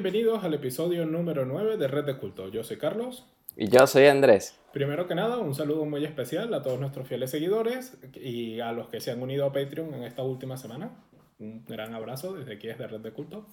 Bienvenidos 0.00 0.44
al 0.44 0.54
episodio 0.54 1.04
número 1.06 1.44
9 1.44 1.76
de 1.76 1.88
Red 1.88 2.04
de 2.04 2.16
Culto. 2.18 2.46
Yo 2.50 2.62
soy 2.62 2.78
Carlos. 2.78 3.26
Y 3.56 3.68
yo 3.68 3.84
soy 3.88 4.06
Andrés. 4.06 4.56
Primero 4.72 5.08
que 5.08 5.16
nada, 5.16 5.38
un 5.38 5.56
saludo 5.56 5.84
muy 5.86 6.04
especial 6.04 6.54
a 6.54 6.62
todos 6.62 6.78
nuestros 6.78 7.08
fieles 7.08 7.32
seguidores 7.32 7.98
y 8.14 8.60
a 8.60 8.70
los 8.70 8.88
que 8.90 9.00
se 9.00 9.10
han 9.10 9.20
unido 9.20 9.44
a 9.44 9.52
Patreon 9.52 9.92
en 9.94 10.04
esta 10.04 10.22
última 10.22 10.56
semana. 10.56 10.92
Un 11.40 11.64
gran 11.66 11.96
abrazo 11.96 12.34
desde 12.34 12.54
aquí 12.54 12.68
desde 12.68 12.86
Red 12.86 13.00
de 13.00 13.10
Culto. 13.10 13.46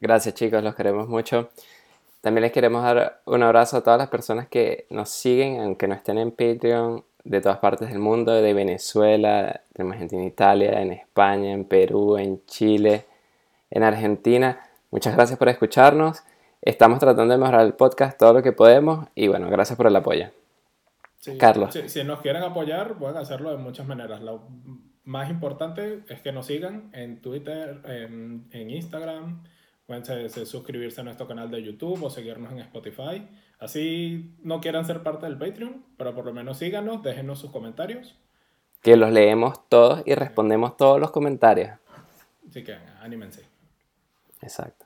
Gracias 0.00 0.32
chicos, 0.36 0.62
los 0.62 0.76
queremos 0.76 1.08
mucho. 1.08 1.50
También 2.20 2.42
les 2.42 2.52
queremos 2.52 2.84
dar 2.84 3.20
un 3.24 3.42
abrazo 3.42 3.78
a 3.78 3.82
todas 3.82 3.98
las 3.98 4.08
personas 4.08 4.46
que 4.46 4.86
nos 4.90 5.08
siguen, 5.10 5.60
aunque 5.60 5.88
no 5.88 5.96
estén 5.96 6.18
en 6.18 6.30
Patreon, 6.30 7.04
de 7.24 7.40
todas 7.40 7.58
partes 7.58 7.88
del 7.88 7.98
mundo, 7.98 8.32
de 8.32 8.54
Venezuela, 8.54 9.62
tenemos 9.72 9.96
gente 9.96 10.14
en 10.14 10.22
Italia, 10.22 10.80
en 10.80 10.92
España, 10.92 11.50
en 11.50 11.64
Perú, 11.64 12.16
en 12.16 12.46
Chile, 12.46 13.06
en 13.72 13.82
Argentina. 13.82 14.60
Muchas 14.96 15.14
gracias 15.14 15.38
por 15.38 15.50
escucharnos. 15.50 16.22
Estamos 16.62 17.00
tratando 17.00 17.34
de 17.34 17.38
mejorar 17.38 17.66
el 17.66 17.74
podcast 17.74 18.18
todo 18.18 18.32
lo 18.32 18.42
que 18.42 18.52
podemos 18.52 19.06
y 19.14 19.28
bueno, 19.28 19.50
gracias 19.50 19.76
por 19.76 19.86
el 19.88 19.94
apoyo. 19.94 20.30
Carlos. 21.38 21.78
Si, 21.88 22.02
nos 22.02 22.22
quieren 22.22 22.42
apoyar, 22.42 22.94
pueden 22.94 23.18
hacerlo 23.18 23.50
de 23.50 23.58
muchas 23.58 23.86
maneras. 23.86 24.22
Lo 24.22 24.48
más 25.04 25.28
importante 25.28 26.02
es 26.08 26.22
que 26.22 26.32
nos 26.32 26.46
sigan 26.46 26.88
en 26.94 27.20
Twitter, 27.20 27.82
en, 27.84 28.70
Instagram, 28.70 29.44
pueden 29.84 30.30
suscribirse 30.30 31.02
a 31.02 31.04
nuestro 31.04 31.28
canal 31.28 31.50
de 31.50 31.62
YouTube 31.62 32.02
o 32.02 32.08
seguirnos 32.08 32.50
en 32.52 32.60
Spotify. 32.60 33.28
Así 33.58 34.34
no 34.42 34.62
quieran 34.62 34.86
ser 34.86 35.02
parte 35.02 35.26
del 35.26 35.36
Patreon, 35.36 35.84
pero 35.98 36.14
por 36.14 36.24
lo 36.24 36.32
menos 36.32 36.56
síganos, 36.56 37.02
déjenos 37.02 37.38
sus 37.38 37.50
comentarios. 37.50 38.16
Que 38.80 38.96
los 38.96 39.12
leemos 39.12 39.68
todos 39.68 40.02
y 40.06 40.14
respondemos 40.14 40.78
todos 40.78 40.98
los 40.98 41.10
comentarios. 41.10 41.78
Así 42.48 42.64
que 42.64 42.78
anímense. 43.02 43.42
Exacto. 44.40 44.85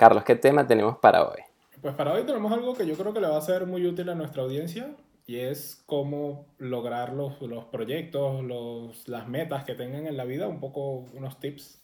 Carlos, 0.00 0.24
¿qué 0.24 0.34
tema 0.34 0.66
tenemos 0.66 0.96
para 0.96 1.28
hoy? 1.28 1.40
Pues 1.82 1.94
para 1.94 2.14
hoy 2.14 2.22
tenemos 2.22 2.50
algo 2.50 2.72
que 2.72 2.86
yo 2.86 2.94
creo 2.94 3.12
que 3.12 3.20
le 3.20 3.28
va 3.28 3.36
a 3.36 3.42
ser 3.42 3.66
muy 3.66 3.86
útil 3.86 4.08
a 4.08 4.14
nuestra 4.14 4.42
audiencia 4.42 4.96
y 5.26 5.36
es 5.36 5.82
cómo 5.84 6.46
lograr 6.56 7.12
los, 7.12 7.38
los 7.42 7.66
proyectos, 7.66 8.42
los, 8.42 9.06
las 9.06 9.28
metas 9.28 9.64
que 9.64 9.74
tengan 9.74 10.06
en 10.06 10.16
la 10.16 10.24
vida, 10.24 10.48
un 10.48 10.58
poco 10.58 11.04
unos 11.12 11.38
tips 11.38 11.82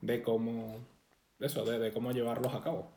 de 0.00 0.20
cómo, 0.20 0.78
eso, 1.38 1.64
de, 1.64 1.92
cómo 1.92 2.10
llevarlos 2.10 2.52
a 2.54 2.60
cabo. 2.60 2.88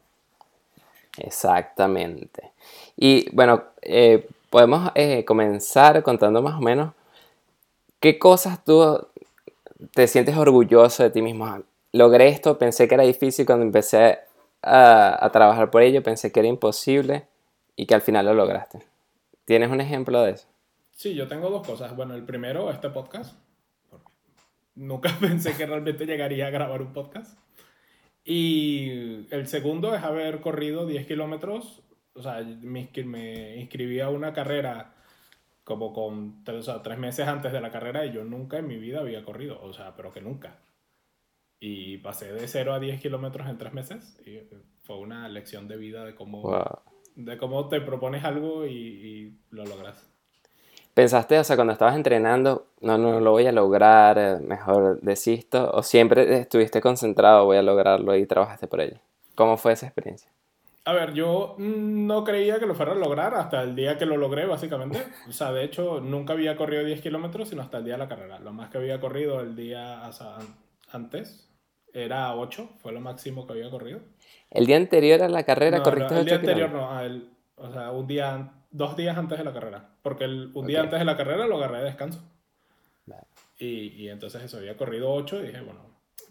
Exactamente. 1.20 2.52
Y 2.98 3.30
bueno, 3.36 3.66
eh, 3.84 4.28
podemos 4.50 4.90
eh, 4.96 5.24
comenzar 5.24 6.02
contando 6.02 6.42
más 6.42 6.56
o 6.56 6.62
menos 6.62 6.94
qué 8.00 8.18
cosas 8.18 8.66
tú 8.66 9.08
te 9.94 10.08
sientes 10.08 10.36
orgulloso 10.36 11.04
de 11.04 11.12
ti 11.12 11.22
mismo. 11.22 11.60
Logré 11.92 12.30
esto, 12.30 12.58
pensé 12.58 12.88
que 12.88 12.96
era 12.96 13.04
difícil 13.04 13.46
cuando 13.46 13.66
empecé 13.66 14.31
a, 14.64 15.30
trabajar 15.32 15.72
por 15.72 15.82
ello, 15.82 16.04
pensé 16.04 16.32
que 16.32 16.40
era 16.40 16.50
imposible 16.50 17.28
y 17.76 17.86
que 17.86 17.96
al 17.96 18.02
final 18.02 18.26
lo 18.26 18.34
lograste. 18.34 18.80
¿Tienes 19.46 19.70
un 19.70 19.82
ejemplo 19.82 20.22
de 20.22 20.32
eso? 20.32 20.48
Sí, 20.92 21.16
yo 21.16 21.28
tengo 21.28 21.50
dos 21.50 21.66
cosas. 21.66 21.96
Bueno, 21.96 22.16
el 22.16 22.24
primero, 22.24 22.70
este 22.72 22.90
podcast. 22.90 23.36
Nunca 24.76 25.16
pensé 25.20 25.56
que 25.56 25.66
realmente 25.66 26.06
llegaría 26.06 26.48
a 26.48 26.52
grabar 26.52 26.82
un 26.82 26.94
podcast. 26.94 27.38
Y 28.24 29.28
el 29.34 29.48
segundo 29.48 29.96
es 29.96 30.04
haber 30.04 30.42
corrido 30.42 30.86
10 30.86 31.08
kilómetros. 31.08 31.82
O 32.14 32.22
sea, 32.22 32.42
me, 32.42 32.90
me 33.06 33.56
inscribí 33.58 34.00
a 34.00 34.10
una 34.10 34.34
carrera 34.34 34.94
como 35.64 35.94
con 35.94 36.44
o 36.48 36.82
tres 36.82 36.98
meses 36.98 37.28
antes 37.28 37.52
de 37.52 37.62
la 37.62 37.72
carrera 37.72 38.06
y 38.06 38.12
yo 38.12 38.24
nunca 38.24 38.58
en 38.58 38.68
mi 38.68 38.78
vida 38.78 39.00
había 39.00 39.24
corrido. 39.24 39.60
O 39.64 39.74
sea, 39.74 39.96
pero 39.96 40.12
que 40.12 40.22
nunca 40.22 40.60
y 41.64 42.00
pasé 42.00 42.34
de 42.34 42.48
0 42.48 42.74
a 42.74 42.80
10 42.80 43.00
kilómetros 43.00 43.48
en 43.48 43.58
3 43.58 43.74
meses. 43.74 44.20
Y 44.26 44.40
fue 44.84 44.98
una 44.98 45.30
lección 45.30 45.68
de 45.68 45.78
vida 45.78 46.04
de 46.04 46.16
cómo, 46.16 46.52
de 47.16 47.38
cómo 47.38 47.70
te 47.70 47.80
propones 47.80 48.26
algo 48.26 48.66
y, 48.66 49.38
lo 49.52 49.64
logras. 49.64 50.08
¿Pensaste, 50.96 51.40
o 51.40 51.44
sea, 51.44 51.56
cuando 51.56 51.72
estabas 51.72 51.96
entrenando, 51.96 52.68
no, 52.82 52.98
no 52.98 53.22
lo 53.22 53.32
voy 53.32 53.46
a 53.46 53.54
lograr, 53.54 54.18
eh, 54.18 54.40
mejor 54.42 55.00
desisto? 55.02 55.72
¿O 55.72 55.84
siempre 55.84 56.40
estuviste 56.40 56.82
concentrado, 56.82 57.46
voy 57.46 57.56
a 57.56 57.62
lograrlo 57.62 58.14
y 58.18 58.26
trabajaste 58.26 58.68
por 58.68 58.82
ello? 58.82 58.98
¿Cómo 59.36 59.56
fue 59.56 59.72
esa 59.72 59.86
experiencia? 59.86 60.30
A 60.84 60.94
ver, 60.94 61.14
yo 61.14 61.56
no 61.60 62.24
creía 62.24 62.60
que 62.60 62.66
lo 62.66 62.74
fuera 62.74 62.94
a 62.94 62.96
lograr 62.96 63.36
hasta 63.36 63.62
el 63.62 63.76
día 63.76 64.00
que 64.00 64.08
lo 64.08 64.18
logré, 64.18 64.48
básicamente. 64.48 65.06
O 65.30 65.32
sea, 65.32 65.54
de 65.54 65.64
hecho, 65.64 66.02
nunca 66.02 66.34
había 66.34 66.58
corrido 66.58 66.84
10 66.84 67.02
kilómetros, 67.02 67.50
sino 67.50 67.62
hasta 67.62 67.78
el 67.78 67.86
día 67.86 67.94
de 67.94 68.00
la 68.00 68.10
carrera. 68.10 68.40
Lo 68.40 68.52
más 68.52 68.72
que 68.72 68.80
había 68.80 69.00
corrido 69.00 69.40
el 69.40 69.56
día 69.56 70.02
antes, 70.92 71.51
era 71.94 72.36
8, 72.36 72.70
fue 72.82 72.92
lo 72.92 73.02
máximo 73.02 73.46
que 73.46 73.54
había 73.54 73.70
corrido. 73.70 74.00
¿El 74.50 74.66
día 74.66 74.78
anterior 74.78 75.22
a 75.22 75.30
la 75.30 75.44
carrera 75.44 75.82
corriste 75.82 76.20
El 76.20 76.26
día 76.26 76.36
anterior 76.36 76.70
no, 76.72 76.90
o 77.56 77.72
sea, 77.72 77.92
un 77.92 78.08
día, 78.08 78.52
dos 78.72 78.98
días 78.98 79.18
antes 79.18 79.38
de 79.38 79.44
la 79.44 79.54
carrera. 79.54 79.90
Porque 80.02 80.26
el, 80.26 80.52
un 80.54 80.68
día 80.68 80.82
antes 80.82 81.00
de 81.00 81.06
la 81.06 81.18
carrera 81.18 81.48
lo 81.48 81.58
agarré 81.58 81.80
de 81.80 81.86
descanso. 81.86 82.22
Y, 83.58 83.90
y, 83.90 84.10
entonces 84.10 84.42
eso, 84.42 84.58
había 84.58 84.76
corrido 84.76 85.12
8 85.14 85.44
y 85.44 85.48
dije, 85.48 85.62
bueno. 85.62 85.82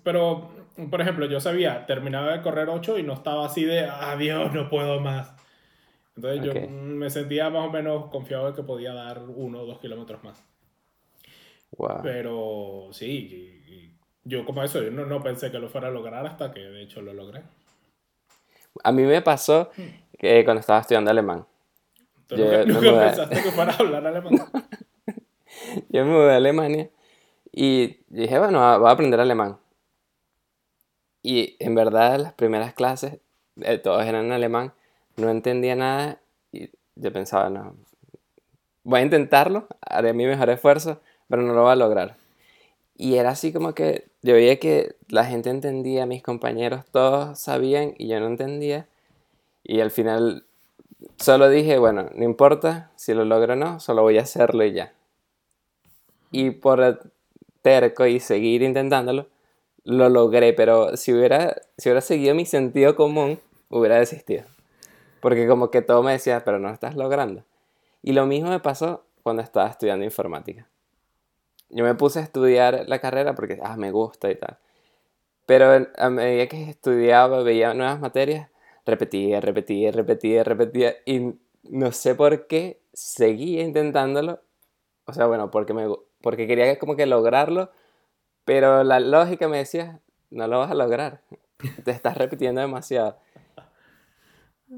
Pero, 0.03 0.51
por 0.91 1.01
ejemplo, 1.01 1.27
yo 1.27 1.39
sabía, 1.41 1.87
terminaba 1.87 2.33
de 2.33 2.43
correr 2.43 2.69
8 2.69 2.99
y 2.99 3.05
no 3.05 3.13
estaba 3.13 3.47
así 3.47 3.65
de, 3.65 3.85
adiós, 3.85 4.53
no 4.53 4.69
puedo 4.69 4.99
más. 5.01 5.33
Entonces 6.17 6.45
yo 6.45 6.69
me 6.69 7.09
sentía 7.09 7.49
más 7.51 7.69
o 7.69 7.71
menos 7.71 8.11
confiado 8.11 8.51
de 8.51 8.55
que 8.55 8.63
podía 8.63 8.93
dar 8.93 9.23
uno 9.23 9.61
o 9.61 9.67
dos 9.67 9.79
kilómetros 9.79 10.23
más. 10.25 10.43
Wow. 11.77 12.01
Pero 12.03 12.89
sí, 12.93 13.97
yo 14.25 14.45
como 14.45 14.63
eso, 14.63 14.83
yo 14.83 14.91
no, 14.91 15.07
no, 15.07 15.23
pensé 15.23 15.51
que 15.51 15.59
lo 15.59 15.69
fuera 15.69 15.89
a 15.89 15.91
lograr 15.91 16.27
hasta 16.27 16.53
que 16.53 16.61
de 16.61 16.83
hecho 16.83 17.01
lo 17.03 17.15
logré. 17.15 17.43
A 18.85 18.93
mí 18.93 19.03
me 19.03 19.23
pasó 19.23 19.71
que 20.19 20.45
cuando 20.45 20.61
estaba 20.61 20.81
estudiando 20.81 21.11
alemán. 21.11 21.47
¿Tú 22.27 22.37
yo, 22.37 22.65
nunca, 22.65 22.81
pensaste 22.81 23.43
que 23.43 23.51
fuera 23.51 23.73
a 23.73 23.77
hablar 23.77 24.07
alemán? 24.07 24.33
yo 25.89 26.05
me 26.05 26.13
mudé 26.13 26.33
a 26.33 26.37
Alemania 26.37 26.91
y 27.53 27.99
dije, 28.09 28.39
bueno, 28.39 28.79
voy 28.79 28.89
a 28.89 28.93
aprender 28.93 29.19
alemán. 29.19 29.59
Y 31.23 31.57
en 31.59 31.75
verdad 31.75 32.19
las 32.19 32.33
primeras 32.35 32.73
clases, 32.75 33.19
eh, 33.61 33.79
todos 33.79 34.05
eran 34.05 34.27
en 34.27 34.33
alemán, 34.33 34.73
no 35.17 35.31
entendía 35.31 35.75
nada 35.77 36.21
y 36.53 36.71
yo 36.95 37.13
pensaba, 37.13 37.51
no, 37.51 37.75
voy 38.85 39.01
a 39.01 39.05
intentarlo, 39.05 39.67
haré 39.81 40.13
mi 40.13 40.27
mejor 40.27 40.51
esfuerzo, 40.51 41.01
pero 41.29 41.43
no 41.43 41.53
lo 41.53 41.63
voy 41.63 41.73
a 41.73 41.77
lograr. 41.77 42.20
Y 43.03 43.17
era 43.17 43.31
así 43.31 43.51
como 43.51 43.73
que 43.73 44.09
yo 44.21 44.35
veía 44.35 44.61
que 44.61 44.95
la 45.09 45.25
gente 45.25 45.49
entendía, 45.49 46.05
mis 46.05 46.23
compañeros 46.23 46.85
todos 46.91 47.39
sabían 47.39 47.95
y 47.97 48.09
yo 48.09 48.21
no 48.21 48.27
entendía. 48.27 48.89
Y 49.65 49.81
al 49.81 49.91
final 49.91 50.45
solo 51.17 51.49
dije, 51.49 51.79
bueno, 51.79 52.11
no 52.15 52.25
importa 52.25 52.91
si 52.97 53.15
lo 53.15 53.25
logro 53.25 53.55
o 53.55 53.57
no, 53.57 53.81
solo 53.81 54.03
voy 54.03 54.19
a 54.19 54.23
hacerlo 54.23 54.67
y 54.67 54.75
ya. 54.75 54.93
Y 56.31 56.51
por 56.51 57.11
terco 57.63 58.05
y 58.05 58.21
seguir 58.21 58.61
intentándolo, 58.61 59.29
lo 59.83 60.11
logré, 60.11 60.53
pero 60.53 60.95
si 60.99 61.15
hubiera, 61.15 61.57
si 61.79 61.89
hubiera 61.89 62.03
seguido 62.03 62.35
mi 62.35 62.45
sentido 62.45 62.97
común, 62.97 63.41
hubiera 63.71 63.99
desistido. 63.99 64.45
Porque 65.23 65.49
como 65.49 65.71
que 65.71 65.81
todo 65.81 66.03
me 66.03 66.13
decía, 66.13 66.45
pero 66.45 66.59
no 66.59 66.69
estás 66.69 66.97
logrando. 66.97 67.45
Y 68.03 68.13
lo 68.13 68.27
mismo 68.27 68.51
me 68.51 68.61
pasó 68.61 69.05
cuando 69.23 69.41
estaba 69.41 69.71
estudiando 69.71 70.05
informática 70.05 70.70
yo 71.71 71.85
me 71.85 71.95
puse 71.95 72.19
a 72.19 72.23
estudiar 72.23 72.85
la 72.89 72.99
carrera 72.99 73.35
porque 73.35 73.59
ah, 73.63 73.77
me 73.77 73.91
gusta 73.91 74.31
y 74.31 74.35
tal. 74.37 74.59
Pero 75.47 75.87
a 75.97 76.11
medida 76.11 76.47
que 76.47 76.71
estudiaba, 76.71 77.43
veía 77.43 77.75
nuevas 77.75 78.01
materias, 78.01 78.49
repetía, 78.87 79.41
repetía, 79.41 79.91
repetía, 79.91 80.45
repetía. 80.45 80.95
Y 81.05 81.35
no 81.65 81.93
sé 81.93 82.15
por 82.15 82.47
qué 82.47 82.81
seguía 82.93 83.63
intentándolo. 83.63 84.41
O 85.07 85.13
sea, 85.13 85.27
bueno, 85.27 85.51
porque, 85.51 85.75
me, 85.75 85.89
porque 86.21 86.47
quería 86.47 86.79
como 86.79 86.97
que 86.97 87.07
lograrlo. 87.07 87.71
Pero 88.45 88.85
la 88.85 89.01
lógica 89.01 89.49
me 89.49 89.59
decía, 89.59 90.01
no 90.31 90.47
lo 90.47 90.59
vas 90.59 90.71
a 90.71 90.75
lograr. 90.75 91.23
Te 91.85 91.91
estás 91.91 92.17
repitiendo 92.17 92.61
demasiado. 92.61 93.19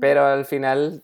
Pero 0.00 0.24
al 0.24 0.46
final 0.46 1.02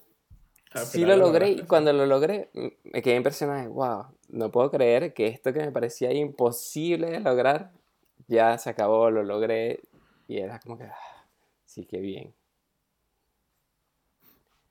sí 0.74 1.04
lo 1.04 1.16
logré. 1.16 1.50
Y 1.50 1.62
cuando 1.64 1.92
lo 1.92 2.06
logré, 2.06 2.50
me 2.84 3.02
quedé 3.02 3.16
impresionado. 3.16 3.70
Wow, 3.70 4.06
no 4.28 4.50
puedo 4.50 4.70
creer 4.70 5.14
que 5.14 5.26
esto 5.26 5.52
que 5.52 5.60
me 5.60 5.72
parecía 5.72 6.12
imposible 6.12 7.10
de 7.10 7.20
lograr, 7.20 7.72
ya 8.26 8.58
se 8.58 8.70
acabó, 8.70 9.10
lo 9.10 9.22
logré 9.22 9.80
y 10.26 10.38
era 10.38 10.58
como 10.60 10.78
que, 10.78 10.84
ah, 10.84 11.26
sí, 11.64 11.86
qué 11.86 11.98
bien. 11.98 12.34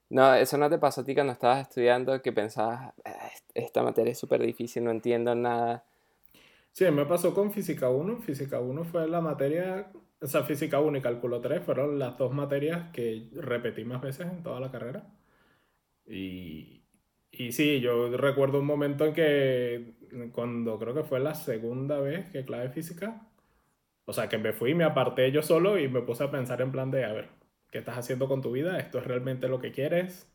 No, 0.09 0.33
eso 0.35 0.57
no 0.57 0.69
te 0.69 0.77
pasó 0.77 1.01
a 1.01 1.03
ti 1.03 1.13
cuando 1.13 1.33
estabas 1.33 1.67
estudiando 1.67 2.21
que 2.21 2.31
pensabas, 2.31 2.93
ah, 3.03 3.29
esta 3.53 3.83
materia 3.83 4.11
es 4.11 4.19
súper 4.19 4.41
difícil, 4.41 4.83
no 4.83 4.91
entiendo 4.91 5.35
nada. 5.35 5.83
Sí, 6.71 6.85
me 6.91 7.05
pasó 7.05 7.33
con 7.33 7.51
Física 7.51 7.89
1. 7.89 8.21
Física 8.21 8.59
1 8.59 8.85
fue 8.85 9.07
la 9.07 9.19
materia, 9.19 9.91
o 10.21 10.27
sea, 10.27 10.43
Física 10.43 10.79
1 10.79 10.99
y 10.99 11.01
Cálculo 11.01 11.41
3 11.41 11.63
fueron 11.63 11.97
las 11.97 12.17
dos 12.17 12.31
materias 12.31 12.91
que 12.91 13.29
repetí 13.33 13.83
más 13.83 14.01
veces 14.01 14.27
en 14.27 14.43
toda 14.43 14.59
la 14.59 14.71
carrera. 14.71 15.07
Y, 16.05 16.83
y 17.31 17.51
sí, 17.51 17.79
yo 17.81 18.15
recuerdo 18.17 18.59
un 18.59 18.65
momento 18.65 19.05
en 19.05 19.13
que, 19.13 19.93
cuando 20.31 20.79
creo 20.79 20.93
que 20.93 21.03
fue 21.03 21.19
la 21.19 21.35
segunda 21.35 21.99
vez 21.99 22.29
que 22.29 22.45
clave 22.45 22.69
física, 22.69 23.21
O 24.05 24.13
sea, 24.13 24.29
que 24.29 24.37
me 24.37 24.53
fui, 24.53 24.73
me 24.73 24.85
aparté 24.85 25.31
yo 25.31 25.41
solo 25.41 25.77
y 25.77 25.89
me 25.89 26.01
puse 26.01 26.23
a 26.23 26.31
pensar 26.31 26.61
en 26.61 26.71
plan 26.71 26.91
de, 26.91 27.03
a 27.05 27.11
ver, 27.13 27.29
¿qué 27.71 27.79
estás 27.79 27.97
haciendo 27.97 28.27
con 28.29 28.41
tu 28.41 28.51
vida? 28.51 28.79
¿Esto 28.79 28.99
es 28.99 29.05
realmente 29.05 29.49
lo 29.49 29.59
que 29.59 29.71
quieres? 29.73 30.31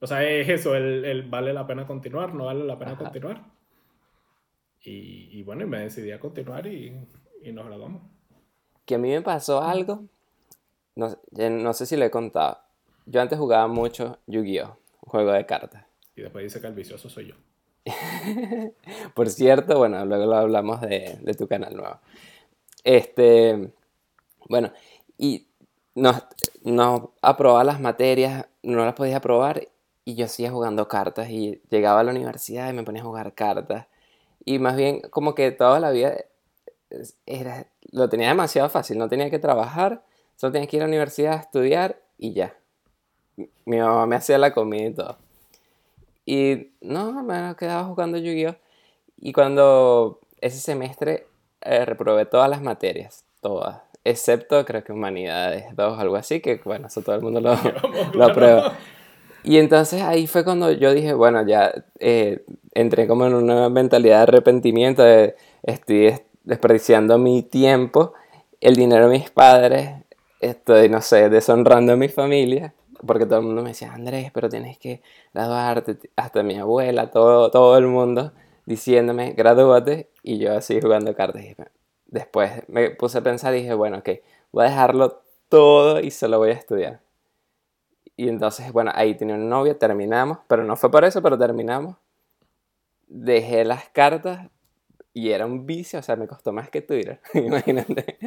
O 0.00 0.06
sea, 0.06 0.22
es 0.24 0.48
eso, 0.48 0.76
el, 0.76 1.04
el 1.04 1.28
vale 1.28 1.52
la 1.52 1.66
pena 1.66 1.86
continuar, 1.86 2.34
no 2.34 2.44
vale 2.44 2.64
la 2.64 2.78
pena 2.78 2.96
continuar. 2.96 3.44
Y, 4.84 5.30
y, 5.32 5.42
bueno, 5.42 5.64
y 5.64 5.66
me 5.66 5.80
decidí 5.80 6.12
a 6.12 6.20
continuar 6.20 6.66
y, 6.68 6.96
y, 7.42 7.52
nos 7.52 7.66
graduamos. 7.66 8.02
Que 8.86 8.94
a 8.94 8.98
mí 8.98 9.10
me 9.10 9.22
pasó 9.22 9.60
algo, 9.60 10.04
no, 10.94 11.08
no 11.32 11.72
sé 11.72 11.86
si 11.86 11.96
lo 11.96 12.04
he 12.04 12.10
contado. 12.10 12.58
Yo 13.06 13.20
antes 13.20 13.38
jugaba 13.38 13.66
mucho 13.66 14.18
Yu-Gi-Oh, 14.26 14.78
juego 15.00 15.32
de 15.32 15.44
cartas. 15.44 15.87
Y 16.18 16.22
después 16.22 16.42
dice 16.42 16.60
que 16.60 16.66
el 16.66 16.74
vicioso 16.74 17.08
soy 17.08 17.28
yo. 17.28 17.34
Por 19.14 19.30
cierto, 19.30 19.78
bueno, 19.78 20.04
luego 20.04 20.26
lo 20.26 20.36
hablamos 20.36 20.80
de, 20.80 21.16
de, 21.22 21.34
tu 21.34 21.46
canal 21.46 21.76
nuevo. 21.76 22.00
Este, 22.82 23.70
bueno, 24.48 24.72
y 25.16 25.46
no, 25.94 26.20
no 26.64 27.14
aprobaba 27.22 27.62
las 27.62 27.80
materias, 27.80 28.46
no 28.64 28.84
las 28.84 28.94
podía 28.94 29.18
aprobar 29.18 29.68
y 30.04 30.16
yo 30.16 30.26
seguía 30.26 30.50
jugando 30.50 30.88
cartas 30.88 31.30
y 31.30 31.62
llegaba 31.70 32.00
a 32.00 32.04
la 32.04 32.10
universidad 32.10 32.68
y 32.68 32.72
me 32.72 32.82
ponía 32.82 33.02
a 33.02 33.04
jugar 33.04 33.34
cartas. 33.34 33.86
Y 34.44 34.58
más 34.58 34.76
bien 34.76 35.02
como 35.10 35.36
que 35.36 35.52
toda 35.52 35.78
la 35.78 35.92
vida 35.92 36.16
era, 37.26 37.68
lo 37.92 38.08
tenía 38.08 38.28
demasiado 38.28 38.68
fácil, 38.70 38.98
no 38.98 39.08
tenía 39.08 39.30
que 39.30 39.38
trabajar, 39.38 40.04
solo 40.34 40.52
tenía 40.52 40.66
que 40.66 40.78
ir 40.78 40.82
a 40.82 40.86
la 40.86 40.90
universidad 40.90 41.34
a 41.34 41.40
estudiar 41.42 42.02
y 42.18 42.32
ya. 42.32 42.56
Mi 43.66 43.78
mamá 43.78 44.04
me 44.06 44.16
hacía 44.16 44.36
la 44.38 44.52
comida 44.52 44.86
y 44.88 44.94
todo. 44.94 45.27
Y 46.30 46.72
no, 46.82 47.22
me 47.22 47.56
quedaba 47.56 47.84
jugando 47.84 48.18
Yu-Gi-Oh! 48.18 48.54
Y 49.18 49.32
cuando 49.32 50.20
ese 50.42 50.60
semestre 50.60 51.26
eh, 51.62 51.86
reprobé 51.86 52.26
todas 52.26 52.50
las 52.50 52.60
materias, 52.60 53.24
todas, 53.40 53.80
excepto 54.04 54.62
creo 54.66 54.84
que 54.84 54.92
humanidades 54.92 55.74
2 55.74 55.98
algo 55.98 56.16
así, 56.16 56.40
que 56.40 56.60
bueno, 56.66 56.88
eso 56.88 57.00
todo 57.00 57.14
el 57.14 57.22
mundo 57.22 57.40
lo, 57.40 57.56
lo 58.12 58.24
aprueba. 58.26 58.74
Y 59.42 59.56
entonces 59.56 60.02
ahí 60.02 60.26
fue 60.26 60.44
cuando 60.44 60.70
yo 60.70 60.92
dije, 60.92 61.14
bueno, 61.14 61.46
ya 61.46 61.72
eh, 61.98 62.44
entré 62.74 63.08
como 63.08 63.24
en 63.24 63.32
una 63.32 63.70
mentalidad 63.70 64.18
de 64.18 64.22
arrepentimiento, 64.24 65.02
de 65.02 65.34
estoy 65.62 66.12
desperdiciando 66.44 67.16
mi 67.16 67.42
tiempo, 67.42 68.12
el 68.60 68.76
dinero 68.76 69.08
de 69.08 69.18
mis 69.18 69.30
padres, 69.30 69.92
estoy, 70.40 70.90
no 70.90 71.00
sé, 71.00 71.30
deshonrando 71.30 71.94
a 71.94 71.96
mi 71.96 72.08
familia, 72.08 72.74
porque 73.06 73.26
todo 73.26 73.40
el 73.40 73.46
mundo 73.46 73.62
me 73.62 73.70
decía, 73.70 73.92
Andrés, 73.92 74.30
pero 74.32 74.48
tienes 74.48 74.78
que 74.78 75.02
graduarte, 75.32 75.98
hasta 76.16 76.42
mi 76.42 76.56
abuela, 76.56 77.10
todo, 77.10 77.50
todo 77.50 77.76
el 77.78 77.86
mundo 77.86 78.32
diciéndome, 78.66 79.32
gradúate, 79.32 80.10
y 80.22 80.38
yo 80.38 80.54
así 80.54 80.80
jugando 80.80 81.14
cartas. 81.14 81.42
Después 82.06 82.62
me 82.68 82.90
puse 82.90 83.18
a 83.18 83.22
pensar 83.22 83.54
y 83.54 83.62
dije, 83.62 83.74
bueno, 83.74 83.98
ok, 83.98 84.10
voy 84.52 84.66
a 84.66 84.68
dejarlo 84.68 85.22
todo 85.48 86.00
y 86.00 86.10
solo 86.10 86.38
voy 86.38 86.50
a 86.50 86.54
estudiar. 86.54 87.00
Y 88.16 88.28
entonces, 88.28 88.72
bueno, 88.72 88.90
ahí 88.94 89.14
tenía 89.14 89.36
una 89.36 89.44
novia, 89.44 89.78
terminamos, 89.78 90.38
pero 90.48 90.64
no 90.64 90.76
fue 90.76 90.90
por 90.90 91.04
eso, 91.04 91.22
pero 91.22 91.38
terminamos. 91.38 91.96
Dejé 93.06 93.64
las 93.64 93.88
cartas 93.88 94.50
y 95.14 95.30
era 95.30 95.46
un 95.46 95.64
vicio, 95.64 95.98
o 96.00 96.02
sea, 96.02 96.16
me 96.16 96.26
costó 96.26 96.52
más 96.52 96.68
que 96.68 96.82
Twitter, 96.82 97.20
imagínate. 97.34 98.18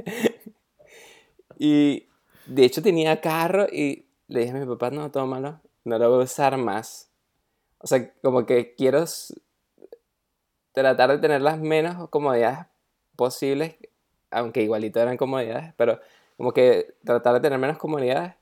y 1.60 2.08
de 2.48 2.66
hecho 2.66 2.82
tenía 2.82 3.22
carro 3.22 3.68
y 3.72 4.06
le 4.32 4.40
dije 4.40 4.52
a 4.52 4.60
mi 4.60 4.66
papá, 4.66 4.90
no, 4.92 5.12
tómalo, 5.12 5.60
no 5.84 6.00
lo 6.00 6.10
voy 6.10 6.22
a 6.22 6.24
usar 6.24 6.58
más. 6.58 7.10
O 7.80 7.88
sea, 7.88 8.12
como 8.22 8.46
que 8.46 8.76
quiero 8.76 9.04
tratar 10.72 11.12
de 11.12 11.18
tener 11.18 11.42
las 11.42 11.60
menos 11.60 12.10
comodidades 12.10 12.66
posibles, 13.18 13.76
aunque 14.32 14.62
igualito 14.62 15.02
eran 15.02 15.18
comodidades, 15.18 15.74
pero 15.76 16.00
como 16.38 16.54
que 16.54 16.96
tratar 17.04 17.34
de 17.34 17.40
tener 17.42 17.60
menos 17.60 17.78
comodidades 17.78 18.36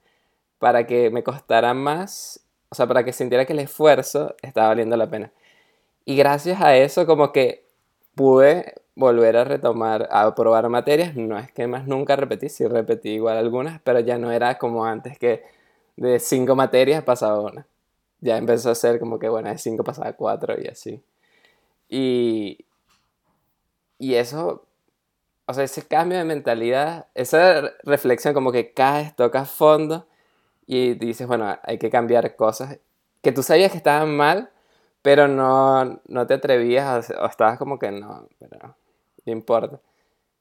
para 0.60 0.86
que 0.86 1.10
me 1.10 1.24
costara 1.24 1.74
más, 1.74 2.46
o 2.70 2.76
sea, 2.76 2.86
para 2.86 3.04
que 3.04 3.12
sintiera 3.12 3.46
que 3.46 3.54
el 3.54 3.60
esfuerzo 3.60 4.36
estaba 4.44 4.68
valiendo 4.68 4.96
la 4.96 5.10
pena. 5.10 5.32
Y 6.06 6.16
gracias 6.18 6.62
a 6.62 6.76
eso 6.76 7.08
como 7.08 7.32
que 7.32 7.66
pude 8.14 8.76
volver 8.96 9.38
a 9.38 9.44
retomar, 9.44 10.08
a 10.12 10.36
probar 10.36 10.70
materias. 10.70 11.16
No 11.16 11.40
es 11.40 11.52
que 11.52 11.66
más 11.66 11.88
nunca 11.88 12.16
repetí, 12.16 12.50
sí 12.50 12.68
repetí 12.68 13.10
igual 13.10 13.38
algunas, 13.38 13.82
pero 13.82 14.00
ya 14.02 14.20
no 14.20 14.32
era 14.32 14.60
como 14.60 14.86
antes 14.86 15.18
que 15.18 15.58
de 16.00 16.20
cinco 16.20 16.56
materias 16.56 17.04
pasaba 17.04 17.40
una. 17.42 17.68
Ya 18.22 18.38
empezó 18.38 18.72
a 18.72 18.76
ser 18.76 19.00
como 19.00 19.20
que, 19.20 19.30
bueno, 19.30 19.50
de 19.50 19.58
cinco 19.58 19.84
pasaba 19.84 20.14
cuatro 20.14 20.56
y 20.60 20.68
así. 20.68 21.04
Y, 21.90 22.66
y 23.98 24.16
eso, 24.16 24.66
o 25.46 25.54
sea, 25.54 25.64
ese 25.64 25.84
cambio 25.88 26.18
de 26.18 26.26
mentalidad, 26.26 27.08
esa 27.16 27.72
reflexión 27.84 28.34
como 28.34 28.52
que 28.52 28.74
caes, 28.74 29.16
tocas 29.16 29.50
fondo 29.52 30.08
y 30.68 30.94
dices, 30.94 31.28
bueno, 31.28 31.58
hay 31.64 31.78
que 31.78 31.90
cambiar 31.90 32.36
cosas 32.36 32.80
que 33.22 33.32
tú 33.32 33.44
sabías 33.44 33.72
que 33.72 33.78
estaban 33.78 34.16
mal, 34.16 34.52
pero 35.02 35.28
no, 35.28 36.02
no 36.08 36.28
te 36.28 36.36
atrevías 36.36 37.10
o 37.10 37.26
estabas 37.26 37.58
como 37.58 37.80
que 37.80 37.92
no, 37.92 38.28
pero 38.40 38.76
no 39.26 39.32
importa. 39.34 39.80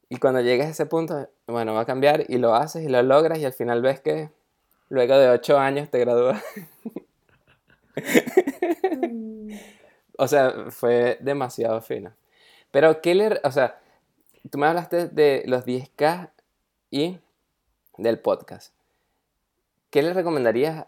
Y 0.08 0.18
cuando 0.18 0.40
llegas 0.40 0.68
a 0.68 0.70
ese 0.70 0.86
punto, 0.86 1.28
bueno, 1.46 1.74
va 1.74 1.80
a 1.82 1.86
cambiar 1.86 2.24
y 2.28 2.38
lo 2.38 2.54
haces 2.54 2.84
y 2.84 2.88
lo 2.88 3.02
logras 3.02 3.38
y 3.38 3.44
al 3.44 3.52
final 3.52 3.82
ves 3.82 4.00
que 4.00 4.30
luego 4.88 5.16
de 5.18 5.28
ocho 5.30 5.58
años 5.58 5.90
te 5.90 5.98
gradúas. 5.98 6.42
o 10.18 10.28
sea, 10.28 10.70
fue 10.70 11.18
demasiado 11.20 11.80
fino. 11.80 12.12
Pero, 12.70 13.00
¿qué 13.00 13.14
le... 13.14 13.40
O 13.44 13.50
sea, 13.50 13.80
tú 14.50 14.58
me 14.58 14.66
hablaste 14.66 15.08
de 15.08 15.42
los 15.46 15.64
10K 15.64 16.30
y 16.90 17.18
del 17.96 18.18
podcast. 18.18 18.74
¿Qué 19.90 20.02
le 20.02 20.12
recomendarías 20.12 20.86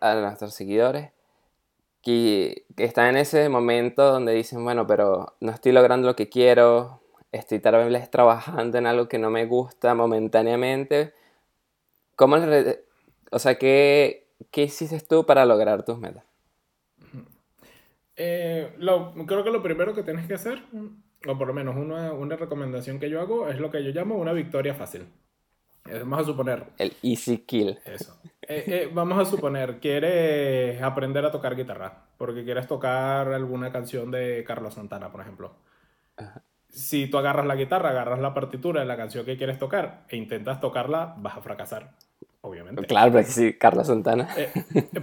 a 0.00 0.14
nuestros 0.14 0.54
seguidores 0.54 1.10
que, 2.02 2.64
están 2.76 3.08
en 3.08 3.16
ese 3.18 3.48
momento 3.48 4.10
donde 4.10 4.32
dicen, 4.32 4.64
bueno, 4.64 4.86
pero 4.86 5.36
no 5.40 5.52
estoy 5.52 5.72
logrando 5.72 6.08
lo 6.08 6.16
que 6.16 6.28
quiero, 6.28 7.02
estoy 7.32 7.60
tal 7.60 7.88
vez 7.88 8.10
trabajando 8.10 8.78
en 8.78 8.86
algo 8.86 9.08
que 9.08 9.18
no 9.18 9.30
me 9.30 9.46
gusta 9.46 9.94
momentáneamente? 9.94 11.12
¿Cómo 12.16 12.36
o 13.30 13.38
sea, 13.38 13.58
¿qué, 13.58 14.28
¿qué 14.50 14.64
hiciste 14.64 15.00
tú 15.00 15.24
para 15.24 15.46
lograr 15.46 15.84
tus 15.84 15.98
metas? 15.98 16.24
Eh, 18.16 18.74
lo, 18.78 19.14
creo 19.26 19.42
que 19.42 19.50
lo 19.50 19.62
primero 19.62 19.94
que 19.94 20.02
tienes 20.02 20.26
que 20.26 20.34
hacer, 20.34 20.62
o 21.26 21.38
por 21.38 21.46
lo 21.46 21.54
menos 21.54 21.76
una, 21.76 22.12
una 22.12 22.36
recomendación 22.36 22.98
que 22.98 23.08
yo 23.08 23.20
hago, 23.20 23.48
es 23.48 23.58
lo 23.58 23.70
que 23.70 23.82
yo 23.82 23.90
llamo 23.90 24.16
una 24.16 24.32
victoria 24.32 24.74
fácil. 24.74 25.06
Vamos 25.84 26.20
a 26.20 26.24
suponer. 26.24 26.64
El 26.78 26.92
easy 27.02 27.38
kill. 27.38 27.78
Eso. 27.84 28.20
Eh, 28.42 28.64
eh, 28.66 28.90
vamos 28.92 29.18
a 29.18 29.24
suponer, 29.24 29.78
quieres 29.80 30.80
aprender 30.82 31.24
a 31.24 31.30
tocar 31.30 31.56
guitarra, 31.56 32.04
porque 32.18 32.44
quieres 32.44 32.66
tocar 32.66 33.32
alguna 33.32 33.72
canción 33.72 34.10
de 34.10 34.44
Carlos 34.46 34.74
Santana, 34.74 35.10
por 35.10 35.20
ejemplo. 35.20 35.54
Si 36.68 37.08
tú 37.08 37.18
agarras 37.18 37.46
la 37.46 37.54
guitarra, 37.54 37.90
agarras 37.90 38.20
la 38.20 38.34
partitura 38.34 38.80
de 38.80 38.86
la 38.86 38.96
canción 38.96 39.24
que 39.24 39.36
quieres 39.36 39.58
tocar 39.58 40.04
e 40.08 40.16
intentas 40.16 40.60
tocarla, 40.60 41.14
vas 41.18 41.36
a 41.36 41.40
fracasar, 41.40 41.92
obviamente. 42.40 42.86
Claro, 42.86 43.12
porque 43.12 43.28
sí, 43.28 43.54
Carlos 43.54 43.86
Santana. 43.86 44.28
Eh, 44.36 44.50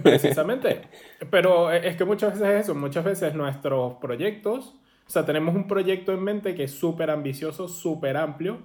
precisamente. 0.02 0.82
Pero 1.30 1.70
es 1.70 1.96
que 1.96 2.04
muchas 2.04 2.34
veces 2.34 2.48
es 2.48 2.64
eso, 2.64 2.74
muchas 2.74 3.04
veces 3.04 3.34
nuestros 3.34 3.94
proyectos, 3.94 4.74
o 5.06 5.10
sea, 5.10 5.24
tenemos 5.24 5.54
un 5.54 5.66
proyecto 5.66 6.12
en 6.12 6.22
mente 6.22 6.54
que 6.54 6.64
es 6.64 6.72
súper 6.72 7.10
ambicioso, 7.10 7.68
súper 7.68 8.16
amplio, 8.16 8.58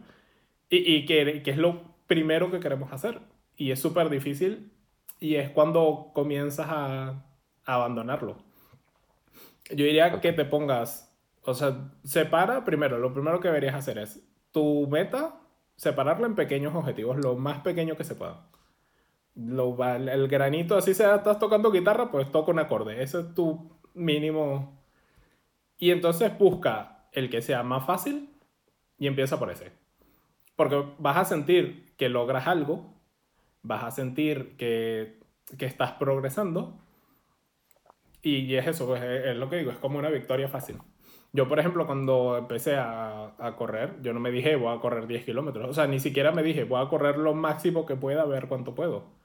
y, 0.69 0.95
y 0.95 1.05
que, 1.05 1.41
que 1.43 1.51
es 1.51 1.57
lo 1.57 1.93
primero 2.07 2.51
que 2.51 2.59
queremos 2.59 2.91
hacer. 2.91 3.21
Y 3.55 3.71
es 3.71 3.79
súper 3.79 4.09
difícil 4.09 4.71
y 5.23 5.35
es 5.37 5.49
cuando 5.51 6.11
comienzas 6.13 6.67
a, 6.69 7.25
abandonarlo. 7.65 8.35
Yo 9.69 9.85
diría 9.85 10.19
que 10.19 10.33
te 10.33 10.43
pongas, 10.43 11.15
o 11.43 11.53
sea, 11.53 11.91
separa 12.03 12.65
primero, 12.65 12.97
lo 12.97 13.13
primero 13.13 13.39
que 13.39 13.47
deberías 13.47 13.75
hacer 13.75 13.99
es 13.99 14.21
tu 14.51 14.85
meta, 14.87 15.39
separarla 15.77 16.27
en 16.27 16.35
pequeños 16.35 16.75
objetivos, 16.75 17.15
lo 17.23 17.35
más 17.35 17.59
pequeño 17.61 17.95
que 17.95 18.03
se 18.03 18.15
pueda. 18.15 18.49
Lo, 19.35 19.75
el 19.83 20.27
granito, 20.27 20.77
así 20.77 20.93
sea, 20.93 21.15
estás 21.15 21.39
tocando 21.39 21.71
guitarra, 21.71 22.11
pues 22.11 22.31
toca 22.31 22.51
un 22.51 22.59
acorde. 22.59 23.01
Ese 23.01 23.21
es 23.21 23.33
tu 23.33 23.71
mínimo. 23.93 24.83
Y 25.77 25.91
entonces 25.91 26.37
busca 26.37 27.07
el 27.11 27.29
que 27.29 27.41
sea 27.41 27.63
más 27.63 27.85
fácil 27.85 28.29
y 28.97 29.07
empieza 29.07 29.39
por 29.39 29.51
ese. 29.51 29.71
Porque 30.55 30.83
vas 30.99 31.17
a 31.17 31.25
sentir 31.25 31.93
que 31.97 32.09
logras 32.09 32.47
algo, 32.47 32.93
vas 33.63 33.83
a 33.83 33.91
sentir 33.91 34.55
que, 34.57 35.19
que 35.57 35.65
estás 35.65 35.93
progresando. 35.93 36.79
Y 38.21 38.55
es 38.55 38.67
eso, 38.67 38.87
pues, 38.87 39.01
es, 39.03 39.35
lo 39.35 39.49
que 39.49 39.57
digo, 39.57 39.71
es 39.71 39.77
como 39.77 39.99
una 39.99 40.09
victoria 40.09 40.47
fácil. 40.47 40.77
Yo, 41.33 41.49
por 41.49 41.59
ejemplo, 41.59 41.87
cuando 41.87 42.37
empecé 42.37 42.75
a, 42.75 43.33
a, 43.39 43.55
correr, 43.55 43.95
yo 44.01 44.13
no 44.13 44.19
me 44.19 44.31
dije 44.31 44.55
voy 44.55 44.75
a 44.75 44.79
correr 44.79 45.07
10 45.07 45.25
kilómetros. 45.25 45.67
O 45.69 45.73
sea, 45.73 45.87
ni 45.87 45.99
siquiera 45.99 46.31
me 46.31 46.43
dije 46.43 46.63
voy 46.63 46.81
a 46.81 46.87
correr 46.87 47.17
lo 47.17 47.33
máximo 47.33 47.85
que 47.85 47.95
pueda, 47.95 48.23
ver 48.25 48.47
cuánto 48.47 48.75
puedo. 48.75 49.22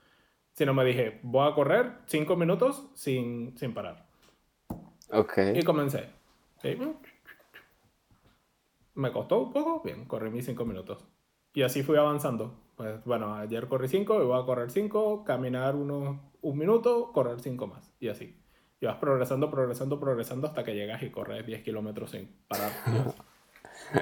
Sino 0.59 0.75
me 0.75 0.85
dije 0.85 1.21
voy 1.23 1.49
a 1.49 1.55
correr 1.55 1.99
5 2.07 2.35
minutos 2.35 2.91
sin, 2.95 3.57
sin 3.57 3.73
parar. 3.73 4.09
Ok. 5.13 5.39
Y 5.55 5.63
comencé. 5.63 6.09
Me 8.95 9.13
costó 9.13 9.39
un 9.39 9.53
poco, 9.53 9.81
bien, 9.85 10.07
corrí 10.07 10.31
mis 10.31 10.47
5 10.47 10.65
minutos. 10.65 11.07
Y 11.55 11.63
así 11.63 11.85
fui 11.85 11.97
avanzando. 11.97 12.59
Pues 12.75 13.05
bueno, 13.05 13.37
ayer 13.37 13.69
corrí 13.69 13.87
5, 13.87 14.25
voy 14.27 14.43
a 14.43 14.45
correr 14.45 14.73
5, 14.73 15.23
caminar 15.23 15.77
unos, 15.77 16.19
un 16.41 16.59
minuto, 16.59 17.13
correr 17.13 17.39
5 17.39 17.67
más. 17.69 17.95
Y 18.01 18.09
así. 18.09 18.37
Y 18.81 18.87
vas 18.87 18.97
progresando, 18.97 19.53
progresando, 19.53 20.01
progresando 20.01 20.49
hasta 20.49 20.65
que 20.65 20.75
llegas 20.75 21.01
y 21.05 21.11
corres 21.11 21.47
10 21.47 21.63
kilómetros 21.63 22.11
sin 22.11 22.35
parar. 22.49 22.73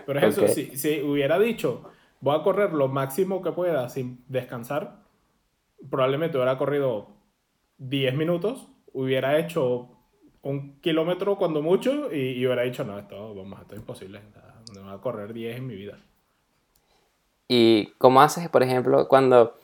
Pero 0.06 0.18
es 0.20 0.38
eso, 0.38 0.48
si, 0.48 0.74
si 0.78 1.02
hubiera 1.02 1.38
dicho, 1.38 1.84
voy 2.22 2.34
a 2.34 2.42
correr 2.42 2.72
lo 2.72 2.88
máximo 2.88 3.42
que 3.42 3.52
pueda 3.52 3.90
sin 3.90 4.24
descansar, 4.26 5.04
probablemente 5.90 6.36
hubiera 6.36 6.58
corrido 6.58 7.08
10 7.78 8.14
minutos, 8.14 8.68
hubiera 8.92 9.38
hecho 9.38 9.88
un 10.42 10.80
kilómetro 10.80 11.36
cuando 11.36 11.60
mucho 11.62 12.12
y, 12.12 12.44
hubiera 12.46 12.62
dicho, 12.62 12.84
no, 12.84 12.98
esto, 12.98 13.34
vamos, 13.34 13.60
esto 13.60 13.74
es 13.74 13.80
imposible, 13.80 14.20
no 14.74 14.84
voy 14.84 14.94
a 14.94 14.98
correr 14.98 15.32
10 15.32 15.56
en 15.56 15.66
mi 15.66 15.74
vida. 15.74 15.98
¿Y 17.48 17.92
cómo 17.98 18.20
haces, 18.22 18.48
por 18.48 18.62
ejemplo, 18.62 19.08
cuando 19.08 19.56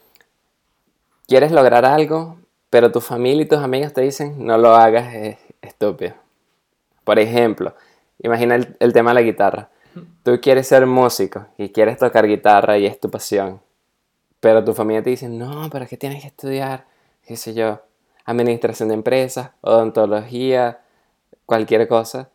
quieres 1.27 1.51
lograr 1.51 1.85
algo, 1.85 2.37
pero 2.69 2.91
tu 2.91 3.01
familia 3.01 3.43
y 3.43 3.47
tus 3.47 3.59
amigos 3.59 3.93
te 3.93 4.01
dicen, 4.01 4.45
no 4.45 4.57
lo 4.57 4.75
hagas, 4.75 5.13
es 5.13 5.37
estúpido? 5.61 6.13
Por 7.03 7.19
ejemplo, 7.19 7.75
imagina 8.19 8.55
el, 8.55 8.75
el 8.79 8.93
tema 8.93 9.11
de 9.11 9.15
la 9.15 9.21
guitarra. 9.21 9.69
Tú 10.23 10.39
quieres 10.41 10.67
ser 10.67 10.85
músico 10.85 11.47
y 11.57 11.69
quieres 11.69 11.97
tocar 11.97 12.27
guitarra 12.27 12.77
y 12.77 12.85
es 12.85 12.99
tu 12.99 13.11
pasión, 13.11 13.61
pero 14.43 14.63
tu 14.63 14.73
familia 14.73 15.01
te 15.01 15.09
dice, 15.09 15.29
no, 15.29 15.69
pero 15.71 15.85
es 15.85 15.89
que 15.89 15.97
tienes 15.97 16.21
que 16.21 16.27
estudiar, 16.27 16.85
qué 17.25 17.37
sé 17.37 17.53
yo, 17.55 17.81
administración 18.25 18.89
de 18.89 18.95
empresas, 18.95 19.51
odontología, 19.61 20.81
cualquier 21.45 21.87
cosa. 21.87 22.29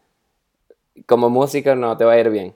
Como 1.07 1.31
músico 1.31 1.75
no 1.77 1.97
te 1.97 2.05
va 2.05 2.15
a 2.15 2.19
ir 2.19 2.31
bien 2.31 2.55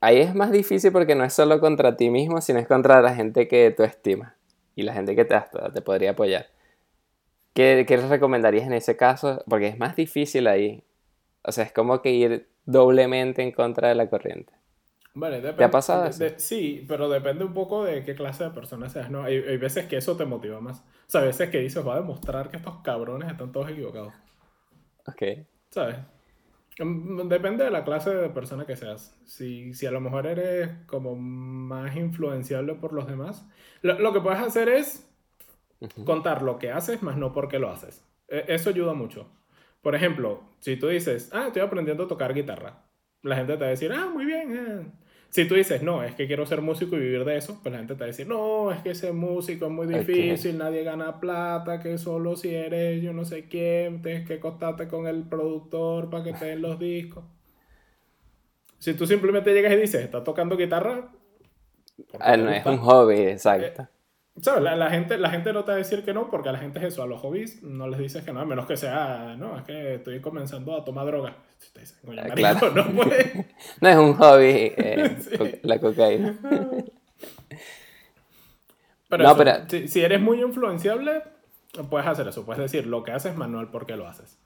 ahí 0.00 0.18
es 0.18 0.34
más 0.34 0.50
difícil 0.50 0.92
porque 0.92 1.14
no 1.14 1.24
es 1.24 1.32
solo 1.32 1.60
contra 1.60 1.96
ti 1.96 2.10
mismo, 2.10 2.40
sino 2.40 2.58
es 2.58 2.66
contra 2.66 3.02
la 3.02 3.14
gente 3.14 3.48
que 3.48 3.70
tú 3.70 3.82
estimas 3.82 4.34
y 4.74 4.82
la 4.82 4.92
gente 4.92 5.16
que 5.16 5.24
te, 5.24 5.36
te 5.74 5.82
podría 5.82 6.12
apoyar. 6.12 6.46
¿Qué, 7.54 7.84
¿Qué 7.86 7.96
les 7.96 8.08
recomendarías 8.08 8.66
en 8.66 8.74
ese 8.74 8.96
caso? 8.96 9.42
Porque 9.48 9.68
es 9.68 9.78
más 9.78 9.96
difícil 9.96 10.46
ahí. 10.46 10.84
O 11.42 11.52
sea, 11.52 11.64
es 11.64 11.72
como 11.72 12.02
que 12.02 12.12
ir 12.12 12.48
doblemente 12.66 13.42
en 13.42 13.52
contra 13.52 13.88
de 13.88 13.94
la 13.96 14.08
corriente. 14.08 14.52
Vale, 15.18 15.40
¿Te 15.40 15.64
ha 15.64 15.70
pasado 15.70 16.06
eso? 16.06 16.24
sí, 16.36 16.84
pero 16.86 17.08
depende 17.08 17.44
un 17.44 17.52
poco 17.52 17.84
de 17.84 18.04
qué 18.04 18.14
clase 18.14 18.44
de 18.44 18.50
persona 18.50 18.88
seas, 18.88 19.10
¿no? 19.10 19.24
Hay, 19.24 19.36
hay, 19.36 19.56
veces 19.56 19.86
que 19.86 19.96
eso 19.96 20.16
te 20.16 20.24
motiva 20.24 20.60
más. 20.60 20.78
O 20.80 21.10
sea, 21.10 21.22
hay 21.22 21.26
veces 21.28 21.50
que 21.50 21.58
dices, 21.58 21.84
va 21.84 21.94
a 21.94 22.00
demostrar 22.00 22.50
que 22.50 22.56
estos 22.56 22.76
cabrones 22.82 23.28
están 23.28 23.50
todos 23.50 23.68
equivocados. 23.68 24.14
Ok. 25.06 25.22
¿Sabes? 25.70 25.96
Mm, 26.78 27.28
depende 27.28 27.64
de 27.64 27.70
la 27.70 27.84
clase 27.84 28.14
de 28.14 28.28
persona 28.28 28.64
que 28.64 28.76
seas. 28.76 29.18
Si, 29.24 29.74
si 29.74 29.86
a 29.86 29.90
lo 29.90 30.00
mejor 30.00 30.26
eres 30.26 30.70
como 30.86 31.16
más 31.16 31.96
influenciable 31.96 32.74
por 32.74 32.92
los 32.92 33.08
demás, 33.08 33.44
lo, 33.82 34.12
que 34.12 34.20
puedes 34.20 34.40
hacer 34.40 34.68
es 34.68 35.10
contar 36.04 36.42
lo 36.42 36.58
que 36.58 36.70
haces, 36.70 37.02
más 37.02 37.16
no 37.16 37.32
por 37.32 37.48
qué 37.48 37.58
lo 37.58 37.70
haces. 37.70 38.04
E, 38.28 38.44
eso 38.48 38.70
ayuda 38.70 38.94
mucho. 38.94 39.28
Por 39.82 39.94
ejemplo, 39.94 40.42
si 40.60 40.76
tú 40.76 40.88
dices, 40.88 41.30
ah, 41.32 41.46
estoy 41.48 41.62
aprendiendo 41.62 42.04
a 42.04 42.08
tocar 42.08 42.34
guitarra, 42.34 42.84
la 43.22 43.36
gente 43.36 43.54
te 43.54 43.60
va 43.60 43.66
a 43.66 43.70
decir, 43.70 43.92
ah, 43.92 44.08
muy 44.12 44.24
bien. 44.24 44.56
Eh. 44.56 44.86
Si 45.30 45.46
tú 45.46 45.54
dices, 45.54 45.82
no, 45.82 46.02
es 46.02 46.14
que 46.14 46.26
quiero 46.26 46.46
ser 46.46 46.62
músico 46.62 46.96
y 46.96 47.00
vivir 47.00 47.24
de 47.24 47.36
eso, 47.36 47.58
pues 47.62 47.70
la 47.70 47.78
gente 47.78 47.94
te 47.94 48.00
va 48.00 48.04
a 48.04 48.08
decir, 48.08 48.26
no, 48.26 48.72
es 48.72 48.80
que 48.80 48.94
ser 48.94 49.12
músico 49.12 49.66
es 49.66 49.70
muy 49.70 49.86
difícil, 49.86 50.56
nadie 50.56 50.82
gana 50.82 51.20
plata, 51.20 51.80
que 51.80 51.98
solo 51.98 52.34
si 52.34 52.54
eres 52.54 53.02
yo 53.02 53.12
no 53.12 53.24
sé 53.24 53.44
quién, 53.44 54.00
tienes 54.00 54.26
que 54.26 54.34
acostarte 54.34 54.88
con 54.88 55.06
el 55.06 55.24
productor 55.24 56.08
para 56.08 56.24
que 56.24 56.32
te 56.32 56.46
den 56.46 56.62
los 56.62 56.78
discos. 56.78 57.24
Si 58.78 58.94
tú 58.94 59.06
simplemente 59.06 59.52
llegas 59.52 59.72
y 59.72 59.76
dices, 59.76 60.02
estás 60.02 60.24
tocando 60.24 60.56
guitarra. 60.56 61.10
Ah, 62.18 62.36
no, 62.36 62.50
es 62.50 62.64
un 62.64 62.78
hobby, 62.78 63.18
exacto. 63.18 63.86
¿Sabes? 64.40 64.62
La, 64.62 64.90
gente, 64.90 65.18
la 65.18 65.30
gente 65.30 65.52
no 65.52 65.64
te 65.64 65.72
va 65.72 65.74
a 65.74 65.78
decir 65.78 66.04
que 66.04 66.14
no, 66.14 66.30
porque 66.30 66.48
a 66.48 66.52
la 66.52 66.58
gente 66.58 66.78
es 66.78 66.86
eso, 66.86 67.02
a 67.02 67.06
los 67.06 67.20
hobbies 67.20 67.62
no 67.62 67.88
les 67.88 67.98
dices 67.98 68.24
que 68.24 68.32
no, 68.32 68.40
a 68.40 68.44
menos 68.44 68.66
que 68.66 68.76
sea, 68.76 69.34
no, 69.36 69.58
es 69.58 69.64
que 69.64 69.94
estoy 69.96 70.20
comenzando 70.20 70.76
a 70.76 70.84
tomar 70.84 71.06
droga. 71.06 71.36
Te 71.72 71.80
dicen, 71.80 71.98
ah, 72.18 72.34
claro. 72.34 72.70
no 72.74 72.84
no 73.80 73.88
es 73.88 73.96
un 73.96 74.14
hobby 74.14 74.72
eh, 74.76 75.60
la 75.62 75.78
cocaína. 75.78 76.38
Pero, 79.08 79.36
pero... 79.36 79.52
Si, 79.68 79.88
si, 79.88 80.02
eres 80.02 80.20
muy 80.20 80.40
influenciable, 80.40 81.22
puedes 81.90 82.06
hacer 82.06 82.28
eso, 82.28 82.44
puedes 82.44 82.62
decir 82.62 82.86
lo 82.86 83.02
que 83.02 83.12
haces, 83.12 83.34
Manuel, 83.36 83.68
¿por 83.68 83.86
qué 83.86 83.96
lo 83.96 84.06
haces? 84.06 84.38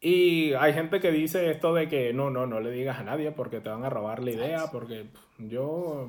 Y 0.00 0.52
hay 0.52 0.72
gente 0.74 1.00
que 1.00 1.10
dice 1.10 1.50
esto 1.50 1.74
de 1.74 1.88
que 1.88 2.12
no, 2.12 2.30
no, 2.30 2.46
no 2.46 2.60
le 2.60 2.70
digas 2.70 2.98
a 2.98 3.02
nadie 3.02 3.32
porque 3.32 3.60
te 3.60 3.68
van 3.68 3.84
a 3.84 3.90
robar 3.90 4.22
la 4.22 4.30
idea, 4.30 4.66
porque 4.70 5.06
yo, 5.38 6.08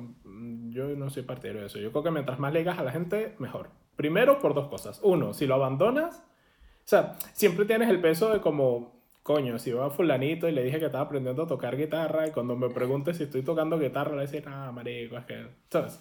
yo 0.68 0.88
no 0.90 1.10
soy 1.10 1.24
partidario 1.24 1.62
de 1.62 1.66
eso. 1.66 1.78
Yo 1.80 1.90
creo 1.90 2.04
que 2.04 2.10
mientras 2.12 2.38
más 2.38 2.52
le 2.52 2.60
digas 2.60 2.78
a 2.78 2.84
la 2.84 2.92
gente, 2.92 3.34
mejor. 3.38 3.70
Primero, 3.96 4.38
por 4.38 4.54
dos 4.54 4.68
cosas. 4.68 5.00
Uno, 5.02 5.34
si 5.34 5.46
lo 5.46 5.56
abandonas, 5.56 6.18
o 6.18 6.88
sea, 6.90 7.16
siempre 7.32 7.64
tienes 7.64 7.88
el 7.88 8.00
peso 8.00 8.32
de 8.32 8.40
como, 8.40 9.02
coño, 9.24 9.58
si 9.58 9.72
va 9.72 9.86
a 9.86 9.90
fulanito 9.90 10.48
y 10.48 10.52
le 10.52 10.62
dije 10.62 10.78
que 10.78 10.86
estaba 10.86 11.04
aprendiendo 11.04 11.42
a 11.42 11.48
tocar 11.48 11.76
guitarra 11.76 12.28
y 12.28 12.30
cuando 12.30 12.56
me 12.56 12.70
pregunte 12.70 13.12
si 13.12 13.24
estoy 13.24 13.42
tocando 13.42 13.78
guitarra, 13.78 14.14
le 14.14 14.22
dice, 14.22 14.44
ah, 14.46 14.70
marico, 14.72 15.18
es 15.18 15.24
que, 15.24 15.46
¿sabes? 15.68 16.00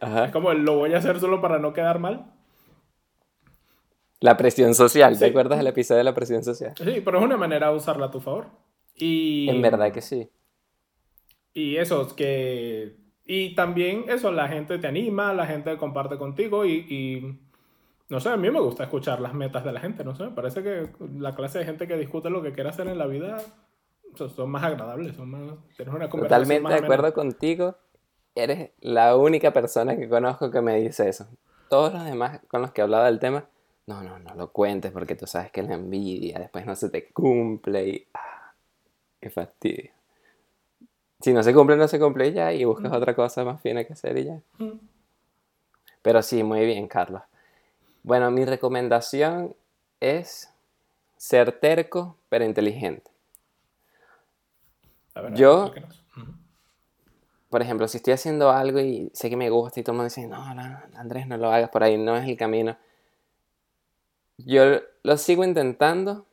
Es 0.00 0.30
como, 0.32 0.52
lo 0.54 0.76
voy 0.76 0.94
a 0.94 0.98
hacer 0.98 1.20
solo 1.20 1.40
para 1.40 1.58
no 1.58 1.72
quedar 1.72 2.00
mal. 2.00 2.32
La 4.22 4.36
presión 4.36 4.72
social, 4.72 5.18
¿te 5.18 5.26
acuerdas 5.26 5.58
del 5.58 5.66
episodio 5.66 5.98
de 5.98 6.04
la 6.04 6.14
presión 6.14 6.44
social? 6.44 6.72
Sí, 6.76 7.02
pero 7.04 7.18
es 7.18 7.24
una 7.24 7.36
manera 7.36 7.70
de 7.70 7.76
usarla 7.76 8.06
a 8.06 8.10
tu 8.10 8.20
favor. 8.20 8.46
Y... 8.94 9.48
En 9.50 9.60
verdad 9.60 9.90
que 9.90 10.00
sí. 10.00 10.30
Y 11.52 11.76
eso, 11.76 12.02
es 12.02 12.12
que... 12.12 12.96
Y 13.26 13.56
también 13.56 14.04
eso, 14.08 14.30
la 14.30 14.46
gente 14.46 14.78
te 14.78 14.86
anima, 14.86 15.34
la 15.34 15.44
gente 15.44 15.76
comparte 15.76 16.18
contigo 16.18 16.64
y, 16.64 16.86
y... 16.88 17.40
No 18.10 18.20
sé, 18.20 18.28
a 18.28 18.36
mí 18.36 18.48
me 18.48 18.60
gusta 18.60 18.84
escuchar 18.84 19.20
las 19.20 19.34
metas 19.34 19.64
de 19.64 19.72
la 19.72 19.80
gente, 19.80 20.04
no 20.04 20.14
sé, 20.14 20.24
me 20.24 20.30
parece 20.30 20.62
que 20.62 20.90
la 21.18 21.34
clase 21.34 21.58
de 21.58 21.64
gente 21.64 21.88
que 21.88 21.96
discute 21.96 22.30
lo 22.30 22.42
que 22.42 22.52
quiere 22.52 22.68
hacer 22.68 22.86
en 22.86 22.98
la 22.98 23.06
vida 23.06 23.42
son 24.14 24.50
más 24.50 24.62
agradables, 24.62 25.16
son 25.16 25.30
más... 25.30 25.42
Tienes 25.76 25.92
una 25.92 26.08
Totalmente 26.08 26.68
de 26.68 26.78
acuerdo 26.78 27.12
contigo, 27.12 27.76
eres 28.36 28.70
la 28.78 29.16
única 29.16 29.52
persona 29.52 29.96
que 29.96 30.08
conozco 30.08 30.48
que 30.52 30.60
me 30.60 30.78
dice 30.78 31.08
eso. 31.08 31.26
Todos 31.68 31.92
los 31.92 32.04
demás 32.04 32.40
con 32.46 32.62
los 32.62 32.70
que 32.70 32.82
he 32.82 32.84
hablado 32.84 33.06
del 33.06 33.18
tema 33.18 33.48
no, 33.86 34.02
no, 34.02 34.18
no 34.18 34.34
lo 34.34 34.52
cuentes 34.52 34.92
porque 34.92 35.16
tú 35.16 35.26
sabes 35.26 35.50
que 35.50 35.62
la 35.62 35.74
envidia 35.74 36.38
después 36.38 36.64
no 36.66 36.76
se 36.76 36.88
te 36.88 37.10
cumple 37.12 37.88
y... 37.88 38.08
¡Ah! 38.14 38.54
¡Qué 39.20 39.30
fastidio! 39.30 39.90
Si 41.20 41.32
no 41.32 41.42
se 41.42 41.54
cumple, 41.54 41.76
no 41.76 41.86
se 41.88 42.00
cumple 42.00 42.32
ya 42.32 42.52
y 42.52 42.64
buscas 42.64 42.90
mm. 42.90 42.94
otra 42.94 43.14
cosa 43.14 43.44
más 43.44 43.60
fina 43.60 43.84
que 43.84 43.92
hacer 43.92 44.18
y 44.18 44.24
ya. 44.24 44.40
Mm. 44.58 44.78
Pero 46.02 46.22
sí, 46.22 46.42
muy 46.42 46.64
bien, 46.64 46.88
Carlos. 46.88 47.22
Bueno, 48.02 48.30
mi 48.30 48.44
recomendación 48.44 49.54
es 50.00 50.52
ser 51.16 51.52
terco 51.52 52.16
pero 52.28 52.44
inteligente. 52.44 53.10
Yo, 55.34 55.72
por 57.50 57.62
ejemplo, 57.62 57.86
si 57.86 57.98
estoy 57.98 58.14
haciendo 58.14 58.50
algo 58.50 58.80
y 58.80 59.10
sé 59.12 59.28
que 59.28 59.36
me 59.36 59.50
gusta 59.50 59.78
y 59.78 59.82
todo 59.82 59.92
el 59.92 59.96
mundo 59.98 60.04
dice, 60.08 60.26
no, 60.26 60.54
no, 60.54 60.80
Andrés, 60.94 61.26
no 61.26 61.36
lo 61.36 61.52
hagas 61.52 61.70
por 61.70 61.84
ahí, 61.84 61.98
no 61.98 62.16
es 62.16 62.26
el 62.26 62.36
camino 62.36 62.76
yo 64.38 64.80
lo 65.02 65.16
sigo 65.16 65.44
intentando, 65.44 66.26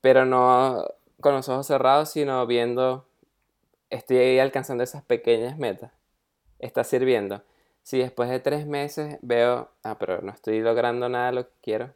pero 0.00 0.24
no 0.24 0.84
con 1.20 1.34
los 1.34 1.48
ojos 1.48 1.66
cerrados, 1.66 2.10
sino 2.10 2.46
viendo, 2.46 3.06
estoy 3.90 4.38
alcanzando 4.38 4.84
esas 4.84 5.02
pequeñas 5.02 5.58
metas. 5.58 5.92
Está 6.58 6.84
sirviendo. 6.84 7.42
Si 7.82 7.98
después 7.98 8.28
de 8.28 8.40
tres 8.40 8.66
meses 8.66 9.18
veo, 9.22 9.70
ah, 9.82 9.98
pero 9.98 10.20
no 10.22 10.32
estoy 10.32 10.60
logrando 10.60 11.08
nada 11.08 11.26
de 11.26 11.32
lo 11.32 11.44
que 11.46 11.54
quiero, 11.62 11.94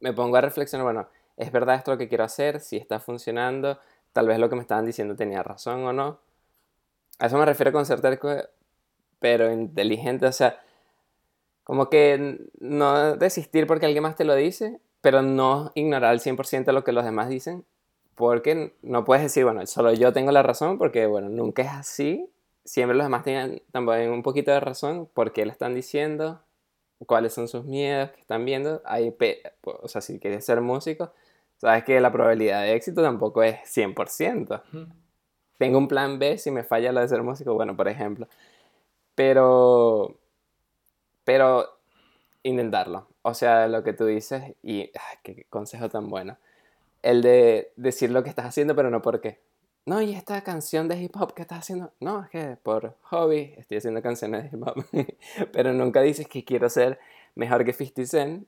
me 0.00 0.12
pongo 0.12 0.36
a 0.36 0.40
reflexionar, 0.40 0.84
bueno, 0.84 1.08
¿es 1.36 1.52
verdad 1.52 1.76
esto 1.76 1.92
lo 1.92 1.98
que 1.98 2.08
quiero 2.08 2.24
hacer? 2.24 2.60
Si 2.60 2.76
está 2.76 3.00
funcionando, 3.00 3.78
tal 4.12 4.26
vez 4.28 4.38
lo 4.38 4.48
que 4.48 4.56
me 4.56 4.62
estaban 4.62 4.84
diciendo 4.84 5.16
tenía 5.16 5.42
razón 5.42 5.84
o 5.84 5.92
no. 5.92 6.20
A 7.18 7.26
eso 7.26 7.38
me 7.38 7.46
refiero 7.46 7.72
con 7.72 7.86
ser 7.86 8.00
pero 9.18 9.50
inteligente, 9.50 10.26
o 10.26 10.32
sea, 10.32 10.60
como 11.66 11.90
que 11.90 12.38
no 12.60 13.16
desistir 13.16 13.66
porque 13.66 13.86
alguien 13.86 14.04
más 14.04 14.14
te 14.14 14.24
lo 14.24 14.36
dice, 14.36 14.78
pero 15.00 15.20
no 15.22 15.72
ignorar 15.74 16.12
al 16.12 16.20
100% 16.20 16.70
lo 16.70 16.84
que 16.84 16.92
los 16.92 17.04
demás 17.04 17.28
dicen, 17.28 17.64
porque 18.14 18.76
no 18.82 19.04
puedes 19.04 19.24
decir, 19.24 19.42
bueno, 19.42 19.66
solo 19.66 19.92
yo 19.92 20.12
tengo 20.12 20.30
la 20.30 20.44
razón, 20.44 20.78
porque, 20.78 21.06
bueno, 21.06 21.28
nunca 21.28 21.62
es 21.62 21.72
así. 21.72 22.30
Siempre 22.64 22.96
los 22.96 23.04
demás 23.04 23.24
tienen 23.24 23.62
también 23.72 24.12
un 24.12 24.22
poquito 24.22 24.52
de 24.52 24.60
razón, 24.60 25.10
por 25.12 25.32
qué 25.32 25.44
lo 25.44 25.50
están 25.50 25.74
diciendo, 25.74 26.40
cuáles 27.04 27.34
son 27.34 27.48
sus 27.48 27.64
miedos 27.64 28.12
que 28.12 28.20
están 28.20 28.44
viendo. 28.44 28.80
Hay 28.84 29.12
o 29.64 29.88
sea, 29.88 30.00
si 30.00 30.20
quieres 30.20 30.44
ser 30.44 30.60
músico, 30.60 31.12
sabes 31.56 31.82
que 31.82 32.00
la 32.00 32.12
probabilidad 32.12 32.62
de 32.62 32.74
éxito 32.74 33.02
tampoco 33.02 33.42
es 33.42 33.56
100%. 33.64 34.62
Tengo 35.58 35.78
un 35.78 35.88
plan 35.88 36.20
B 36.20 36.38
si 36.38 36.52
me 36.52 36.62
falla 36.62 36.92
lo 36.92 37.00
de 37.00 37.08
ser 37.08 37.24
músico, 37.24 37.54
bueno, 37.54 37.76
por 37.76 37.88
ejemplo. 37.88 38.28
Pero 39.16 40.16
pero 41.26 41.80
intentarlo. 42.44 43.08
O 43.22 43.34
sea, 43.34 43.66
lo 43.66 43.82
que 43.82 43.92
tú 43.92 44.06
dices, 44.06 44.54
y 44.62 44.92
qué 45.24 45.44
consejo 45.50 45.90
tan 45.90 46.08
bueno. 46.08 46.38
El 47.02 47.20
de 47.20 47.72
decir 47.74 48.12
lo 48.12 48.22
que 48.22 48.30
estás 48.30 48.46
haciendo, 48.46 48.76
pero 48.76 48.90
no 48.90 49.02
por 49.02 49.20
qué. 49.20 49.40
no, 49.86 50.00
y 50.00 50.14
esta 50.14 50.40
canción 50.42 50.86
de 50.88 50.96
hip 51.02 51.16
hop 51.16 51.34
que 51.34 51.42
estás 51.42 51.58
haciendo, 51.58 51.92
no, 52.00 52.22
es 52.22 52.30
que 52.30 52.56
por 52.62 52.96
hobby 53.02 53.54
estoy 53.56 53.78
haciendo 53.78 54.00
canciones 54.02 54.50
de 54.50 54.56
hip 54.56 54.66
hop, 54.66 54.84
pero 55.52 55.72
nunca 55.72 56.00
dices 56.00 56.28
que 56.28 56.44
quiero 56.44 56.70
ser 56.70 56.98
mejor 57.34 57.64
que 57.64 57.72
50 57.72 58.06
Cent 58.06 58.46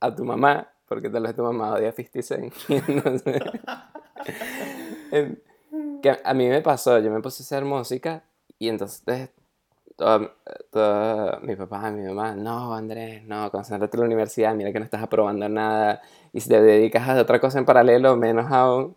a 0.00 0.14
tu 0.14 0.24
mamá, 0.24 0.72
porque 0.88 1.10
tal 1.10 1.24
vez 1.24 1.36
tu 1.36 1.42
mamá 1.42 1.74
odia 1.74 1.92
50 1.92 2.22
Cent. 2.22 2.54
Entonces, 2.88 3.42
em, 5.12 5.36
que 6.02 6.18
a 6.24 6.34
mí 6.34 6.48
me 6.48 6.62
pasó, 6.62 6.98
yo 7.00 7.10
me 7.10 7.20
puse 7.20 7.42
a 7.42 7.44
hacer 7.44 7.64
música 7.66 8.24
y 8.58 8.68
entonces 8.68 9.30
todo, 9.96 10.30
mi 11.42 11.56
papá, 11.56 11.90
mi 11.90 12.02
mamá, 12.02 12.34
no, 12.34 12.74
Andrés, 12.74 13.22
no, 13.24 13.50
concéntrate 13.50 13.96
en 13.96 14.00
la 14.00 14.06
universidad, 14.06 14.54
mira 14.54 14.72
que 14.72 14.78
no 14.78 14.84
estás 14.84 15.02
aprobando 15.02 15.48
nada 15.48 16.02
y 16.32 16.40
si 16.40 16.48
te 16.48 16.60
dedicas 16.60 17.08
a 17.08 17.20
otra 17.20 17.40
cosa 17.40 17.58
en 17.58 17.64
paralelo, 17.64 18.16
menos 18.16 18.50
aún. 18.50 18.96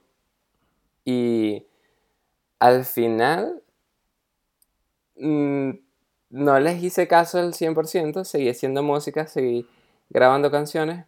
Y 1.06 1.66
al 2.60 2.86
final 2.86 3.64
mm, 5.16 5.72
no 6.30 6.60
les 6.60 6.84
hice 6.84 7.08
caso 7.08 7.40
al 7.40 7.54
100%, 7.54 8.24
seguí 8.26 8.50
haciendo 8.50 8.84
música, 8.84 9.28
seguí 9.28 9.68
grabando 10.10 10.52
canciones, 10.52 11.06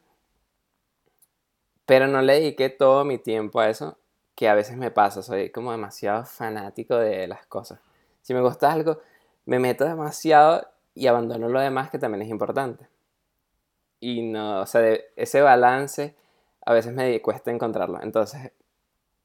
pero 1.86 2.08
no 2.08 2.22
le 2.22 2.34
dediqué 2.34 2.70
todo 2.70 3.04
mi 3.06 3.18
tiempo 3.18 3.60
a 3.60 3.70
eso, 3.70 3.98
que 4.36 4.48
a 4.48 4.54
veces 4.54 4.78
me 4.78 4.92
pasa, 4.92 5.22
soy 5.22 5.50
como 5.52 5.72
demasiado 5.72 6.24
fanático 6.26 6.96
de 6.96 7.28
las 7.28 7.46
cosas. 7.48 7.80
Si 8.22 8.34
me 8.34 8.42
gusta 8.42 8.72
algo, 8.72 9.00
me 9.50 9.58
meto 9.58 9.84
demasiado 9.84 10.68
y 10.94 11.08
abandono 11.08 11.50
lo 11.50 11.60
demás 11.60 11.90
que 11.90 11.98
también 11.98 12.22
es 12.22 12.30
importante. 12.30 12.88
Y 14.00 14.22
no, 14.22 14.62
o 14.62 14.66
sea, 14.68 14.96
ese 15.16 15.42
balance 15.42 16.16
a 16.64 16.74
veces 16.74 16.94
me 16.94 17.20
cuesta 17.24 17.50
encontrarlo. 17.50 18.00
Entonces, 18.04 18.52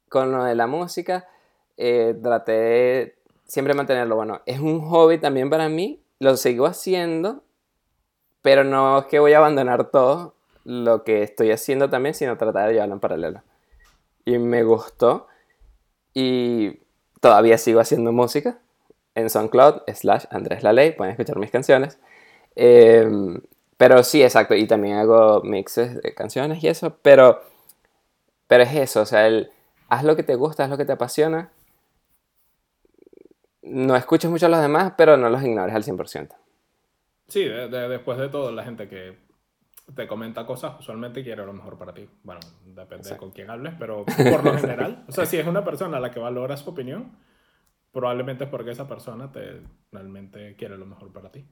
con 0.09 0.33
lo 0.33 0.45
de 0.45 0.55
la 0.55 0.67
música, 0.67 1.29
eh, 1.77 2.19
traté 2.23 2.53
de 2.53 3.19
siempre 3.45 3.75
mantenerlo. 3.75 4.17
Bueno, 4.17 4.41
es 4.47 4.61
un 4.61 4.81
hobby 4.89 5.19
también 5.19 5.51
para 5.51 5.69
mí, 5.69 6.03
lo 6.21 6.39
sigo 6.39 6.65
haciendo, 6.65 7.43
pero 8.41 8.65
no 8.65 9.01
es 9.01 9.05
que 9.05 9.19
voy 9.19 9.35
a 9.35 9.39
abandonar 9.39 9.91
todo 9.91 10.37
lo 10.65 11.05
que 11.05 11.23
estoy 11.23 11.51
haciendo 11.51 11.91
también, 11.91 12.15
sino 12.15 12.39
tratar 12.39 12.69
de 12.69 12.73
llevarlo 12.73 12.95
en 12.95 13.01
paralelo. 13.01 13.43
Y 14.25 14.39
me 14.39 14.63
gustó 14.63 15.27
y 16.15 16.81
todavía 17.21 17.59
sigo 17.59 17.81
haciendo 17.81 18.11
música 18.11 18.59
en 19.15 19.31
SoundCloud, 19.31 19.83
slash 19.95 20.25
Andrés 20.31 20.63
Laley, 20.63 20.93
pueden 20.93 21.13
escuchar 21.13 21.39
mis 21.39 21.51
canciones. 21.51 21.99
Em, 22.57 23.41
pero 23.77 24.03
sí, 24.03 24.23
exacto, 24.23 24.55
y 24.55 24.67
también 24.67 24.97
hago 24.97 25.43
mixes 25.43 26.01
de 26.01 26.15
canciones 26.15 26.63
y 26.63 26.69
eso, 26.69 26.99
pero, 27.03 27.43
pero 28.47 28.63
es 28.63 28.75
eso, 28.75 29.03
o 29.03 29.07
sea, 29.07 29.27
el, 29.27 29.51
haz 29.89 30.05
lo 30.05 30.17
que 30.17 30.23
te 30.23 30.35
gusta, 30.37 30.65
haz 30.65 30.71
lo 30.71 30.77
que 30.77 30.85
te 30.85 30.93
apasiona 30.93 31.51
no 33.65 33.97
escuches 33.97 34.31
mucho 34.31 34.47
a 34.47 34.49
los 34.49 34.61
demás, 34.61 34.93
pero 34.97 35.17
no 35.17 35.29
los 35.29 35.43
ignores 35.43 35.75
al 35.75 35.83
100%. 35.83 36.29
Sí, 37.29 37.45
después 37.45 38.19
de 38.19 38.29
todo, 38.29 38.53
la 38.53 38.63
gente 38.65 38.89
que 38.89 39.17
te 39.95 40.07
comenta 40.07 40.47
cosas 40.47 40.79
usualmente 40.79 41.23
quiere 41.23 41.45
lo 41.45 41.53
mejor 41.53 41.79
para 41.79 41.93
ti. 41.93 42.09
Bueno, 42.23 42.41
depende 42.65 43.09
de 43.09 43.17
con 43.17 43.31
quién 43.31 43.51
hables, 43.51 43.75
pero 43.79 44.05
por 44.05 44.45
lo 44.45 44.59
general, 44.59 45.05
o 45.09 45.13
sea, 45.13 45.27
si 45.27 45.39
es 45.39 45.47
una 45.47 45.65
persona 45.65 45.97
a 45.97 46.01
la 46.01 46.11
que 46.11 46.21
valoras 46.21 46.61
su 46.61 46.71
opinión, 46.71 47.13
probablemente 47.95 48.45
es 48.45 48.51
porque 48.51 48.73
esa 48.73 48.87
persona 48.87 49.33
te 49.33 49.63
realmente 49.91 50.57
quiere 50.57 50.77
lo 50.77 50.85
mejor 50.85 51.11
para 51.13 51.33
ti. 51.33 51.47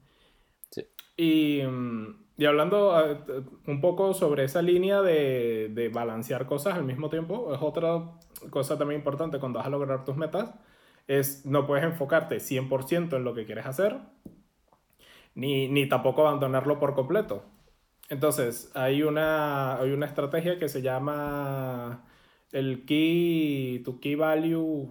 Sí. 0.69 0.85
Y, 1.17 1.65
mm, 1.65 2.25
y 2.37 2.45
hablando 2.45 2.95
ah, 2.95 3.25
un 3.65 3.81
poco 3.81 4.13
sobre 4.13 4.43
esa 4.43 4.61
línea 4.61 5.01
de, 5.01 5.71
de 5.73 5.89
balancear 5.89 6.45
cosas 6.45 6.75
al 6.75 6.83
mismo 6.83 7.09
tiempo, 7.09 7.51
es 7.55 7.61
otra 7.61 8.19
cosa 8.51 8.77
también 8.77 8.99
importante 8.99 9.39
cuando 9.39 9.57
vas 9.57 9.67
a 9.67 9.71
lograr 9.71 10.03
tus 10.03 10.17
metas 10.17 10.53
es 11.07 11.45
no 11.45 11.67
puedes 11.67 11.83
enfocarte 11.83 12.37
100% 12.37 13.15
en 13.15 13.23
lo 13.23 13.33
que 13.33 13.45
quieres 13.45 13.65
hacer, 13.65 13.97
ni, 15.35 15.67
ni, 15.67 15.87
tampoco 15.87 16.27
abandonarlo 16.27 16.79
por 16.79 16.93
completo. 16.95 17.43
Entonces, 18.09 18.71
hay 18.75 19.03
una, 19.03 19.77
hay 19.77 19.91
una 19.91 20.05
estrategia 20.05 20.59
que 20.59 20.69
se 20.69 20.81
llama 20.81 22.05
el 22.53 22.85
key, 22.85 23.81
tu 23.83 23.99
key 23.99 24.15
value, 24.15 24.87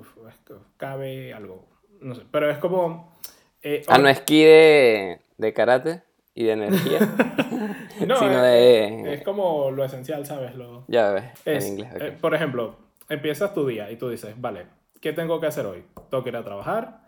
cabe 0.77 1.33
algo, 1.33 1.64
no 2.01 2.14
sé, 2.14 2.22
pero 2.31 2.51
es 2.51 2.59
como... 2.59 3.16
Eh, 3.62 3.85
ah, 3.87 3.98
no 3.98 4.09
es 4.09 4.20
key 4.20 4.42
de, 4.42 5.20
de 5.38 5.53
karate 5.53 6.03
y 6.35 6.44
de 6.44 6.53
energía, 6.53 6.98
no, 8.07 8.16
sino 8.16 8.42
de... 8.42 9.14
Es 9.14 9.22
como 9.22 9.70
lo 9.70 9.85
esencial, 9.85 10.27
¿sabes? 10.27 10.57
Lo, 10.57 10.85
ya 10.88 11.12
ves, 11.12 11.25
en 11.44 11.66
inglés. 11.68 11.92
Eh, 12.01 12.18
por 12.20 12.35
ejemplo, 12.35 12.77
empiezas 13.09 13.55
tu 13.55 13.64
día 13.64 13.90
y 13.92 13.96
tú 13.96 14.09
dices, 14.09 14.35
vale, 14.40 14.66
¿qué 15.01 15.12
tengo 15.12 15.40
que 15.40 15.46
hacer 15.46 15.64
hoy? 15.64 15.85
Tengo 16.11 16.25
que 16.25 16.31
ir 16.31 16.37
a 16.37 16.44
trabajar, 16.44 17.03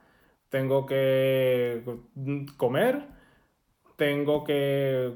tengo 0.50 0.86
que 0.86 1.82
comer, 2.56 3.02
tengo 3.96 4.44
que, 4.44 5.14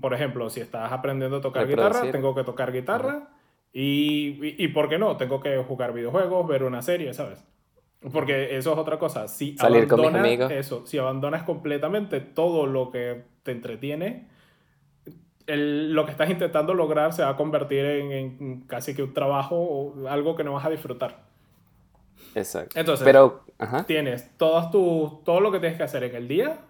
por 0.00 0.14
ejemplo, 0.14 0.50
si 0.50 0.60
estás 0.60 0.90
aprendiendo 0.90 1.36
a 1.36 1.40
tocar 1.40 1.68
guitarra, 1.68 2.10
tengo 2.10 2.34
que 2.34 2.42
tocar 2.42 2.72
guitarra 2.72 3.28
y, 3.72 4.62
y, 4.62 4.68
¿por 4.68 4.88
qué 4.88 4.98
no? 4.98 5.16
Tengo 5.16 5.40
que 5.40 5.56
jugar 5.58 5.92
videojuegos, 5.92 6.46
ver 6.48 6.64
una 6.64 6.82
serie, 6.82 7.14
¿sabes? 7.14 7.44
Porque 8.12 8.56
eso 8.56 8.72
es 8.72 8.78
otra 8.78 8.98
cosa. 8.98 9.28
Si 9.28 9.56
Salir 9.56 9.86
con 9.86 10.00
mis. 10.22 10.40
Eso, 10.40 10.86
si 10.86 10.98
abandonas 10.98 11.44
completamente 11.44 12.20
todo 12.20 12.66
lo 12.66 12.90
que 12.90 13.24
te 13.42 13.52
entretiene, 13.52 14.28
lo 15.46 16.04
que 16.04 16.12
estás 16.12 16.30
intentando 16.30 16.74
lograr 16.74 17.12
se 17.12 17.22
va 17.22 17.30
a 17.30 17.36
convertir 17.36 17.84
en, 17.84 18.12
en, 18.12 18.60
casi 18.62 18.94
que 18.94 19.02
un 19.02 19.12
trabajo 19.12 19.56
o 19.56 20.08
algo 20.08 20.34
que 20.34 20.44
no 20.44 20.54
vas 20.54 20.64
a 20.64 20.70
disfrutar. 20.70 21.24
Exacto. 22.34 22.78
Entonces, 22.78 23.04
Pero, 23.04 23.44
tienes 23.86 24.36
todos 24.36 24.70
tu, 24.70 25.22
todo 25.24 25.40
lo 25.40 25.52
que 25.52 25.60
tienes 25.60 25.76
que 25.76 25.84
hacer 25.84 26.04
en 26.04 26.14
el 26.14 26.28
día, 26.28 26.60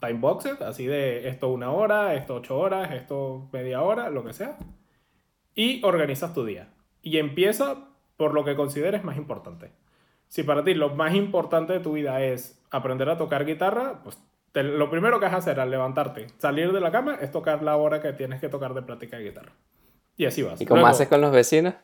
time 0.00 0.14
boxed, 0.14 0.62
así 0.62 0.86
de 0.86 1.28
esto 1.28 1.48
una 1.48 1.70
hora, 1.70 2.14
esto 2.14 2.36
ocho 2.36 2.58
horas, 2.58 2.92
esto 2.92 3.48
media 3.52 3.82
hora, 3.82 4.10
lo 4.10 4.24
que 4.24 4.32
sea, 4.32 4.58
y 5.54 5.84
organizas 5.84 6.34
tu 6.34 6.44
día. 6.44 6.68
Y 7.02 7.18
empieza 7.18 7.88
por 8.16 8.34
lo 8.34 8.44
que 8.44 8.56
consideres 8.56 9.04
más 9.04 9.16
importante. 9.16 9.72
Si 10.28 10.42
para 10.42 10.64
ti 10.64 10.74
lo 10.74 10.94
más 10.94 11.14
importante 11.14 11.72
de 11.74 11.80
tu 11.80 11.92
vida 11.92 12.22
es 12.22 12.60
aprender 12.70 13.08
a 13.08 13.18
tocar 13.18 13.44
guitarra, 13.44 14.00
pues 14.02 14.18
lo 14.54 14.90
primero 14.90 15.18
que 15.18 15.26
vas 15.26 15.34
a 15.34 15.38
hacer 15.38 15.60
al 15.60 15.70
levantarte, 15.70 16.28
salir 16.38 16.72
de 16.72 16.80
la 16.80 16.92
cama, 16.92 17.16
es 17.20 17.30
tocar 17.30 17.62
la 17.62 17.76
hora 17.76 18.00
que 18.00 18.12
tienes 18.12 18.40
que 18.40 18.48
tocar 18.48 18.74
de 18.74 18.82
práctica 18.82 19.16
de 19.16 19.24
guitarra. 19.24 19.52
Y 20.16 20.26
así 20.26 20.42
vas. 20.42 20.60
¿Y 20.60 20.66
cómo 20.66 20.86
haces 20.86 21.08
con 21.08 21.20
los 21.20 21.32
vecinos? 21.32 21.74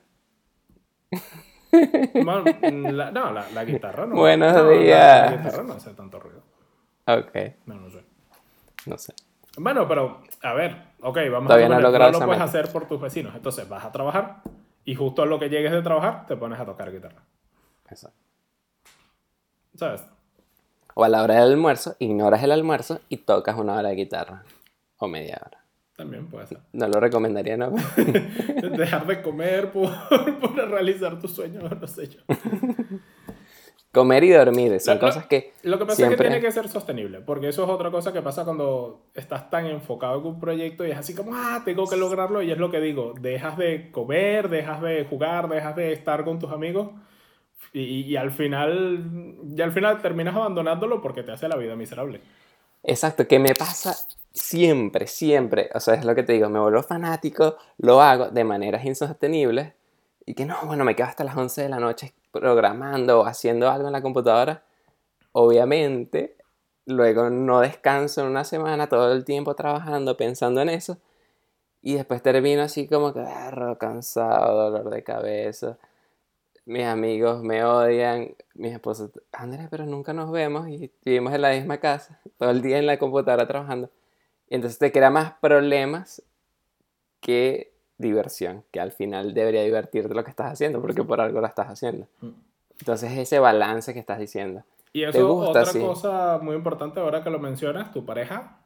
la, 1.73 3.11
no, 3.11 3.33
la, 3.33 3.51
la, 3.51 3.65
guitarra 3.65 4.07
no. 4.07 4.17
Buenos 4.17 4.71
días. 4.71 5.31
La, 5.31 5.37
guitarra 5.37 5.63
no 5.65 5.73
hace 5.75 5.91
tanto 5.95 6.21
ruido. 6.21 6.43
Ok. 7.07 7.37
No, 7.67 7.75
no 7.75 7.91
sé. 7.91 8.05
No 8.87 8.99
sé. 8.99 9.15
Bueno, 9.63 9.87
pero, 9.87 10.23
a 10.43 10.55
ver, 10.55 10.75
ok, 11.03 11.19
vamos 11.31 11.53
a 11.53 11.57
ver. 11.57 11.69
No, 11.69 11.81
lo 11.81 11.93
puedes 11.93 12.41
hacer 12.41 12.73
por 12.73 12.89
tus 12.89 12.99
vecinos. 12.99 13.35
Entonces 13.35 13.69
vas 13.69 13.85
a 13.85 13.93
trabajar 13.93 14.43
y 14.87 14.95
justo 14.95 15.23
a 15.23 15.27
lo 15.27 15.39
que 15.39 15.51
llegues 15.51 15.71
de 15.71 15.83
trabajar 15.83 16.25
te 16.27 16.35
pones 16.35 16.59
a 16.59 16.65
tocar 16.65 16.91
guitarra. 16.91 17.23
Exacto. 17.91 18.19
¿Sabes? 19.75 20.03
O 20.95 21.05
a 21.05 21.11
la 21.11 21.23
hora 21.23 21.35
del 21.35 21.53
almuerzo, 21.53 21.95
ignoras 21.99 22.43
el 22.43 22.53
almuerzo 22.53 23.01
y 23.11 23.19
tocas 23.19 23.59
una 23.59 23.75
hora 23.75 23.91
de 23.91 23.97
guitarra. 23.97 24.45
O 24.97 25.09
media 25.09 25.39
hora. 25.45 25.63
También 25.95 26.27
puede 26.29 26.47
ser. 26.47 26.59
No 26.73 26.89
lo 26.89 26.99
recomendaría, 26.99 27.59
¿no? 27.59 27.71
Dejar 28.77 29.07
de 29.07 29.21
comer 29.21 29.71
por, 29.71 29.91
por, 30.41 30.55
realizar 30.55 31.21
tus 31.21 31.35
sueños, 31.35 31.65
no 31.79 31.87
sé 31.87 32.09
yo. 32.09 32.21
Comer 33.93 34.23
y 34.23 34.31
dormir, 34.31 34.79
son 34.79 34.99
cosas 34.99 35.27
que. 35.27 35.53
Lo 35.65 35.77
que 35.77 35.85
pasa 35.85 36.05
es 36.05 36.11
que 36.11 36.17
tiene 36.17 36.41
que 36.41 36.53
ser 36.53 36.69
sostenible, 36.69 37.21
porque 37.21 37.49
eso 37.49 37.65
es 37.65 37.71
otra 37.71 37.91
cosa 37.91 38.13
que 38.13 38.23
pasa 38.23 38.45
cuando 38.45 39.01
estás 39.15 39.51
tan 39.51 39.67
enfocado 39.67 40.21
en 40.21 40.27
un 40.27 40.39
proyecto 40.39 40.87
y 40.87 40.93
es 40.93 40.97
así 40.97 41.13
como, 41.13 41.33
ah, 41.35 41.63
tengo 41.65 41.89
que 41.89 41.97
lograrlo, 41.97 42.41
y 42.41 42.53
es 42.53 42.59
lo 42.59 42.71
que 42.71 42.81
digo, 42.81 43.15
dejas 43.21 43.59
de 43.59 43.91
comer, 43.91 44.49
dejas 44.49 44.81
de 44.81 45.05
jugar, 45.07 45.49
dejas 45.49 45.75
de 45.75 45.93
estar 45.93 46.25
con 46.25 46.39
tus 46.39 46.53
amigos, 46.53 46.91
y, 47.73 48.03
y 48.03 48.17
al 48.17 48.31
final, 48.31 49.35
y 49.57 49.61
al 49.61 49.73
final 49.73 50.01
terminas 50.01 50.37
abandonándolo 50.37 51.03
porque 51.03 51.25
te 51.25 51.33
hace 51.33 51.49
la 51.49 51.57
vida 51.57 51.75
miserable. 51.75 52.21
Exacto, 52.85 53.27
que 53.27 53.41
me 53.41 53.57
pasa 53.57 53.97
siempre, 54.33 55.09
siempre, 55.09 55.69
o 55.75 55.81
sea, 55.81 55.95
es 55.95 56.05
lo 56.05 56.15
que 56.15 56.23
te 56.23 56.35
digo, 56.35 56.49
me 56.49 56.61
vuelvo 56.61 56.85
fanático, 56.85 57.57
lo 57.79 58.01
hago 58.01 58.31
de 58.31 58.45
maneras 58.45 58.85
insostenibles 58.85 59.73
y 60.25 60.35
que 60.35 60.47
no, 60.47 60.57
bueno, 60.65 60.85
me 60.85 60.95
quedo 60.95 61.09
hasta 61.09 61.25
las 61.25 61.37
11 61.37 61.63
de 61.63 61.69
la 61.69 61.81
noche 61.81 62.15
programando 62.31 63.21
o 63.21 63.27
haciendo 63.27 63.71
algo 63.71 63.87
en 63.89 63.93
la 63.93 64.03
computadora. 64.03 64.63
Obviamente, 65.33 66.37
luego 66.87 67.31
no 67.31 67.61
descanso 67.61 68.23
en 68.23 68.29
una 68.29 68.45
semana, 68.45 68.89
todo 68.89 69.13
el 69.13 69.25
tiempo 69.25 69.55
trabajando, 69.55 70.17
pensando 70.17 70.61
en 70.61 70.71
eso. 70.71 70.99
Y 71.83 71.95
después 71.95 72.23
termino 72.23 72.63
así 72.63 72.87
como 72.87 73.13
que 73.15 73.25
cansado, 73.79 74.71
dolor 74.71 74.91
de 74.91 75.03
cabeza. 75.03 75.79
Mis 76.67 76.85
amigos 76.85 77.43
me 77.43 77.65
odian, 77.65 78.35
mis 78.55 78.73
esposos, 78.73 79.11
Andrés, 79.33 79.69
pero 79.71 79.87
nunca 79.87 80.13
nos 80.13 80.31
vemos 80.31 80.69
y 80.69 80.93
vivimos 81.05 81.33
en 81.33 81.43
la 81.43 81.53
misma 81.53 81.79
casa, 81.79 82.21
todo 82.39 82.51
el 82.51 82.63
día 82.63 82.79
en 82.79 82.87
la 82.87 82.99
computadora 82.99 83.47
trabajando. 83.47 83.91
Y 84.49 84.57
entonces 84.57 84.79
te 84.79 84.93
crea 84.93 85.11
más 85.11 85.33
problemas 85.41 86.23
que 87.21 87.73
diversión, 88.01 88.65
que 88.71 88.81
al 88.81 88.93
final 88.93 89.35
debería 89.35 89.63
divertirte 89.63 90.15
lo 90.15 90.25
que 90.25 90.31
estás 90.31 90.53
haciendo, 90.53 90.81
porque 90.81 91.05
por 91.05 91.21
algo 91.21 91.41
lo 91.41 91.47
estás 91.47 91.69
haciendo. 91.69 92.07
Mm. 92.21 92.29
Entonces 92.81 93.13
ese 93.19 93.39
balance 93.39 93.93
que 93.93 94.01
estás 94.01 94.19
diciendo. 94.19 94.65
Y 94.93 95.03
¿Te 95.03 95.11
eso, 95.11 95.29
gusta? 95.33 95.51
otra 95.51 95.67
Sí. 95.67 95.81
cosa 95.81 96.39
muy 96.43 96.57
importante 96.57 96.99
ahora 97.01 97.23
que 97.23 97.31
lo 97.31 97.39
mencionas, 97.39 97.93
tu 97.93 98.05
pareja, 98.05 98.59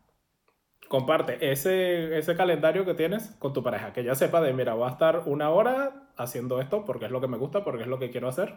comparte 0.89 1.51
ese, 1.53 2.17
ese 2.17 2.37
calendario 2.37 2.85
que 2.85 2.95
tienes 2.95 3.31
con 3.39 3.53
tu 3.53 3.63
pareja, 3.63 3.93
que 3.93 4.05
ya 4.05 4.15
sepa 4.15 4.41
de, 4.41 4.53
mira, 4.53 4.75
voy 4.75 4.89
a 4.89 4.93
estar 4.93 5.23
una 5.27 5.51
hora 5.51 6.09
haciendo 6.17 6.61
esto 6.61 6.85
porque 6.85 7.07
es 7.07 7.11
lo 7.11 7.21
que 7.21 7.29
me 7.29 7.37
gusta, 7.37 7.65
porque 7.65 7.83
es 7.83 7.89
lo 7.89 7.99
que 7.99 8.11
quiero 8.11 8.29
hacer. 8.29 8.55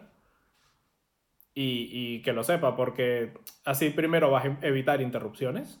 Y, 1.54 1.88
y 1.92 2.22
que 2.22 2.32
lo 2.32 2.44
sepa, 2.44 2.76
porque 2.76 3.32
así 3.64 3.90
primero 3.90 4.30
vas 4.30 4.44
a 4.44 4.58
evitar 4.66 5.00
interrupciones. 5.00 5.80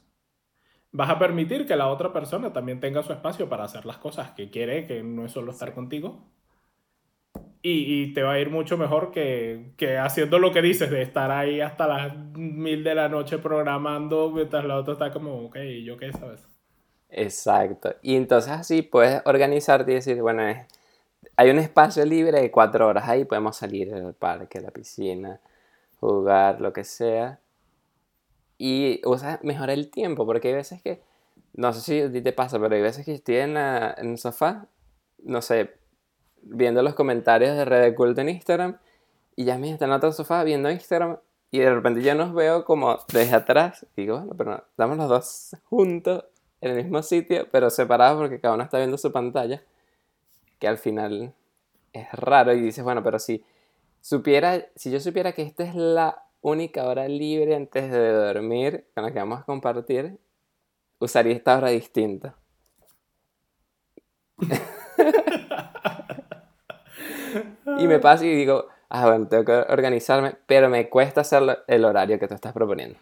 Vas 0.92 1.08
a 1.08 1.18
permitir 1.18 1.66
que 1.66 1.76
la 1.76 1.88
otra 1.88 2.12
persona 2.12 2.52
también 2.52 2.78
tenga 2.78 3.02
su 3.02 3.10
espacio 3.14 3.48
para 3.48 3.64
hacer 3.64 3.86
las 3.86 3.96
cosas 3.96 4.32
que 4.32 4.50
quiere, 4.50 4.86
que 4.86 5.02
no 5.02 5.24
es 5.24 5.32
solo 5.32 5.50
estar 5.52 5.72
contigo. 5.74 6.28
Y, 7.60 8.02
y 8.04 8.12
te 8.14 8.22
va 8.22 8.32
a 8.34 8.38
ir 8.40 8.50
mucho 8.50 8.78
mejor 8.78 9.10
que, 9.10 9.72
que 9.76 9.98
haciendo 9.98 10.38
lo 10.38 10.52
que 10.52 10.62
dices, 10.62 10.90
de 10.90 11.02
estar 11.02 11.30
ahí 11.32 11.60
hasta 11.60 11.88
las 11.88 12.16
mil 12.36 12.84
de 12.84 12.94
la 12.94 13.08
noche 13.08 13.38
programando, 13.38 14.30
mientras 14.30 14.64
la 14.64 14.76
otra 14.76 14.92
está 14.94 15.12
como, 15.12 15.46
ok, 15.46 15.56
¿y 15.56 15.84
¿yo 15.84 15.96
qué 15.96 16.12
sabes? 16.12 16.48
Exacto. 17.10 17.94
Y 18.02 18.16
entonces 18.16 18.52
así 18.52 18.82
puedes 18.82 19.22
organizarte 19.24 19.92
y 19.92 19.94
decir, 19.96 20.20
bueno, 20.22 20.42
es- 20.46 20.66
hay 21.36 21.50
un 21.50 21.58
espacio 21.58 22.04
libre 22.06 22.40
de 22.40 22.50
cuatro 22.50 22.86
horas 22.88 23.08
ahí, 23.08 23.24
podemos 23.24 23.56
salir 23.56 23.94
al 23.94 24.14
parque, 24.14 24.58
a 24.58 24.62
la 24.62 24.70
piscina, 24.72 25.40
jugar, 26.00 26.60
lo 26.60 26.72
que 26.72 26.84
sea. 26.84 27.40
Y 28.58 29.00
usas 29.04 29.42
mejor 29.44 29.70
el 29.70 29.90
tiempo, 29.90 30.26
porque 30.26 30.48
hay 30.48 30.54
veces 30.54 30.82
que, 30.82 31.00
no 31.54 31.72
sé 31.72 31.80
si 31.80 32.00
a 32.00 32.10
ti 32.12 32.20
te 32.20 32.32
pasa, 32.32 32.58
pero 32.58 32.74
hay 32.74 32.82
veces 32.82 33.04
que 33.04 33.14
estoy 33.14 33.36
en, 33.36 33.54
la- 33.54 33.94
en 33.96 34.10
el 34.10 34.18
sofá, 34.18 34.66
no 35.22 35.40
sé, 35.42 35.74
viendo 36.42 36.82
los 36.82 36.94
comentarios 36.94 37.56
de 37.56 37.64
Red 37.64 37.94
Culto 37.94 38.20
en 38.20 38.30
Instagram, 38.30 38.78
y 39.36 39.44
ya 39.44 39.56
me 39.58 39.70
está 39.70 39.84
en 39.84 39.92
otro 39.92 40.12
sofá 40.12 40.42
viendo 40.44 40.70
Instagram, 40.70 41.18
y 41.50 41.60
de 41.60 41.72
repente 41.72 42.02
yo 42.02 42.14
nos 42.14 42.34
veo 42.34 42.64
como 42.64 42.98
desde 43.12 43.36
atrás, 43.36 43.86
y 43.96 44.02
digo, 44.02 44.18
bueno, 44.18 44.34
pero 44.36 44.50
no, 44.50 44.56
estamos 44.70 44.96
los 44.98 45.08
dos 45.08 45.56
juntos 45.64 46.24
en 46.60 46.72
el 46.72 46.76
mismo 46.82 47.02
sitio, 47.02 47.46
pero 47.52 47.70
separados 47.70 48.18
porque 48.20 48.40
cada 48.40 48.54
uno 48.54 48.64
está 48.64 48.78
viendo 48.78 48.98
su 48.98 49.12
pantalla, 49.12 49.62
que 50.58 50.66
al 50.66 50.78
final 50.78 51.32
es 51.92 52.10
raro, 52.12 52.52
y 52.52 52.60
dices, 52.60 52.82
bueno, 52.82 53.04
pero 53.04 53.20
si 53.20 53.44
supiera, 54.00 54.66
si 54.74 54.90
yo 54.90 54.98
supiera 54.98 55.32
que 55.32 55.42
esta 55.42 55.62
es 55.62 55.74
la 55.76 56.24
única 56.40 56.86
hora 56.86 57.08
libre 57.08 57.54
antes 57.54 57.90
de 57.90 58.12
dormir 58.12 58.86
con 58.94 59.04
la 59.04 59.12
que 59.12 59.18
vamos 59.18 59.40
a 59.40 59.44
compartir, 59.44 60.18
usaría 60.98 61.34
esta 61.34 61.56
hora 61.56 61.68
distinta. 61.70 62.36
y 67.78 67.86
me 67.86 67.98
pasa 67.98 68.24
y 68.24 68.34
digo, 68.34 68.66
ah, 68.88 69.06
bueno, 69.06 69.28
tengo 69.28 69.44
que 69.44 69.52
organizarme, 69.52 70.36
pero 70.46 70.68
me 70.68 70.88
cuesta 70.88 71.22
hacer 71.22 71.64
el 71.66 71.84
horario 71.84 72.18
que 72.18 72.28
tú 72.28 72.34
estás 72.34 72.52
proponiendo. 72.52 72.98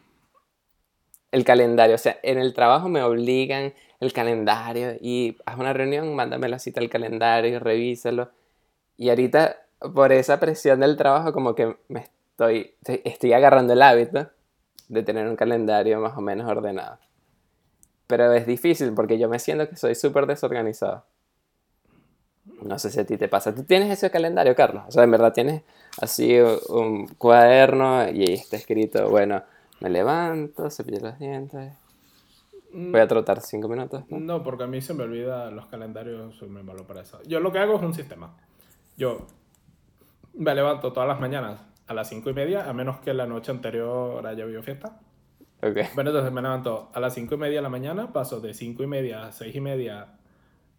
El 1.33 1.45
calendario, 1.45 1.95
o 1.97 1.99
sea, 1.99 2.19
en 2.23 2.39
el 2.39 2.55
trabajo 2.55 2.89
me 2.89 3.03
obligan 3.03 3.75
el 4.01 4.13
calendario 4.13 4.95
y 5.01 5.37
haz 5.45 5.59
una 5.59 5.73
reunión, 5.73 6.15
mándame 6.15 6.49
la 6.49 6.59
cita 6.59 6.81
al 6.81 6.89
calendario, 6.89 7.61
revísalo. 7.61 8.31
Y 8.97 9.11
ahorita, 9.11 9.57
por 9.95 10.13
esa 10.13 10.41
presión 10.41 10.81
del 10.81 10.97
trabajo, 10.97 11.33
como 11.33 11.55
que 11.55 11.77
me 11.89 12.01
estoy, 12.37 12.75
estoy, 13.05 13.33
agarrando 13.33 13.73
el 13.73 13.83
hábito 13.83 14.29
de 14.89 15.03
tener 15.03 15.27
un 15.27 15.37
calendario 15.37 16.01
más 16.01 16.17
o 16.17 16.21
menos 16.21 16.49
ordenado. 16.49 16.99
Pero 18.07 18.33
es 18.33 18.47
difícil 18.47 18.93
porque 18.93 19.19
yo 19.19 19.29
me 19.29 19.39
siento 19.39 19.69
que 19.69 19.77
soy 19.77 19.95
súper 19.95 20.27
desorganizado. 20.27 21.05
No 22.63 22.79
sé 22.79 22.91
si 22.91 23.01
a 23.01 23.07
ti 23.07 23.17
te 23.17 23.29
pasa. 23.29 23.55
¿Tú 23.55 23.65
tienes 23.65 23.91
ese 23.91 24.11
calendario, 24.11 24.55
Carlos? 24.55 24.85
O 24.87 24.91
sea, 24.91 25.03
en 25.03 25.11
verdad 25.11 25.33
tienes 25.33 25.63
así 26.01 26.39
un 26.69 27.09
cuaderno 27.19 28.09
y 28.09 28.23
ahí 28.23 28.35
está 28.35 28.57
escrito, 28.57 29.09
bueno, 29.09 29.43
me 29.81 29.91
levanto, 29.91 30.71
cepillo 30.71 31.01
los 31.01 31.19
dientes, 31.19 31.73
voy 32.73 33.01
a 33.01 33.09
trotar 33.09 33.41
cinco 33.41 33.69
minutos. 33.69 34.05
¿no? 34.09 34.21
No, 34.21 34.43
porque 34.43 34.65
a 34.65 34.67
mí 34.67 34.81
se 34.81 34.95
me 34.95 35.05
olvida 35.05 35.51
los 35.51 35.67
calendarios, 35.67 36.37
soy 36.37 36.49
muy 36.49 36.63
malo 36.63 36.87
para 36.87 37.01
eso. 37.01 37.21
Yo 37.27 37.41
lo 37.41 37.51
que 37.51 37.59
hago 37.59 37.77
es 37.77 37.83
un 37.83 37.95
sistema. 37.95 38.37
Yo 38.97 39.27
me 40.35 40.55
levanto 40.55 40.93
todas 40.93 41.09
las 41.09 41.19
mañanas 41.19 41.61
a 41.87 41.95
las 41.95 42.09
cinco 42.09 42.31
y 42.31 42.35
media, 42.35 42.69
a 42.69 42.73
menos 42.73 43.01
que 43.01 43.15
la 43.15 43.27
noche 43.27 43.51
anterior 43.51 44.27
haya 44.27 44.45
habido 44.45 44.63
fiesta. 44.63 45.01
Ok. 45.63 45.79
Bueno, 45.95 46.11
entonces 46.11 46.33
me 46.33 46.43
levanto 46.43 46.91
a 46.93 47.01
las 47.01 47.15
cinco 47.15 47.35
y 47.35 47.39
media 47.39 47.57
de 47.57 47.63
la 47.63 47.69
mañana, 47.69 48.13
paso 48.13 48.41
de 48.41 48.55
cinco 48.55 48.83
y 48.83 48.87
media 48.87 49.27
a 49.27 49.33
seis 49.33 49.55
y 49.55 49.61
media 49.61 50.19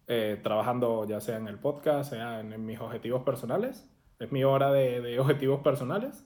eh, 0.08 0.40
trabajando 0.42 1.06
ya 1.06 1.20
sea 1.20 1.38
en 1.38 1.48
el 1.48 1.60
podcast, 1.60 2.12
sea 2.12 2.40
en, 2.40 2.54
en 2.54 2.66
mis 2.66 2.80
objetivos 2.80 3.24
personales. 3.24 3.90
Es 4.20 4.32
mi 4.32 4.44
hora 4.44 4.72
de, 4.72 5.02
de 5.02 5.20
objetivos 5.20 5.62
personales. 5.62 6.26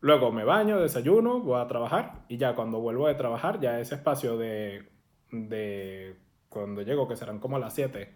Luego 0.00 0.30
me 0.30 0.44
baño, 0.44 0.80
desayuno, 0.80 1.40
voy 1.40 1.60
a 1.60 1.66
trabajar 1.66 2.24
y 2.28 2.36
ya 2.36 2.54
cuando 2.54 2.78
vuelvo 2.78 3.08
de 3.08 3.14
trabajar, 3.14 3.58
ya 3.60 3.80
ese 3.80 3.96
espacio 3.96 4.36
de, 4.36 4.88
de 5.32 6.16
cuando 6.48 6.82
llego, 6.82 7.08
que 7.08 7.16
serán 7.16 7.40
como 7.40 7.56
a 7.56 7.58
las 7.58 7.74
7 7.74 8.14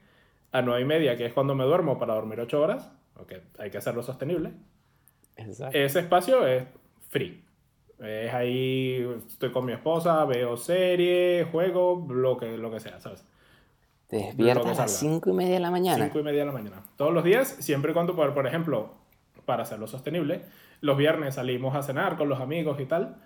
a 0.53 0.63
9 0.63 0.81
y 0.81 0.85
media, 0.85 1.17
que 1.17 1.27
es 1.27 1.33
cuando 1.33 1.55
me 1.55 1.65
duermo 1.65 1.99
para 1.99 2.15
dormir 2.15 2.41
8 2.41 2.61
horas, 2.61 2.93
porque 3.15 3.43
hay 3.59 3.71
que 3.71 3.79
hacerlo 3.79 4.03
sostenible, 4.03 4.53
Exacto. 5.37 5.79
ese 5.79 6.01
espacio 6.01 6.47
es 6.47 6.65
free. 7.09 7.45
Es 7.99 8.33
ahí, 8.35 9.07
estoy 9.29 9.51
con 9.53 9.65
mi 9.65 9.73
esposa, 9.73 10.25
veo 10.25 10.57
serie, 10.57 11.47
juego, 11.51 12.07
lo 12.11 12.37
que, 12.37 12.59
lo 12.59 12.71
que 12.71 12.81
sea, 12.81 12.99
¿sabes? 13.01 13.25
Te 14.09 14.17
despiertas 14.17 14.65
a 14.79 14.83
las 14.83 14.93
salga. 14.93 15.13
cinco 15.15 15.31
y 15.31 15.33
media 15.35 15.55
de 15.55 15.61
la 15.61 15.71
mañana. 15.71 16.05
5 16.07 16.19
y 16.19 16.23
media 16.23 16.41
de 16.41 16.47
la 16.47 16.53
mañana. 16.53 16.83
Todos 16.97 17.13
los 17.15 17.23
días, 17.25 17.49
siempre 17.61 17.93
y 17.93 17.95
cuando, 17.95 18.15
por, 18.17 18.35
por 18.35 18.47
ejemplo, 18.47 18.95
para 19.47 19.63
hacerlo 19.63 19.87
sostenible, 19.87 20.43
los 20.81 20.97
viernes 20.99 21.37
salimos 21.37 21.75
a 21.77 21.83
cenar 21.83 22.17
con 22.17 22.29
los 22.29 22.41
amigos 22.41 22.79
y 22.81 22.87
tal. 22.87 23.17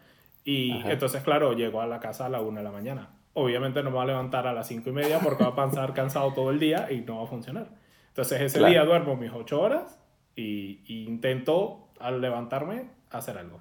Y 0.45 0.79
Ajá. 0.81 0.93
entonces, 0.93 1.23
claro, 1.23 1.55
llego 1.55 1.81
a 1.81 1.87
la 1.87 1.99
casa 1.99 2.27
a 2.27 2.29
la 2.29 2.41
1 2.41 2.59
de 2.59 2.63
la 2.65 2.71
mañana. 2.71 3.11
Obviamente 3.33 3.83
no 3.83 3.91
me 3.91 3.97
voy 3.97 4.05
a 4.05 4.07
levantar 4.07 4.47
a 4.47 4.53
las 4.53 4.69
5 4.69 4.89
y 4.91 4.93
media 4.93 5.19
porque 5.21 5.43
va 5.43 5.51
a 5.51 5.55
pasar 5.57 5.93
cansado 5.95 6.33
todo 6.35 6.51
el 6.51 6.61
día 6.61 6.93
y 6.93 7.01
no 7.01 7.17
va 7.19 7.25
a 7.25 7.27
funcionar. 7.27 7.69
Entonces 8.09 8.41
ese 8.43 8.59
Claro. 8.59 8.71
día 8.73 8.85
duermo 8.85 9.17
mis 9.17 9.33
8 9.33 9.61
horas 9.61 9.99
y, 10.37 10.81
y 10.87 11.05
intento 11.05 11.86
al 12.01 12.21
levantarme 12.21 12.91
hacer 13.11 13.39
algo. 13.39 13.61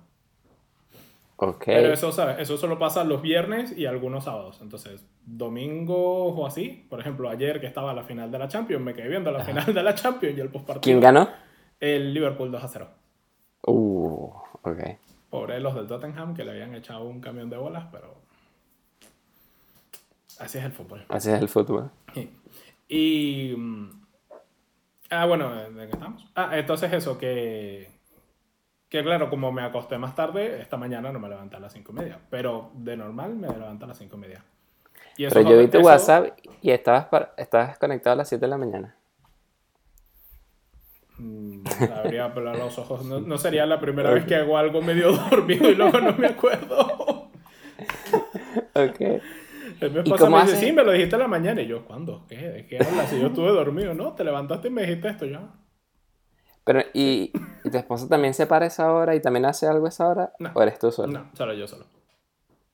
Ok. 1.38 1.64
Pero 1.66 1.92
eso, 1.92 2.12
¿sabes? 2.12 2.40
Eso 2.40 2.58
solo 2.58 2.80
pasa 2.80 3.04
los 3.04 3.22
viernes 3.22 3.78
y 3.78 3.86
algunos 3.86 4.24
sábados. 4.24 4.60
Entonces, 4.62 5.06
domingos 5.26 6.34
o 6.38 6.46
así, 6.46 6.86
por 6.90 7.00
ejemplo, 7.00 7.30
ayer 7.30 7.60
que 7.60 7.68
estaba 7.68 7.94
la 7.94 8.04
final 8.04 8.32
de 8.32 8.40
la 8.40 8.48
Champions, 8.48 8.84
me 8.84 8.94
quedé 8.94 9.10
viendo 9.10 9.32
la 9.32 9.44
final 9.44 9.74
de 9.74 9.84
la 9.84 9.96
Champions 9.96 10.38
y 10.38 10.42
el 10.42 10.50
postpartido. 10.50 10.82
¿Quién 10.82 11.02
ganó? 11.02 11.30
El 11.80 12.14
Liverpool 12.14 12.52
2 12.52 12.64
a 12.64 12.68
0. 12.68 12.88
Uh, 13.68 14.32
ok. 14.62 14.80
Pobre 15.30 15.60
los 15.60 15.76
del 15.76 15.88
Tottenham 15.88 16.34
que 16.34 16.46
le 16.46 16.52
habían 16.52 16.74
echado 16.74 17.04
un 17.04 17.20
camión 17.20 17.50
de 17.50 17.58
bolas, 17.58 17.88
pero. 17.92 18.16
Así 20.40 20.58
es 20.58 20.64
el 20.64 20.72
fútbol. 20.72 21.06
Así 21.10 21.32
es 21.32 21.42
el 21.42 21.50
fútbol. 21.50 21.92
Y. 22.88 23.54
mm, 23.58 24.06
Ah, 25.10 25.26
bueno, 25.26 25.54
¿de 25.54 25.88
qué 25.88 25.92
estamos? 25.94 26.26
Ah, 26.36 26.58
entonces 26.58 26.92
eso, 26.92 27.18
que. 27.18 27.90
Que 28.96 29.04
claro, 29.04 29.30
como 29.30 29.52
me 29.52 29.62
acosté 29.62 29.98
más 29.98 30.16
tarde, 30.16 30.62
esta 30.62 30.78
mañana 30.78 31.12
no 31.12 31.20
me 31.20 31.28
levanté 31.28 31.58
a 31.58 31.60
las 31.60 31.74
5 31.74 31.92
y 31.92 31.96
media. 31.96 32.18
Pero 32.30 32.72
de 32.76 32.96
normal 32.96 33.36
me 33.36 33.50
levanto 33.50 33.84
a 33.84 33.90
las 33.90 33.98
5 33.98 34.16
y 34.16 34.20
media. 34.22 34.42
Y 35.18 35.26
eso 35.26 35.36
Pero 35.36 35.50
yo 35.50 35.58
vi 35.58 35.68
tu 35.68 35.80
WhatsApp 35.80 36.30
y 36.62 36.72
estabas, 36.72 37.08
par- 37.08 37.34
estabas 37.36 37.78
conectado 37.78 38.14
a 38.14 38.16
las 38.16 38.30
7 38.30 38.46
de 38.46 38.50
la 38.50 38.58
mañana. 38.58 38.96
Mm, 41.18 41.64
Habría 41.94 42.34
pelado 42.34 42.58
los 42.58 42.80
ojos. 42.80 43.04
No, 43.04 43.20
no 43.20 43.38
sería 43.38 43.66
la 43.66 43.82
primera 43.82 44.12
vez 44.12 44.24
que 44.24 44.36
hago 44.36 44.58
algo 44.58 44.82
medio 44.82 45.12
dormido 45.30 45.70
y 45.70 45.76
luego 45.76 46.00
no 46.00 46.14
me 46.14 46.28
acuerdo. 46.28 47.32
Ok. 48.76 49.02
El 49.82 49.92
mi 49.92 49.98
¿Y 49.98 50.00
esposa 50.04 50.18
cómo 50.24 50.38
me 50.38 50.44
dice, 50.44 50.56
sí, 50.56 50.72
me 50.72 50.86
lo 50.86 50.94
dijiste 50.94 51.16
en 51.18 51.22
la 51.22 51.28
mañana. 51.28 51.62
Y 51.62 51.68
yo, 51.68 51.84
¿cuándo? 51.84 52.24
¿Qué? 52.30 52.38
¿De 52.38 52.66
qué 52.66 52.78
hablas? 52.78 53.10
Si 53.10 53.20
yo 53.20 53.28
estuve 53.28 53.52
dormido, 53.52 53.94
¿no? 53.94 54.14
Te 54.14 54.24
levantaste 54.24 54.70
y 54.70 54.72
me 54.72 54.84
dijiste 54.84 55.10
esto 55.10 55.26
ya. 55.26 55.50
Pero, 56.66 56.82
¿y, 56.94 57.32
y 57.64 57.70
tu 57.72 57.78
esposo 57.78 58.08
también 58.08 58.34
se 58.34 58.48
para 58.48 58.66
a 58.66 58.68
esa 58.68 58.92
hora 58.92 59.16
y 59.16 59.22
también 59.22 59.46
hace 59.46 59.68
algo 59.68 59.86
a 59.86 59.90
esa 59.90 60.08
hora? 60.10 60.34
No. 60.40 60.52
¿O 60.54 60.62
eres 60.62 60.80
tú 60.80 60.92
solo? 60.92 61.14
No, 61.14 61.30
solo 61.34 61.54
yo 61.54 61.68
solo. 61.68 61.86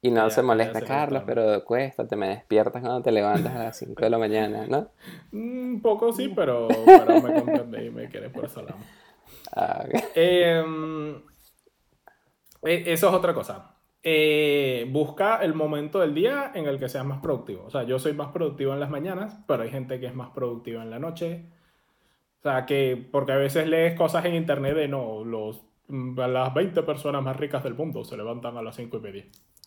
Y 0.01 0.09
no 0.11 0.25
Ella- 0.25 0.29
se 0.31 0.41
molesta, 0.41 0.79
se 0.79 0.85
Carlos, 0.87 1.23
levanta. 1.23 1.33
pero 1.35 1.65
cuéstate, 1.65 2.15
me 2.15 2.29
despiertas 2.29 2.81
cuando 2.81 3.01
te 3.03 3.11
levantas 3.11 3.55
a 3.55 3.63
las 3.65 3.77
5 3.79 4.03
de 4.03 4.09
la 4.09 4.17
mañana, 4.17 4.65
¿no? 4.67 4.87
Un 5.31 5.77
Mm, 5.77 5.81
poco 5.81 6.11
sí, 6.13 6.29
pero, 6.35 6.67
pero 6.95 7.19
me 7.19 7.33
comprende 7.33 7.85
y 7.85 7.89
me 7.89 8.09
quiere 8.09 8.29
por 8.29 8.45
eso. 8.45 8.61
Ah, 9.55 9.83
ok. 9.85 9.93
Eh, 10.15 10.63
eh, 12.63 12.83
eso 12.87 13.07
es 13.09 13.13
otra 13.13 13.33
cosa. 13.33 13.75
Eh, 14.03 14.87
busca 14.91 15.37
el 15.43 15.53
momento 15.53 15.99
del 15.99 16.13
día 16.15 16.51
en 16.55 16.65
el 16.67 16.79
que 16.79 16.89
seas 16.89 17.05
más 17.05 17.19
productivo. 17.21 17.65
O 17.65 17.69
sea, 17.69 17.83
yo 17.83 17.99
soy 17.99 18.13
más 18.13 18.29
productivo 18.31 18.73
en 18.73 18.79
las 18.79 18.89
mañanas, 18.89 19.39
pero 19.47 19.63
hay 19.63 19.69
gente 19.69 19.99
que 19.99 20.07
es 20.07 20.15
más 20.15 20.31
productiva 20.31 20.81
en 20.83 20.89
la 20.89 20.99
noche. 20.99 21.45
O 22.41 22.43
sea, 22.43 22.65
que 22.65 23.07
porque 23.11 23.33
a 23.33 23.37
veces 23.37 23.67
lees 23.67 23.95
cosas 23.95 24.25
en 24.25 24.33
internet 24.35 24.75
de 24.75 24.87
no, 24.87 25.23
los, 25.23 25.61
mm, 25.87 26.17
las 26.19 26.53
20 26.53 26.81
personas 26.83 27.21
más 27.23 27.37
ricas 27.37 27.63
del 27.63 27.75
mundo 27.75 28.03
se 28.03 28.17
levantan 28.17 28.57
a 28.57 28.61
las 28.63 28.75
5 28.75 28.97
y 28.97 28.99
media. 29.01 29.25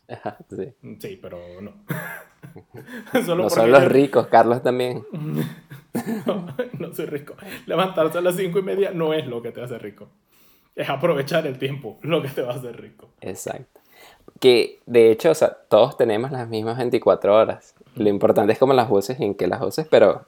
Ajá, 0.09 0.37
sí. 0.51 0.73
Mm, 0.83 0.95
Sí, 0.99 1.19
pero 1.23 1.39
no. 1.61 1.73
No 3.15 3.23
Solo 3.25 3.43
porque 3.45 3.55
son 3.61 3.71
los 3.73 3.83
yo- 3.85 3.89
ricos, 3.89 4.27
Carlos 4.27 4.63
también. 4.63 5.05
no, 6.27 6.47
no 6.79 6.93
soy 6.93 7.07
rico. 7.07 7.35
Levantarse 7.67 8.19
a 8.19 8.21
las 8.21 8.37
5 8.37 8.59
y 8.59 8.63
media 8.63 8.91
no 8.91 9.15
es 9.15 9.27
lo 9.27 9.41
que 9.43 9.51
te 9.53 9.63
hace 9.63 9.79
rico. 9.79 10.09
es 10.77 10.89
aprovechar 10.91 11.47
el 11.47 11.59
tiempo, 11.59 11.99
lo 12.03 12.21
que 12.21 12.29
te 12.29 12.43
va 12.43 12.53
a 12.53 12.57
hacer 12.57 12.81
rico. 12.81 13.09
Exacto. 13.21 13.81
Que 14.41 14.81
de 14.87 15.11
hecho, 15.13 15.31
o 15.31 15.35
sea, 15.35 15.51
todos 15.69 15.97
tenemos 15.97 16.33
las 16.33 16.49
mismas 16.49 16.77
24 16.79 17.35
horas. 17.35 17.75
Lo 17.95 18.09
importante 18.09 18.53
es 18.53 18.59
cómo 18.59 18.73
las 18.75 18.91
uses 18.91 19.19
y 19.21 19.25
en 19.25 19.35
qué 19.37 19.47
las 19.47 19.63
uses, 19.63 19.87
pero 19.89 20.27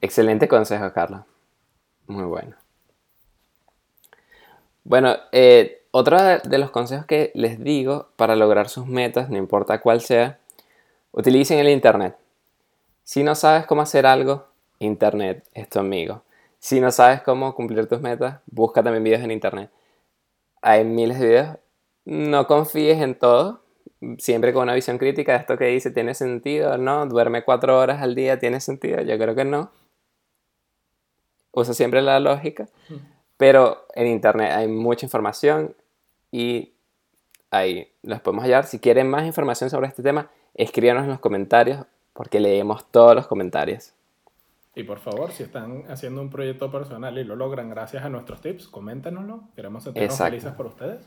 excelente 0.00 0.48
consejo, 0.48 0.92
Carlos. 0.92 1.22
Muy 2.06 2.24
bueno. 2.24 2.56
Bueno, 4.84 5.16
eh, 5.32 5.82
otro 5.90 6.18
de 6.20 6.58
los 6.58 6.70
consejos 6.70 7.06
que 7.06 7.30
les 7.34 7.62
digo 7.62 8.08
para 8.16 8.36
lograr 8.36 8.68
sus 8.68 8.86
metas, 8.86 9.30
no 9.30 9.38
importa 9.38 9.80
cuál 9.80 10.00
sea, 10.00 10.38
utilicen 11.12 11.58
el 11.58 11.68
Internet. 11.68 12.16
Si 13.02 13.22
no 13.22 13.34
sabes 13.34 13.66
cómo 13.66 13.82
hacer 13.82 14.06
algo, 14.06 14.46
Internet 14.78 15.48
es 15.54 15.68
tu 15.68 15.78
amigo. 15.78 16.22
Si 16.58 16.80
no 16.80 16.90
sabes 16.90 17.22
cómo 17.22 17.54
cumplir 17.54 17.86
tus 17.86 18.00
metas, 18.00 18.40
busca 18.46 18.82
también 18.82 19.04
videos 19.04 19.22
en 19.22 19.30
Internet. 19.30 19.70
Hay 20.62 20.84
miles 20.84 21.18
de 21.18 21.26
videos. 21.26 21.58
No 22.04 22.46
confíes 22.46 23.00
en 23.00 23.14
todo. 23.18 23.63
Siempre 24.18 24.52
con 24.52 24.64
una 24.64 24.74
visión 24.74 24.98
crítica. 24.98 25.36
Esto 25.36 25.56
que 25.56 25.66
dice, 25.66 25.90
¿tiene 25.90 26.14
sentido? 26.14 26.76
¿No? 26.78 27.06
¿Duerme 27.06 27.44
cuatro 27.44 27.78
horas 27.78 28.02
al 28.02 28.14
día? 28.14 28.38
¿Tiene 28.38 28.60
sentido? 28.60 29.00
Yo 29.02 29.18
creo 29.18 29.34
que 29.34 29.44
no. 29.44 29.70
Usa 31.52 31.74
siempre 31.74 32.02
la 32.02 32.20
lógica. 32.20 32.68
Pero 33.36 33.86
en 33.94 34.06
Internet 34.06 34.52
hay 34.52 34.68
mucha 34.68 35.06
información 35.06 35.74
y 36.30 36.72
ahí 37.50 37.92
los 38.02 38.20
podemos 38.20 38.44
hallar. 38.44 38.64
Si 38.64 38.78
quieren 38.78 39.08
más 39.08 39.24
información 39.26 39.70
sobre 39.70 39.88
este 39.88 40.02
tema, 40.02 40.30
escríbanos 40.54 41.04
en 41.04 41.10
los 41.10 41.20
comentarios 41.20 41.84
porque 42.12 42.40
leemos 42.40 42.90
todos 42.90 43.14
los 43.14 43.26
comentarios. 43.26 43.92
Y 44.76 44.82
por 44.82 44.98
favor, 44.98 45.30
si 45.30 45.44
están 45.44 45.84
haciendo 45.88 46.20
un 46.20 46.30
proyecto 46.30 46.70
personal 46.70 47.16
y 47.16 47.24
lo 47.24 47.36
logran 47.36 47.70
gracias 47.70 48.04
a 48.04 48.08
nuestros 48.08 48.40
tips, 48.40 48.66
coméntenoslo. 48.66 49.44
Queremos 49.54 49.84
sentirnos 49.84 50.18
felices 50.18 50.52
por 50.52 50.66
ustedes. 50.66 51.06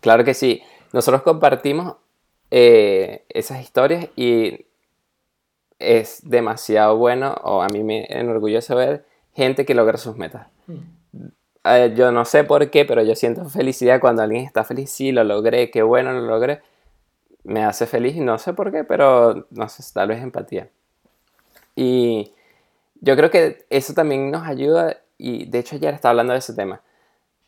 Claro 0.00 0.24
que 0.24 0.34
sí. 0.34 0.62
Nosotros 0.92 1.22
compartimos 1.22 1.96
eh, 2.50 3.24
esas 3.28 3.62
historias 3.62 4.08
y 4.16 4.66
es 5.78 6.20
demasiado 6.22 6.96
bueno, 6.96 7.34
o 7.42 7.62
a 7.62 7.68
mí 7.68 7.82
me 7.82 8.06
enorgullece 8.08 8.74
ver 8.74 9.04
gente 9.34 9.64
que 9.64 9.74
logra 9.74 9.98
sus 9.98 10.16
metas. 10.16 10.46
Mm. 10.66 11.26
Eh, 11.64 11.94
yo 11.96 12.10
no 12.12 12.24
sé 12.24 12.44
por 12.44 12.70
qué, 12.70 12.84
pero 12.84 13.02
yo 13.02 13.14
siento 13.14 13.48
felicidad 13.48 14.00
cuando 14.00 14.22
alguien 14.22 14.44
está 14.44 14.64
feliz. 14.64 14.90
Sí, 14.90 15.12
lo 15.12 15.24
logré, 15.24 15.70
qué 15.70 15.82
bueno 15.82 16.12
lo 16.12 16.22
logré. 16.22 16.60
Me 17.44 17.64
hace 17.64 17.86
feliz 17.86 18.16
y 18.16 18.20
no 18.20 18.38
sé 18.38 18.52
por 18.52 18.70
qué, 18.72 18.84
pero 18.84 19.46
no 19.50 19.68
sé, 19.68 19.82
tal 19.92 20.08
vez 20.08 20.22
empatía. 20.22 20.68
Y 21.74 22.32
yo 23.00 23.16
creo 23.16 23.30
que 23.30 23.64
eso 23.70 23.94
también 23.94 24.30
nos 24.30 24.46
ayuda, 24.46 24.98
y 25.18 25.46
de 25.46 25.58
hecho 25.60 25.76
ayer 25.76 25.94
estaba 25.94 26.10
hablando 26.10 26.32
de 26.34 26.40
ese 26.40 26.54
tema. 26.54 26.82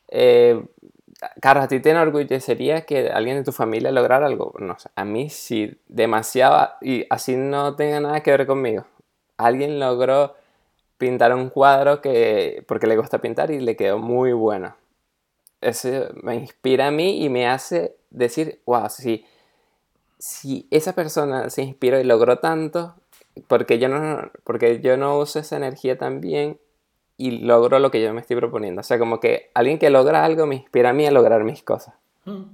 Eh, 0.09 0.64
Carlos, 1.40 1.64
¿a 1.64 1.68
ti 1.68 1.81
te 1.81 1.90
enorgullecería 1.90 2.85
que 2.87 3.09
alguien 3.11 3.37
de 3.37 3.44
tu 3.44 3.53
familia 3.53 3.92
lograra 3.92 4.27
algo? 4.27 4.55
No 4.59 4.77
a 4.94 5.05
mí 5.05 5.31
sí, 5.31 5.79
demasiado, 5.88 6.70
y 6.81 7.07
así 7.11 7.37
no 7.37 7.77
tenga 7.77 8.00
nada 8.00 8.22
que 8.22 8.31
ver 8.31 8.46
conmigo. 8.46 8.85
Alguien 9.37 9.79
logró 9.81 10.35
pintar 10.98 11.35
un 11.35 11.50
cuadro 11.50 12.00
que, 12.00 12.64
porque 12.66 12.87
le 12.87 12.96
gusta 12.96 13.20
pintar 13.20 13.50
y 13.50 13.61
le 13.61 13.77
quedó 13.77 13.98
muy 13.98 14.33
bueno. 14.33 14.77
Eso 15.61 15.88
me 16.22 16.37
inspira 16.37 16.88
a 16.88 16.90
mí 16.90 17.24
y 17.24 17.29
me 17.29 17.46
hace 17.48 17.96
decir, 18.11 18.61
wow, 18.66 18.88
si, 18.90 19.24
si 20.18 20.68
esa 20.70 20.94
persona 20.94 21.50
se 21.50 21.62
inspiró 21.62 21.98
y 22.00 22.05
logró 22.05 22.38
tanto, 22.38 22.94
porque 23.48 23.79
yo 23.79 23.88
no, 23.88 24.31
porque 24.44 24.81
yo 24.81 24.96
no 24.96 25.18
uso 25.18 25.38
esa 25.38 25.57
energía 25.57 25.98
tan 25.98 26.20
bien 26.20 26.59
y 27.16 27.42
logro 27.42 27.79
lo 27.79 27.90
que 27.90 28.03
yo 28.03 28.12
me 28.12 28.20
estoy 28.20 28.37
proponiendo. 28.37 28.81
O 28.81 28.85
sea, 28.85 28.98
como 28.98 29.20
que 29.20 29.50
alguien 29.55 29.79
que 29.79 29.90
logra 29.90 30.24
algo 30.24 30.46
me 30.46 30.57
inspira 30.57 30.90
a 30.90 30.92
mí 30.92 31.07
a 31.07 31.11
lograr 31.11 31.44
mis 31.44 31.62
cosas. 31.62 31.94
Hmm. 32.24 32.44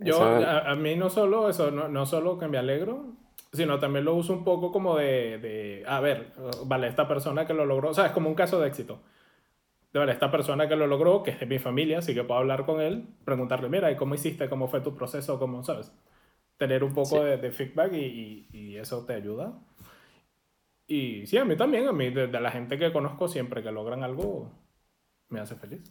Yo, 0.00 0.22
a, 0.22 0.74
mí 0.74 0.96
no 0.96 1.08
solo 1.08 1.48
eso, 1.48 1.70
no, 1.70 1.88
no, 1.88 2.04
solo 2.04 2.38
que 2.38 2.48
me 2.48 2.58
alegro, 2.58 3.06
sino 3.52 3.78
también 3.78 4.04
lo 4.04 4.14
uso 4.14 4.32
un 4.32 4.44
poco 4.44 4.72
como 4.72 4.96
de, 4.96 5.38
de, 5.38 5.84
a 5.86 6.00
ver, 6.00 6.32
vale, 6.66 6.88
esta 6.88 7.06
persona 7.08 7.46
que 7.46 7.54
lo 7.54 7.64
logró, 7.64 7.90
o 7.90 7.94
sea, 7.94 8.06
es 8.06 8.12
como 8.12 8.28
un 8.28 8.34
caso 8.34 8.60
de 8.60 8.68
éxito. 8.68 9.00
De, 9.92 10.00
vale, 10.00 10.12
esta 10.12 10.30
persona 10.30 10.68
que 10.68 10.76
lo 10.76 10.88
logró, 10.88 11.22
que 11.22 11.30
es 11.30 11.40
de 11.40 11.46
mi 11.46 11.58
familia, 11.58 11.98
así 11.98 12.12
que 12.12 12.24
puedo 12.24 12.40
hablar 12.40 12.66
con 12.66 12.80
él, 12.80 13.06
preguntarle, 13.24 13.68
mira, 13.68 13.90
¿y 13.90 13.96
cómo 13.96 14.14
hiciste? 14.14 14.48
¿Cómo 14.48 14.68
fue 14.68 14.80
tu 14.80 14.94
proceso? 14.94 15.38
¿Cómo, 15.38 15.62
sabes? 15.62 15.92
tener 16.56 16.84
un 16.84 16.94
poco 16.94 17.22
de, 17.22 17.50
feedback 17.50 17.92
y, 17.94 18.46
y, 18.52 18.76
eso 18.76 19.04
te 19.04 19.14
ayuda. 19.14 19.52
Y 20.86 21.26
sí, 21.26 21.38
a 21.38 21.44
mí 21.44 21.56
también, 21.56 21.88
a 21.88 21.92
mí, 21.92 22.10
de, 22.10 22.28
la 22.28 22.50
gente 22.50 22.78
que 22.78 22.92
conozco 22.92 23.28
siempre 23.28 23.62
que 23.62 23.72
logran 23.72 24.02
algo, 24.02 24.50
me 25.28 25.40
hace 25.40 25.54
feliz. 25.56 25.82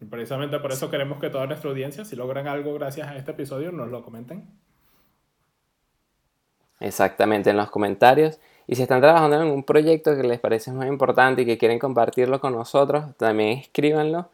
Y 0.00 0.04
precisamente 0.04 0.58
por 0.58 0.72
eso 0.72 0.90
queremos 0.90 1.20
que 1.20 1.30
toda 1.30 1.46
nuestra 1.46 1.70
audiencia, 1.70 2.04
si 2.04 2.16
logran 2.16 2.48
algo 2.48 2.74
gracias 2.74 3.08
a 3.08 3.16
este 3.16 3.30
episodio, 3.30 3.70
nos 3.70 3.88
lo 3.90 4.02
comenten. 4.02 4.48
Exactamente, 6.80 7.50
en 7.50 7.56
los 7.56 7.70
comentarios. 7.70 8.40
Y 8.66 8.74
si 8.74 8.82
están 8.82 9.00
trabajando 9.00 9.36
en 9.36 9.42
algún 9.42 9.62
proyecto 9.62 10.16
que 10.16 10.24
les 10.24 10.40
parece 10.40 10.72
muy 10.72 10.86
importante 10.86 11.42
y 11.42 11.46
que 11.46 11.58
quieren 11.58 11.78
compartirlo 11.78 12.40
con 12.40 12.54
nosotros, 12.54 13.16
también 13.16 13.58
escríbanlo. 13.58 14.28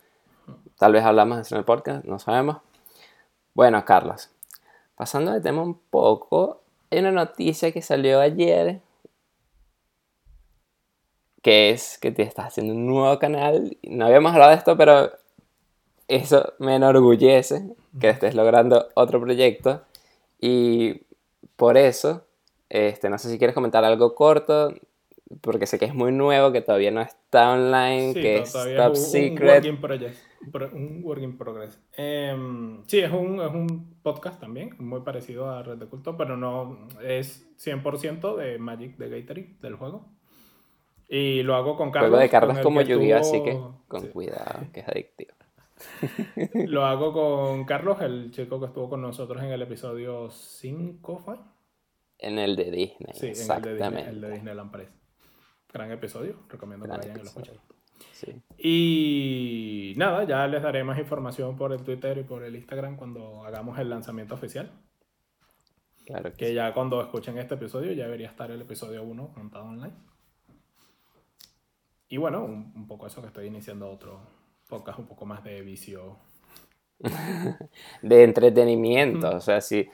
Tal 0.79 0.92
vez 0.92 1.05
hablamos 1.05 1.53
en 1.53 1.59
el 1.59 1.64
podcast, 1.64 2.05
no 2.07 2.18
sabemos. 2.18 2.59
Bueno, 3.53 3.85
Carlos, 3.85 4.31
Pasando 4.99 5.31
de 5.31 5.40
tema 5.40 5.62
un 5.62 5.79
poco, 5.79 6.61
hay 6.90 6.99
una 6.99 7.12
noticia 7.12 7.71
que 7.71 7.83
salió 7.83 8.21
ayer 8.21 8.81
que 11.42 11.70
es 11.70 11.98
que 11.98 12.11
te 12.11 12.22
estás 12.22 12.46
haciendo 12.46 12.74
un 12.74 12.87
nuevo 12.87 13.18
canal. 13.18 13.77
No 13.83 14.07
habíamos 14.07 14.33
hablado 14.33 14.51
de 14.51 14.57
esto, 14.57 14.77
pero 14.77 15.11
eso 16.09 16.55
me 16.59 16.77
enorgullece 16.77 17.62
que 18.01 18.11
estés 18.11 18.35
logrando 18.35 18.88
otro 18.94 19.20
proyecto. 19.20 19.83
Y 20.40 21.03
por 21.57 21.77
eso, 21.77 22.24
este, 22.68 23.09
no 23.11 23.18
sé 23.18 23.31
si 23.31 23.38
quieres 23.38 23.55
comentar 23.55 23.85
algo 23.85 24.14
corto 24.14 24.74
porque 25.40 25.66
sé 25.66 25.79
que 25.79 25.85
es 25.85 25.94
muy 25.94 26.12
nuevo, 26.12 26.53
que 26.53 26.62
todavía 26.62 26.90
no 26.90 27.01
está 27.01 27.53
online, 27.53 28.14
que 28.14 28.38
es 28.38 28.53
top 28.53 28.96
secret. 28.96 29.64
Un 29.66 29.79
work 29.83 30.03
in, 30.03 30.79
un 30.79 31.05
work 31.05 31.22
in 31.22 31.38
progress. 31.38 31.81
Em, 31.96 32.83
sí, 32.87 33.01
es 33.01 33.12
un, 33.12 33.40
es 33.40 33.53
un 33.53 33.96
podcast 34.03 34.40
también, 34.40 34.74
muy 34.79 35.01
parecido 35.01 35.51
a 35.51 35.62
Red 35.62 35.79
de 35.79 35.87
Culto, 35.87 36.16
pero 36.16 36.37
no 36.37 36.88
es 37.03 37.46
100% 37.59 38.37
de 38.37 38.59
Magic 38.59 38.96
de 38.96 39.09
Gathering, 39.11 39.59
del 39.61 39.74
juego. 39.74 40.09
Y 41.09 41.42
lo 41.42 41.55
hago 41.55 41.77
con 41.77 41.90
Carlos. 41.90 42.11
Juego 42.11 42.23
de 42.23 42.29
cartas 42.29 42.59
como 42.61 42.83
yu 42.83 43.14
así 43.14 43.42
que 43.42 43.59
con 43.88 44.07
cuidado, 44.09 44.66
que 44.73 44.81
es 44.81 44.88
adictivo. 44.88 45.33
lo 46.66 46.85
hago 46.85 47.12
con 47.12 47.64
Carlos, 47.66 48.01
el 48.03 48.31
chico 48.31 48.61
que 48.61 48.66
estuvo 48.66 48.90
con 48.90 49.01
nosotros 49.01 49.42
en 49.42 49.51
el 49.51 49.62
episodio 49.62 50.29
5, 50.31 51.18
¿fue? 51.18 51.37
En 52.18 52.38
el 52.38 52.57
de 52.57 52.71
Disney. 52.71 53.14
Sí, 53.14 53.29
exactamente. 53.29 53.85
en 53.85 53.94
el 53.94 53.94
de, 53.94 54.01
Disney, 54.01 54.14
el 54.14 54.21
de 54.21 54.31
Disneyland 54.33 54.71
Paris 54.71 54.88
gran 55.73 55.90
episodio, 55.92 56.37
recomiendo 56.49 56.87
que 56.87 56.92
vayan 56.92 57.16
y 57.16 57.21
lo 57.21 57.25
escuchen. 57.25 57.55
Y 58.57 59.94
nada, 59.97 60.25
ya 60.25 60.47
les 60.47 60.62
daré 60.62 60.83
más 60.83 60.99
información 60.99 61.57
por 61.57 61.73
el 61.73 61.83
Twitter 61.83 62.18
y 62.18 62.23
por 62.23 62.42
el 62.42 62.57
Instagram 62.57 62.97
cuando 62.97 63.44
hagamos 63.44 63.79
el 63.79 63.90
lanzamiento 63.90 64.35
oficial. 64.35 64.73
Claro 66.07 66.33
que, 66.33 66.55
ya 66.55 66.73
cuando 66.73 67.03
escuchen 67.03 67.37
este 67.38 67.55
episodio 67.55 67.92
ya 67.92 68.05
debería 68.05 68.29
estar 68.29 68.51
el 68.51 68.62
episodio 68.62 69.03
1 69.03 69.35
montado 69.37 69.66
online. 69.66 69.94
Y 72.09 72.16
bueno, 72.16 72.44
un, 72.44 72.87
poco 72.87 73.07
eso 73.07 73.21
que 73.21 73.29
estoy 73.29 73.47
iniciando 73.47 73.90
otro 73.90 74.21
podcast 74.68 74.99
un 74.99 75.07
poco 75.07 75.27
más 75.27 75.44
de 75.44 75.61
vicio. 75.62 76.16
de 78.03 78.25
entretenimiento, 78.25 79.37
o 79.37 79.40
sea, 79.40 79.61
si 79.61 79.88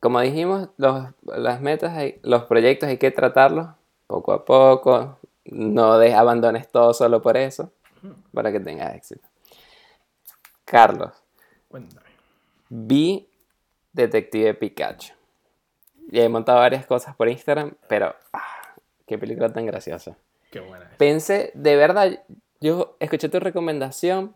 como 0.00 0.20
dijimos, 0.20 0.70
los, 0.78 1.08
las 1.22 1.60
metas, 1.60 1.92
los 2.22 2.44
proyectos 2.44 2.88
hay 2.88 2.96
que 2.96 3.10
tratarlos 3.10 3.68
poco 4.06 4.32
a 4.32 4.44
poco. 4.44 5.18
No 5.44 5.98
de, 5.98 6.14
abandones 6.14 6.68
todo 6.68 6.94
solo 6.94 7.20
por 7.22 7.36
eso, 7.36 7.72
para 8.32 8.50
que 8.50 8.60
tengas 8.60 8.94
éxito. 8.94 9.26
Carlos. 10.64 11.12
Cuéntame. 11.68 12.08
Vi 12.68 13.28
Detective 13.92 14.54
Pikachu. 14.54 15.14
Y 16.10 16.20
he 16.20 16.28
montado 16.28 16.58
varias 16.58 16.86
cosas 16.86 17.14
por 17.14 17.28
Instagram, 17.28 17.74
pero 17.88 18.14
ah, 18.32 18.74
qué 19.06 19.18
película 19.18 19.52
tan 19.52 19.66
graciosa. 19.66 20.16
Qué 20.50 20.60
buena. 20.60 20.90
Pensé, 20.98 21.52
de 21.54 21.76
verdad, 21.76 22.24
yo 22.60 22.96
escuché 23.00 23.28
tu 23.28 23.40
recomendación 23.40 24.34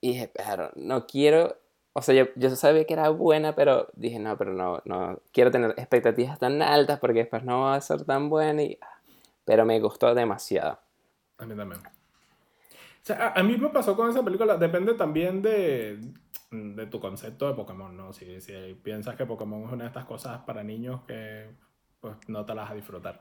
y 0.00 0.12
dije, 0.12 0.30
pero 0.34 0.70
no 0.76 1.06
quiero 1.06 1.56
o 1.96 2.02
sea, 2.02 2.12
yo, 2.12 2.24
yo, 2.34 2.50
sabía 2.56 2.84
que 2.86 2.92
era 2.92 3.08
buena, 3.10 3.54
pero 3.54 3.88
dije, 3.94 4.18
no, 4.18 4.36
pero 4.36 4.52
no, 4.52 4.82
no 4.84 5.20
quiero 5.32 5.52
tener 5.52 5.70
expectativas 5.76 6.40
tan 6.40 6.60
altas 6.60 6.98
porque 6.98 7.20
después 7.20 7.44
no 7.44 7.60
va 7.60 7.76
a 7.76 7.80
ser 7.80 8.04
tan 8.04 8.28
buena. 8.28 8.64
Y, 8.64 8.78
pero 9.44 9.64
me 9.64 9.78
gustó 9.78 10.12
demasiado. 10.12 10.80
A 11.38 11.46
mí 11.46 11.54
también. 11.54 11.80
O 11.80 13.06
sea, 13.06 13.32
a, 13.36 13.42
mí 13.44 13.56
me 13.56 13.68
pasó 13.68 13.94
con 13.94 14.10
esa 14.10 14.24
película, 14.24 14.56
depende 14.56 14.94
también 14.94 15.40
de, 15.40 16.00
de 16.50 16.86
tu 16.86 16.98
concepto 16.98 17.46
de 17.46 17.54
Pokémon, 17.54 17.96
¿no? 17.96 18.12
Si, 18.12 18.40
si 18.40 18.74
piensas 18.82 19.14
que 19.14 19.24
Pokémon 19.24 19.64
es 19.64 19.72
una 19.72 19.84
de 19.84 19.88
estas 19.88 20.04
cosas 20.04 20.40
para 20.40 20.64
niños 20.64 21.02
que 21.06 21.48
pues 22.00 22.16
no 22.26 22.44
te 22.44 22.56
las 22.56 22.64
vas 22.64 22.72
a 22.72 22.74
disfrutar. 22.74 23.20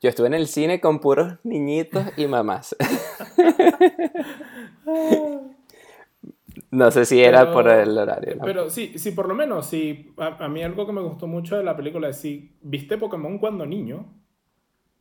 Yo 0.00 0.08
estuve 0.08 0.28
en 0.28 0.34
el 0.34 0.46
cine 0.46 0.80
con 0.80 1.00
puros 1.00 1.34
niñitos 1.42 2.04
y 2.16 2.26
mamás. 2.26 2.76
no 6.70 6.90
sé 6.90 7.04
si 7.04 7.20
era 7.20 7.52
por 7.52 7.68
el 7.68 7.98
horario. 7.98 8.36
¿no? 8.36 8.44
Pero 8.44 8.70
sí, 8.70 8.96
sí, 8.96 9.10
por 9.10 9.26
lo 9.26 9.34
menos, 9.34 9.66
sí. 9.66 10.12
A, 10.16 10.44
a, 10.44 10.48
mí 10.48 10.62
algo 10.62 10.86
que 10.86 10.92
me 10.92 11.02
gustó 11.02 11.26
mucho 11.26 11.56
de 11.56 11.64
la 11.64 11.76
película 11.76 12.08
es 12.08 12.16
si 12.16 12.56
viste 12.62 12.96
Pokémon 12.96 13.38
cuando 13.38 13.66
niño 13.66 14.06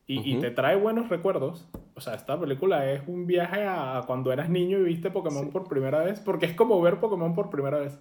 y, 0.07 0.17
uh 0.17 0.21
-huh. 0.21 0.37
y, 0.37 0.39
te 0.39 0.51
trae 0.51 0.75
buenos 0.77 1.09
recuerdos. 1.09 1.67
O 1.93 2.01
sea, 2.01 2.15
esta 2.15 2.39
película 2.39 2.89
es 2.91 3.01
un 3.07 3.27
viaje 3.27 3.65
a 3.65 4.01
cuando 4.07 4.31
eras 4.31 4.49
niño 4.49 4.79
y 4.79 4.83
viste 4.83 5.11
Pokémon 5.11 5.45
sí. 5.45 5.51
por 5.51 5.67
primera 5.67 5.99
vez. 5.99 6.19
Porque 6.21 6.47
es 6.47 6.53
como 6.53 6.81
ver 6.81 6.99
Pokémon 6.99 7.35
por 7.35 7.49
primera 7.49 7.79
vez. 7.79 7.99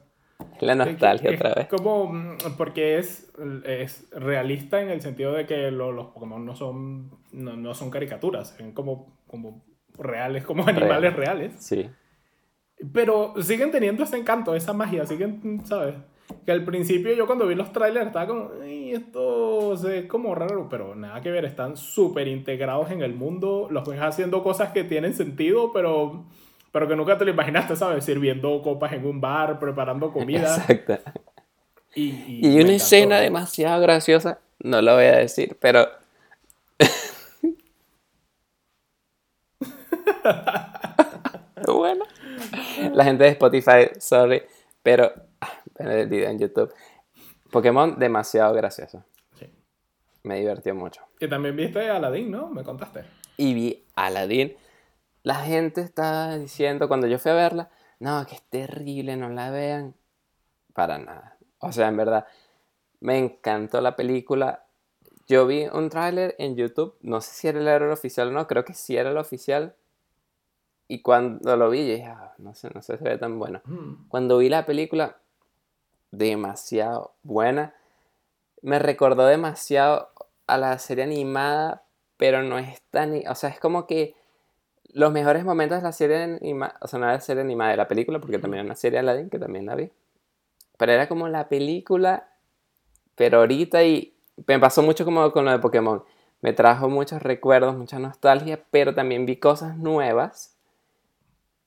La 0.61 0.75
nostalgia 0.75 1.31
es, 1.31 1.37
otra 1.37 1.55
vez. 1.55 1.69
Como, 1.69 2.13
mm, 2.13 2.39
porque 2.57 2.99
es, 2.99 3.31
es 3.65 4.09
realista 4.11 4.81
en 4.81 4.91
el 4.91 5.01
sentido 5.01 5.33
de 5.33 5.47
que 5.47 5.71
lo, 5.71 5.93
los 5.93 6.09
Pokémon 6.09 6.45
no 6.45 6.55
son, 6.55 7.11
no, 7.33 7.57
no, 7.57 7.75
son 7.75 7.91
caricaturas, 7.91 8.55
son 8.57 8.73
como, 8.73 9.19
como 9.27 9.65
reales, 9.99 10.45
como 10.45 10.67
animales 10.67 11.15
Real. 11.15 11.39
reales. 11.39 11.55
Sí. 11.59 11.89
Pero 12.93 13.35
siguen 13.41 13.71
teniendo 13.71 14.03
ese 14.03 14.19
encanto, 14.19 14.55
esa 14.55 14.73
magia, 14.73 15.07
siguen, 15.07 15.63
¿sabes? 15.65 15.95
Que 16.45 16.53
al 16.53 16.65
principio 16.65 17.15
yo 17.15 17.27
cuando 17.27 17.47
vi 17.47 17.55
los 17.55 17.73
trailers 17.73 18.09
estaba 18.09 18.27
como, 18.27 18.51
esto 18.65 19.75
es 19.89 20.07
como 20.07 20.35
raro, 20.35 20.69
pero 20.69 20.95
nada 20.95 21.21
que 21.21 21.31
ver, 21.31 21.45
están 21.45 21.77
súper 21.77 22.29
integrados 22.29 22.91
en 22.91 23.03
el 23.03 23.15
mundo, 23.15 23.69
los 23.71 23.89
ves 23.89 24.01
haciendo 24.01 24.43
cosas 24.43 24.73
que 24.73 24.85
tienen 24.85 25.15
sentido, 25.15 25.73
pero 25.73 26.25
pero 26.77 26.89
que 26.89 26.95
nunca 26.95 27.17
te 27.17 27.25
lo 27.25 27.31
imaginaste, 27.31 27.75
¿sabes? 27.75 28.05
Sirviendo 28.05 28.61
copas 28.61 28.93
en 28.93 29.07
un 29.07 29.19
bar, 29.19 29.59
preparando 29.59 30.13
comida. 30.13 30.57
Exacto. 30.57 30.99
Y, 31.95 32.43
y, 32.43 32.55
y 32.55 32.61
una 32.61 32.75
escena 32.75 33.19
demasiado 33.19 33.81
graciosa, 33.81 34.41
no 34.59 34.83
lo 34.83 34.95
voy 34.95 35.07
a 35.07 35.17
decir, 35.17 35.57
pero... 35.59 35.89
bueno. 41.67 42.05
La 42.93 43.05
gente 43.05 43.25
de 43.25 43.31
Spotify, 43.31 43.89
sorry, 43.99 44.43
pero 44.83 45.11
ven 45.79 45.91
el 45.91 46.09
video 46.09 46.29
en 46.29 46.39
YouTube. 46.39 46.75
Pokémon 47.51 47.99
demasiado 47.99 48.53
gracioso. 48.53 49.03
Sí. 49.39 49.47
Me 50.25 50.41
divirtió 50.41 50.75
mucho. 50.75 51.01
Y 51.19 51.27
también 51.27 51.57
viste 51.57 51.89
Aladdin, 51.89 52.31
¿no? 52.31 52.51
Me 52.51 52.63
contaste. 52.63 53.05
Y 53.39 53.55
vi 53.55 53.83
Aladdin 53.95 54.55
la 55.27 55.35
gente 55.35 55.81
está 55.81 56.39
diciendo, 56.39 56.87
cuando 56.87 57.09
yo 57.09 57.19
fui 57.19 57.33
a 57.33 57.35
verla, 57.35 57.69
no, 57.99 58.25
que 58.27 58.37
es 58.37 58.43
terrible, 58.43 59.17
no 59.17 59.29
la 59.29 59.51
vean. 59.51 59.97
Para 60.73 60.99
nada. 60.99 61.37
O 61.59 61.73
sea, 61.73 61.89
en 61.89 61.97
verdad, 61.97 62.29
me 63.01 63.19
encantó 63.19 63.81
la 63.81 63.97
película. 63.97 64.67
Yo 65.27 65.45
vi 65.49 65.67
un 65.67 65.91
tráiler 65.91 66.37
en 66.39 66.55
YouTube, 66.55 66.95
no 67.01 67.21
sé 67.21 67.35
si 67.35 67.49
era 67.49 67.59
el 67.59 67.67
error 67.67 67.91
oficial 67.91 68.29
o 68.29 68.31
no, 68.31 68.47
creo 68.47 68.65
que 68.65 68.73
sí 68.73 68.97
era 68.97 69.11
el 69.11 69.17
oficial. 69.17 69.75
Y 70.87 71.03
cuando 71.03 71.57
lo 71.57 71.71
vi, 71.71 71.89
yo 71.89 71.95
dije, 71.95 72.07
ah, 72.07 72.35
no 72.39 72.55
sé, 72.55 72.71
no 72.73 72.81
sé 72.81 72.97
si 72.97 73.03
se 73.03 73.09
ve 73.09 73.19
tan 73.19 73.41
bueno. 73.41 73.63
Mm. 73.65 74.07
Cuando 74.07 74.39
vi 74.39 74.49
la 74.49 74.65
película, 74.65 75.17
demasiado 76.13 77.15
buena. 77.25 77.75
Me 78.63 78.79
recordó 78.79 79.27
demasiado 79.27 80.09
a 80.47 80.57
la 80.57 80.79
serie 80.79 81.03
animada, 81.03 81.83
pero 82.17 82.45
no 82.45 82.61
es 82.61 82.81
tan... 82.93 83.27
O 83.29 83.35
sea, 83.35 83.51
es 83.51 83.59
como 83.59 83.89
que 83.89 84.15
los 84.97 85.13
mejores 85.13 85.45
momentos 85.45 85.77
de 85.77 85.83
la 85.83 85.93
serie 85.93 86.23
animada, 86.23 86.75
o 86.81 86.89
sea, 86.89 86.99
no 86.99 87.05
era 87.05 87.17
la 87.17 87.21
serie 87.21 87.43
animada 87.43 87.73
de 87.73 87.77
la 87.77 87.87
película, 87.87 88.19
porque 88.19 88.39
también 88.39 88.61
era 88.61 88.67
una 88.69 88.77
serie 88.77 88.99
Aladdin, 88.99 89.29
que 89.29 89.39
también 89.39 89.67
la 89.67 89.75
vi. 89.75 89.91
Pero 90.79 90.91
era 90.91 91.07
como 91.07 91.29
la 91.29 91.51
película, 91.51 92.31
pero 93.15 93.41
ahorita 93.41 93.85
y 93.85 94.17
me 94.47 94.59
pasó 94.59 94.83
mucho 94.83 95.05
como 95.05 95.31
con 95.33 95.45
lo 95.45 95.51
de 95.51 95.59
Pokémon. 95.59 96.03
Me 96.41 96.55
trajo 96.55 96.89
muchos 96.89 97.23
recuerdos, 97.23 97.77
mucha 97.77 97.99
nostalgia, 97.99 98.65
pero 98.71 98.95
también 98.95 99.27
vi 99.27 99.37
cosas 99.37 99.77
nuevas. 99.77 100.57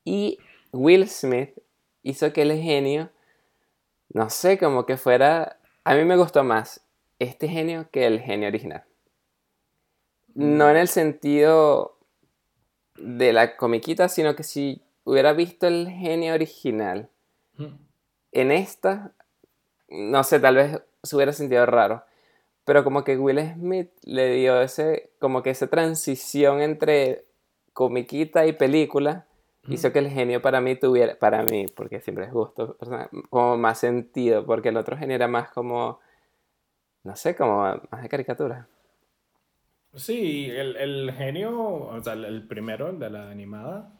Y 0.03 0.39
Will 0.71 1.07
Smith 1.07 1.51
hizo 2.01 2.33
que 2.33 2.41
el 2.41 2.59
genio, 2.59 3.11
no 4.11 4.31
sé, 4.31 4.57
como 4.57 4.87
que 4.87 4.97
fuera... 4.97 5.59
A 5.83 5.93
mí 5.93 6.03
me 6.03 6.17
gustó 6.17 6.43
más 6.43 6.83
este 7.19 7.47
genio 7.47 7.89
que 7.91 8.07
el 8.07 8.21
genio 8.21 8.47
original. 8.47 8.85
No 10.33 10.67
en 10.67 10.77
el 10.77 10.87
sentido 10.87 11.98
de 13.01 13.33
la 13.33 13.55
comiquita, 13.57 14.09
sino 14.09 14.35
que 14.35 14.43
si 14.43 14.81
hubiera 15.03 15.33
visto 15.33 15.67
el 15.67 15.89
genio 15.89 16.33
original 16.33 17.09
Mm. 17.57 17.75
en 18.31 18.51
esta, 18.51 19.11
no 19.89 20.23
sé, 20.23 20.39
tal 20.39 20.55
vez 20.55 20.81
se 21.03 21.15
hubiera 21.15 21.33
sentido 21.33 21.65
raro. 21.65 22.03
Pero 22.63 22.83
como 22.83 23.03
que 23.03 23.17
Will 23.17 23.39
Smith 23.55 23.89
le 24.03 24.33
dio 24.35 24.61
ese, 24.61 25.11
como 25.19 25.41
que 25.43 25.49
esa 25.49 25.67
transición 25.67 26.61
entre 26.61 27.25
comiquita 27.73 28.45
y 28.45 28.53
película, 28.53 29.25
Mm. 29.63 29.73
hizo 29.73 29.91
que 29.91 29.99
el 29.99 30.09
genio 30.09 30.41
para 30.41 30.61
mí 30.61 30.75
tuviera, 30.75 31.17
para 31.19 31.43
mí, 31.43 31.65
porque 31.75 31.99
siempre 31.99 32.25
es 32.25 32.31
gusto, 32.31 32.77
como 33.29 33.57
más 33.57 33.79
sentido, 33.79 34.45
porque 34.45 34.69
el 34.69 34.77
otro 34.77 34.95
genio 34.97 35.15
era 35.15 35.27
más 35.27 35.49
como, 35.49 35.99
no 37.03 37.15
sé, 37.17 37.35
como 37.35 37.57
más 37.91 38.01
de 38.01 38.07
caricatura. 38.09 38.67
Sí, 39.95 40.45
el, 40.49 40.75
el 40.77 41.11
genio, 41.13 41.51
o 41.61 42.01
sea, 42.03 42.13
el, 42.13 42.47
primero, 42.47 42.89
el 42.89 42.99
de 42.99 43.09
la 43.09 43.29
animada, 43.31 43.93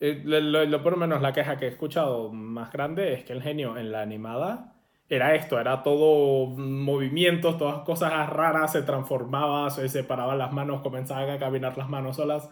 eh, 0.00 0.22
lo, 0.24 0.40
lo- 0.40 0.64
lo- 0.66 0.82
por 0.82 0.92
lo 0.92 0.98
menos 0.98 1.22
la 1.22 1.32
queja 1.32 1.56
que 1.58 1.66
he 1.66 1.68
escuchado 1.68 2.32
más 2.32 2.72
grande 2.72 3.14
es 3.14 3.24
que 3.24 3.32
el 3.32 3.42
genio 3.42 3.76
en 3.78 3.92
la 3.92 4.02
animada 4.02 4.74
era 5.08 5.34
esto, 5.34 5.60
era 5.60 5.82
todo 5.82 6.46
movimientos, 6.56 7.58
todas 7.58 7.82
cosas 7.84 8.28
raras, 8.30 8.72
se 8.72 8.82
transformaba, 8.82 9.70
se 9.70 9.88
separaba 9.88 10.34
las 10.36 10.52
manos, 10.52 10.82
comenzaban 10.82 11.30
a 11.30 11.38
caminar 11.38 11.78
las 11.78 11.88
manos 11.88 12.16
solas. 12.16 12.50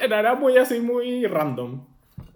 Era 0.00 0.20
era 0.20 0.34
muy 0.34 0.56
así, 0.56 0.80
muy 0.80 1.26
random. 1.26 1.86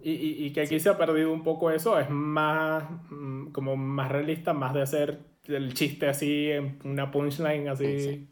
Y, 0.03 0.11
y, 0.11 0.45
y 0.45 0.53
que 0.53 0.61
aquí 0.61 0.79
se 0.79 0.89
ha 0.89 0.97
perdido 0.97 1.31
un 1.33 1.43
poco 1.43 1.71
eso, 1.71 1.99
es 1.99 2.09
más, 2.09 2.83
mm, 3.09 3.47
como 3.51 3.75
más 3.77 4.11
realista, 4.11 4.53
más 4.53 4.73
de 4.73 4.81
hacer 4.81 5.19
el 5.45 5.73
chiste 5.73 6.07
así, 6.07 6.51
una 6.83 7.11
punchline 7.11 7.67
así. 7.69 7.99
Sí. 7.99 8.27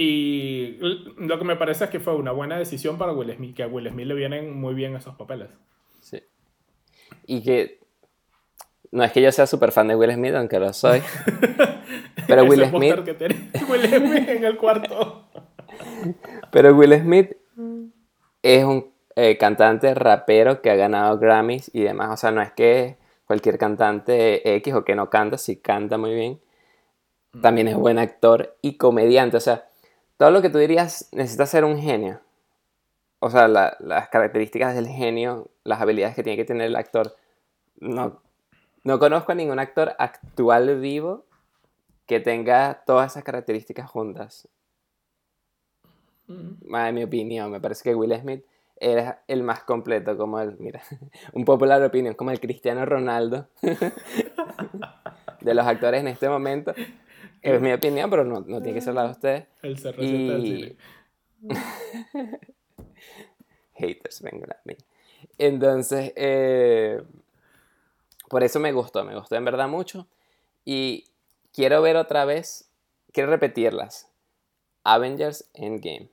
Y 0.00 0.78
lo 1.16 1.40
que 1.40 1.44
me 1.44 1.56
parece 1.56 1.82
es 1.82 1.90
que 1.90 1.98
fue 1.98 2.14
una 2.14 2.30
buena 2.30 2.56
decisión 2.56 2.98
para 2.98 3.12
Will 3.12 3.34
Smith, 3.34 3.56
que 3.56 3.64
a 3.64 3.66
Will 3.66 3.90
Smith 3.90 4.06
le 4.06 4.14
vienen 4.14 4.56
muy 4.56 4.72
bien 4.72 4.94
esos 4.94 5.16
papeles. 5.16 5.48
Sí. 6.00 6.22
Y 7.26 7.42
que 7.42 7.80
no 8.92 9.02
es 9.02 9.10
que 9.10 9.20
yo 9.20 9.32
sea 9.32 9.48
súper 9.48 9.72
fan 9.72 9.88
de 9.88 9.96
Will 9.96 10.12
Smith, 10.12 10.36
aunque 10.36 10.60
lo 10.60 10.72
soy. 10.72 11.02
Pero 12.28 12.44
Will 12.44 12.64
Smith, 12.66 13.02
que 13.04 13.14
tiene 13.14 13.50
Will 13.68 13.86
Smith 13.88 14.28
en 14.28 14.44
el 14.44 14.56
cuarto. 14.56 15.28
pero 16.52 16.76
Will 16.76 16.94
Smith 17.00 17.36
es 18.42 18.64
un 18.64 18.92
eh, 19.16 19.36
cantante 19.36 19.94
rapero 19.94 20.62
que 20.62 20.70
ha 20.70 20.76
ganado 20.76 21.18
Grammys 21.18 21.70
y 21.74 21.82
demás. 21.82 22.10
O 22.12 22.16
sea, 22.16 22.30
no 22.30 22.40
es 22.40 22.52
que 22.52 22.98
cualquier 23.24 23.58
cantante 23.58 24.56
X 24.56 24.74
o 24.74 24.84
que 24.84 24.94
no 24.94 25.10
canta, 25.10 25.38
sí 25.38 25.56
canta 25.56 25.98
muy 25.98 26.14
bien. 26.14 26.40
También 27.42 27.66
es 27.68 27.76
buen 27.76 27.98
actor 27.98 28.56
y 28.62 28.76
comediante. 28.76 29.36
O 29.36 29.40
sea, 29.40 29.67
todo 30.18 30.30
lo 30.30 30.42
que 30.42 30.50
tú 30.50 30.58
dirías 30.58 31.08
necesita 31.12 31.46
ser 31.46 31.64
un 31.64 31.78
genio. 31.80 32.20
O 33.20 33.30
sea, 33.30 33.48
la- 33.48 33.76
las 33.80 34.08
características 34.10 34.74
del 34.74 34.86
genio, 34.88 35.48
las 35.64 35.80
habilidades 35.80 36.14
que 36.14 36.22
tiene 36.22 36.36
que 36.36 36.44
tener 36.44 36.66
el 36.66 36.76
actor. 36.76 37.16
No, 37.80 38.20
no 38.84 38.98
conozco 38.98 39.32
a 39.32 39.34
ningún 39.34 39.58
actor 39.58 39.94
actual 39.98 40.78
vivo 40.80 41.24
que 42.06 42.20
tenga 42.20 42.82
todas 42.86 43.12
esas 43.12 43.24
características 43.24 43.88
juntas. 43.90 44.48
Mm. 46.26 46.74
En 46.74 46.94
mi 46.94 47.02
opinión, 47.04 47.50
me 47.50 47.60
parece 47.60 47.82
que 47.84 47.94
Will 47.94 48.14
Smith 48.20 48.44
era 48.80 49.22
el 49.26 49.42
más 49.42 49.62
completo, 49.64 50.16
como 50.16 50.40
el, 50.40 50.56
mira, 50.58 50.80
un 51.32 51.44
popular 51.44 51.82
opinión, 51.82 52.14
como 52.14 52.30
el 52.30 52.40
Cristiano 52.40 52.84
Ronaldo 52.84 53.48
de 55.40 55.54
los 55.54 55.66
actores 55.66 56.00
en 56.00 56.08
este 56.08 56.28
momento. 56.28 56.74
Es 57.42 57.60
mi 57.60 57.72
opinión, 57.72 58.10
pero 58.10 58.24
no, 58.24 58.40
no 58.40 58.60
tiene 58.60 58.74
que 58.74 58.80
ser 58.80 58.94
la 58.94 59.04
de 59.04 59.10
ustedes. 59.10 59.46
El 59.62 59.76
CR7 59.76 59.96
del 59.96 60.46
Y-. 60.46 60.76
Haters, 63.74 64.22
vengan 64.22 64.52
a 64.52 64.60
mí. 64.64 64.76
Entonces, 65.38 66.12
eh, 66.16 67.02
por 68.28 68.42
eso 68.42 68.60
me 68.60 68.72
gustó, 68.72 69.04
me 69.04 69.14
gustó 69.14 69.36
en 69.36 69.44
verdad 69.44 69.68
mucho. 69.68 70.06
Y 70.64 71.06
quiero 71.52 71.80
ver 71.80 71.96
otra 71.96 72.24
vez, 72.24 72.70
quiero 73.12 73.30
repetirlas. 73.30 74.10
Avengers 74.84 75.48
Endgame. 75.54 76.08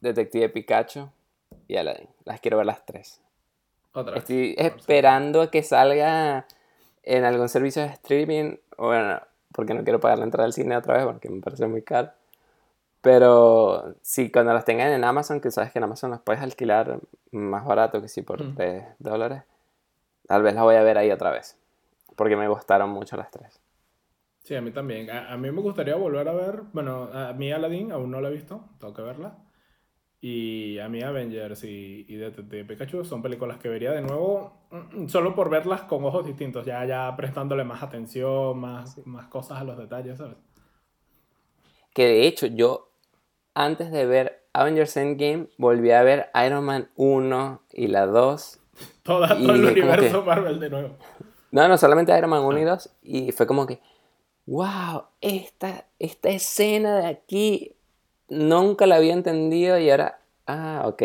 Detective 0.00 0.48
Pikachu 0.48 1.10
y 1.66 1.76
Aladdin. 1.76 2.08
Las 2.24 2.40
quiero 2.40 2.56
ver 2.56 2.66
las 2.66 2.84
tres. 2.84 3.20
Otra 3.92 4.14
vez. 4.14 4.22
Estoy 4.22 4.54
esperando 4.58 5.42
a 5.42 5.50
que 5.50 5.62
salga 5.62 6.46
en 7.02 7.24
algún 7.24 7.48
servicio 7.48 7.82
de 7.82 7.88
streaming. 7.88 8.56
Bueno, 8.76 9.20
porque 9.52 9.74
no 9.74 9.84
quiero 9.84 10.00
pagar 10.00 10.18
la 10.18 10.24
entrada 10.24 10.46
al 10.46 10.52
cine 10.52 10.76
otra 10.76 10.94
vez 10.96 11.04
porque 11.06 11.30
me 11.30 11.40
parece 11.40 11.66
muy 11.66 11.82
caro. 11.82 12.10
Pero 13.00 13.94
sí, 14.02 14.30
cuando 14.30 14.52
las 14.52 14.64
tengan 14.64 14.90
en 14.92 15.04
Amazon, 15.04 15.40
que 15.40 15.50
sabes 15.50 15.72
que 15.72 15.78
en 15.78 15.84
Amazon 15.84 16.10
las 16.10 16.20
puedes 16.20 16.42
alquilar 16.42 17.00
más 17.30 17.64
barato 17.64 18.02
que 18.02 18.08
si 18.08 18.22
por 18.22 18.42
Mm. 18.42 18.54
3 18.56 18.84
dólares, 18.98 19.42
tal 20.28 20.42
vez 20.42 20.54
las 20.54 20.64
voy 20.64 20.76
a 20.76 20.82
ver 20.82 20.98
ahí 20.98 21.10
otra 21.12 21.30
vez. 21.30 21.56
Porque 22.16 22.36
me 22.36 22.48
gustaron 22.48 22.90
mucho 22.90 23.16
las 23.16 23.30
tres. 23.30 23.60
Sí, 24.42 24.54
a 24.56 24.60
mí 24.62 24.70
también. 24.72 25.10
A, 25.10 25.32
a 25.32 25.36
mí 25.36 25.50
me 25.50 25.60
gustaría 25.60 25.94
volver 25.96 26.28
a 26.28 26.32
ver, 26.32 26.62
bueno, 26.72 27.04
a 27.12 27.32
mí 27.34 27.52
Aladdin 27.52 27.92
aún 27.92 28.10
no 28.10 28.20
la 28.20 28.28
he 28.28 28.32
visto, 28.32 28.64
tengo 28.80 28.94
que 28.94 29.02
verla. 29.02 29.36
Y 30.20 30.78
a 30.80 30.88
mí 30.88 31.00
Avengers 31.02 31.62
y, 31.62 32.04
y 32.08 32.16
Detective 32.16 32.64
Pikachu 32.64 33.04
son 33.04 33.22
películas 33.22 33.58
que 33.58 33.68
vería 33.68 33.92
de 33.92 34.02
nuevo 34.02 34.52
mm, 34.70 35.06
solo 35.06 35.34
por 35.34 35.48
verlas 35.48 35.82
con 35.82 36.04
ojos 36.04 36.26
distintos, 36.26 36.66
ya, 36.66 36.84
ya 36.84 37.14
prestándole 37.16 37.62
más 37.62 37.82
atención, 37.84 38.58
más, 38.58 38.98
más 39.06 39.28
cosas 39.28 39.60
a 39.60 39.64
los 39.64 39.78
detalles, 39.78 40.18
¿sabes? 40.18 40.36
Que 41.94 42.06
de 42.06 42.26
hecho 42.26 42.46
yo, 42.46 42.90
antes 43.54 43.92
de 43.92 44.06
ver 44.06 44.44
Avengers 44.52 44.96
Endgame, 44.96 45.48
volví 45.56 45.92
a 45.92 46.02
ver 46.02 46.30
Iron 46.46 46.64
Man 46.64 46.90
1 46.96 47.62
y 47.72 47.86
la 47.86 48.06
2. 48.06 48.60
Toda, 49.04 49.36
Y 49.38 49.46
todo 49.46 49.54
el 49.54 49.64
universo 49.66 50.20
que- 50.20 50.26
Marvel 50.26 50.58
de 50.60 50.70
nuevo. 50.70 50.96
No, 51.52 51.66
no, 51.68 51.78
solamente 51.78 52.16
Iron 52.18 52.30
Man 52.30 52.44
1 52.44 52.58
y 52.58 52.64
2. 52.64 52.90
Y 53.02 53.32
fue 53.32 53.46
como 53.46 53.66
que, 53.66 53.80
wow, 54.46 55.04
esta, 55.20 55.86
esta 55.98 56.28
escena 56.28 56.98
de 56.98 57.06
aquí 57.06 57.76
nunca 58.28 58.86
la 58.86 58.96
había 58.96 59.12
entendido 59.12 59.78
y 59.78 59.90
ahora, 59.90 60.18
ah, 60.46 60.82
ok. 60.86 61.02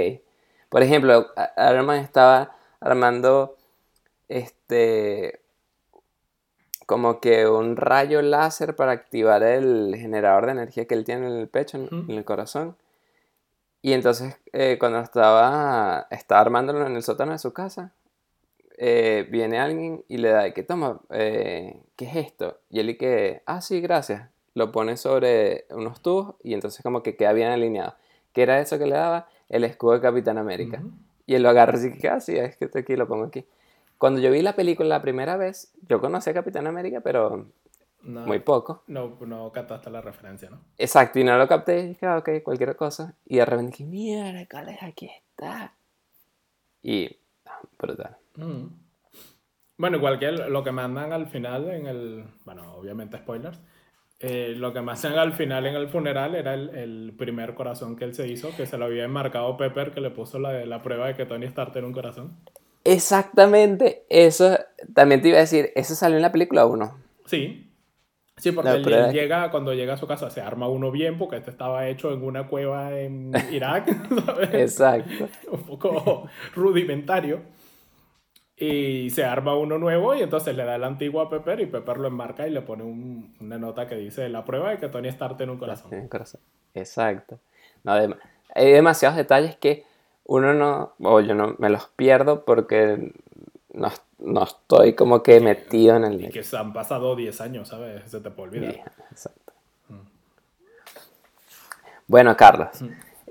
Por 0.69 0.83
ejemplo, 0.83 1.27
a- 1.35 1.71
Iron 1.71 1.85
Man 1.85 1.99
estaba 1.99 2.55
armando 2.79 3.55
este 4.27 5.39
como 6.85 7.19
que 7.21 7.47
un 7.47 7.77
rayo 7.77 8.21
láser 8.21 8.75
para 8.75 8.91
activar 8.91 9.41
el 9.43 9.95
generador 9.97 10.45
de 10.47 10.51
energía 10.51 10.85
que 10.85 10.95
él 10.95 11.05
tiene 11.05 11.27
en 11.27 11.33
el 11.33 11.47
pecho, 11.47 11.77
en 11.77 12.11
el 12.17 12.25
corazón. 12.25 12.75
Y 13.81 13.93
entonces, 13.93 14.37
eh, 14.51 14.77
cuando 14.79 14.99
estaba, 14.99 16.07
estaba 16.11 16.41
armándolo 16.41 16.85
en 16.85 16.95
el 16.95 17.03
sótano 17.03 17.31
de 17.31 17.39
su 17.39 17.53
casa, 17.53 17.93
eh, 18.77 19.27
viene 19.29 19.59
alguien 19.59 20.03
y 20.07 20.17
le 20.17 20.29
da, 20.29 20.51
que 20.51 20.63
toma, 20.63 20.99
eh, 21.09 21.81
¿qué 21.95 22.05
es 22.05 22.15
esto? 22.17 22.59
Y 22.69 22.79
él 22.79 22.89
y 22.91 22.97
que, 22.97 23.43
ah, 23.45 23.61
sí, 23.61 23.79
gracias. 23.81 24.29
Lo 24.55 24.71
pone 24.71 24.97
sobre 24.97 25.65
unos 25.69 26.01
tubos 26.01 26.35
y 26.43 26.53
entonces 26.53 26.81
como 26.83 27.01
que 27.03 27.15
queda 27.15 27.33
bien 27.33 27.49
alineado. 27.49 27.95
¿Qué 28.33 28.43
era 28.43 28.59
eso 28.59 28.77
que 28.77 28.85
le 28.85 28.95
daba? 28.95 29.27
El 29.49 29.63
escudo 29.63 29.93
de 29.93 30.01
Capitán 30.01 30.37
América. 30.37 30.81
Y 31.25 31.35
él 31.35 31.43
lo 31.43 31.49
agarra 31.49 31.73
así 31.77 31.91
que, 31.97 32.07
ah, 32.09 32.19
sí, 32.19 32.35
es 32.37 32.57
que 32.57 32.65
esto 32.65 32.79
aquí 32.79 32.95
lo 32.95 33.07
pongo 33.07 33.25
aquí. 33.25 33.45
Cuando 33.97 34.19
yo 34.19 34.29
vi 34.31 34.41
la 34.41 34.55
película 34.55 34.89
la 34.89 35.01
primera 35.01 35.37
vez, 35.37 35.71
yo 35.87 36.01
conocí 36.01 36.29
a 36.29 36.33
Capitán 36.33 36.67
América, 36.67 36.99
pero 37.01 37.47
No, 38.01 38.25
muy 38.25 38.39
poco. 38.39 38.83
no, 38.87 39.17
no 39.21 39.51
captaste 39.51 39.89
la 39.89 40.01
referencia, 40.01 40.49
¿no? 40.49 40.59
Exacto, 40.77 41.19
y 41.19 41.23
no 41.23 41.37
lo 41.37 41.47
capté, 41.47 41.79
y 41.79 41.87
dije, 41.89 42.05
ah, 42.05 42.17
ok, 42.17 42.43
cualquier 42.43 42.75
cosa. 42.75 43.15
Y 43.25 43.37
de 43.37 43.45
repente 43.45 43.71
dije, 43.71 43.85
mierda, 43.85 44.45
¿cuál 44.51 44.69
es? 44.69 44.83
Aquí 44.83 45.09
está. 45.09 45.73
Y, 46.81 47.17
ah, 47.45 47.59
brutal. 47.79 48.17
Mm. 48.35 48.65
Bueno, 49.77 49.97
igual 49.97 50.19
que 50.19 50.31
lo 50.31 50.63
que 50.63 50.71
mandan 50.71 51.13
al 51.13 51.27
final 51.27 51.69
en 51.69 51.87
el. 51.87 52.25
Bueno, 52.45 52.73
obviamente 52.75 53.17
spoilers. 53.17 53.59
Eh, 54.25 54.53
lo 54.55 54.71
que 54.71 54.81
me 54.81 54.93
hacen 54.93 55.11
al 55.13 55.33
final 55.33 55.65
en 55.65 55.75
el 55.75 55.89
funeral 55.89 56.33
era 56.33 56.53
el, 56.53 56.69
el 56.69 57.13
primer 57.17 57.55
corazón 57.55 57.97
que 57.97 58.05
él 58.05 58.13
se 58.13 58.25
hizo, 58.25 58.55
que 58.55 58.65
se 58.65 58.77
lo 58.77 58.85
había 58.85 59.03
enmarcado 59.03 59.57
Pepper, 59.57 59.91
que 59.91 59.99
le 59.99 60.11
puso 60.11 60.39
la, 60.39 60.65
la 60.65 60.81
prueba 60.81 61.07
de 61.07 61.15
que 61.15 61.25
Tony 61.25 61.45
Stark 61.47 61.73
tiene 61.73 61.87
un 61.87 61.93
corazón. 61.93 62.37
Exactamente, 62.85 64.05
eso 64.07 64.57
también 64.93 65.21
te 65.21 65.27
iba 65.27 65.39
a 65.39 65.41
decir, 65.41 65.71
eso 65.75 65.93
salió 65.93 66.15
en 66.15 66.21
la 66.21 66.31
película 66.31 66.65
1. 66.65 66.97
Sí. 67.25 67.69
Sí, 68.37 68.53
porque 68.53 68.71
él, 68.71 69.11
llega, 69.11 69.51
cuando 69.51 69.73
llega 69.73 69.95
a 69.95 69.97
su 69.97 70.07
casa, 70.07 70.29
se 70.29 70.39
arma 70.39 70.69
uno 70.69 70.89
bien, 70.89 71.17
porque 71.17 71.35
este 71.35 71.51
estaba 71.51 71.89
hecho 71.89 72.13
en 72.13 72.23
una 72.23 72.47
cueva 72.47 72.97
en 72.97 73.33
Irak, 73.51 73.89
¿sabes? 74.25 74.53
Exacto. 74.53 75.27
un 75.51 75.63
poco 75.63 76.29
rudimentario. 76.55 77.41
Y 78.55 79.09
se 79.09 79.25
arma 79.25 79.55
uno 79.55 79.77
nuevo 79.79 80.13
y 80.13 80.21
entonces 80.21 80.55
le 80.55 80.63
da 80.63 80.75
el 80.75 80.83
antiguo 80.83 81.21
a 81.21 81.29
Pepper 81.29 81.59
y 81.59 81.65
Pepper 81.65 81.97
lo 81.97 82.07
enmarca 82.07 82.47
y 82.47 82.51
le 82.51 82.61
pone 82.61 82.83
un- 82.83 83.35
una 83.41 83.57
nota 83.57 83.87
que 83.87 83.95
dice 83.95 84.29
la 84.29 84.45
prueba 84.45 84.69
de 84.69 84.77
que 84.77 84.89
Tony 84.89 85.07
Stark 85.09 85.37
tiene 85.37 85.51
un 85.51 85.57
corazón. 85.57 85.89
Tiene 85.89 86.07
corazón. 86.07 86.39
Exacto. 86.75 87.39
No, 87.83 87.97
dem- 87.97 88.17
hay 88.53 88.71
demasiados 88.71 89.17
detalles 89.17 89.55
que 89.57 89.85
uno 90.25 90.53
no, 90.53 90.93
o 90.99 91.19
yo 91.19 91.33
no 91.33 91.55
me 91.57 91.69
los 91.69 91.87
pierdo 91.87 92.45
porque 92.45 93.11
no, 93.73 93.91
no 94.19 94.43
estoy 94.43 94.93
como 94.93 95.23
que 95.23 95.39
metido 95.39 95.95
en 95.97 96.05
el... 96.05 96.21
Y 96.25 96.29
que 96.29 96.43
se 96.43 96.55
han 96.55 96.71
pasado 96.73 97.15
10 97.15 97.41
años, 97.41 97.67
¿sabes? 97.69 98.09
Se 98.09 98.19
te 98.21 98.29
puede 98.29 98.49
olvidar. 98.49 98.73
Sí, 98.73 98.81
exacto. 99.11 99.53
Bueno, 102.07 102.35
Carlos, 102.37 102.69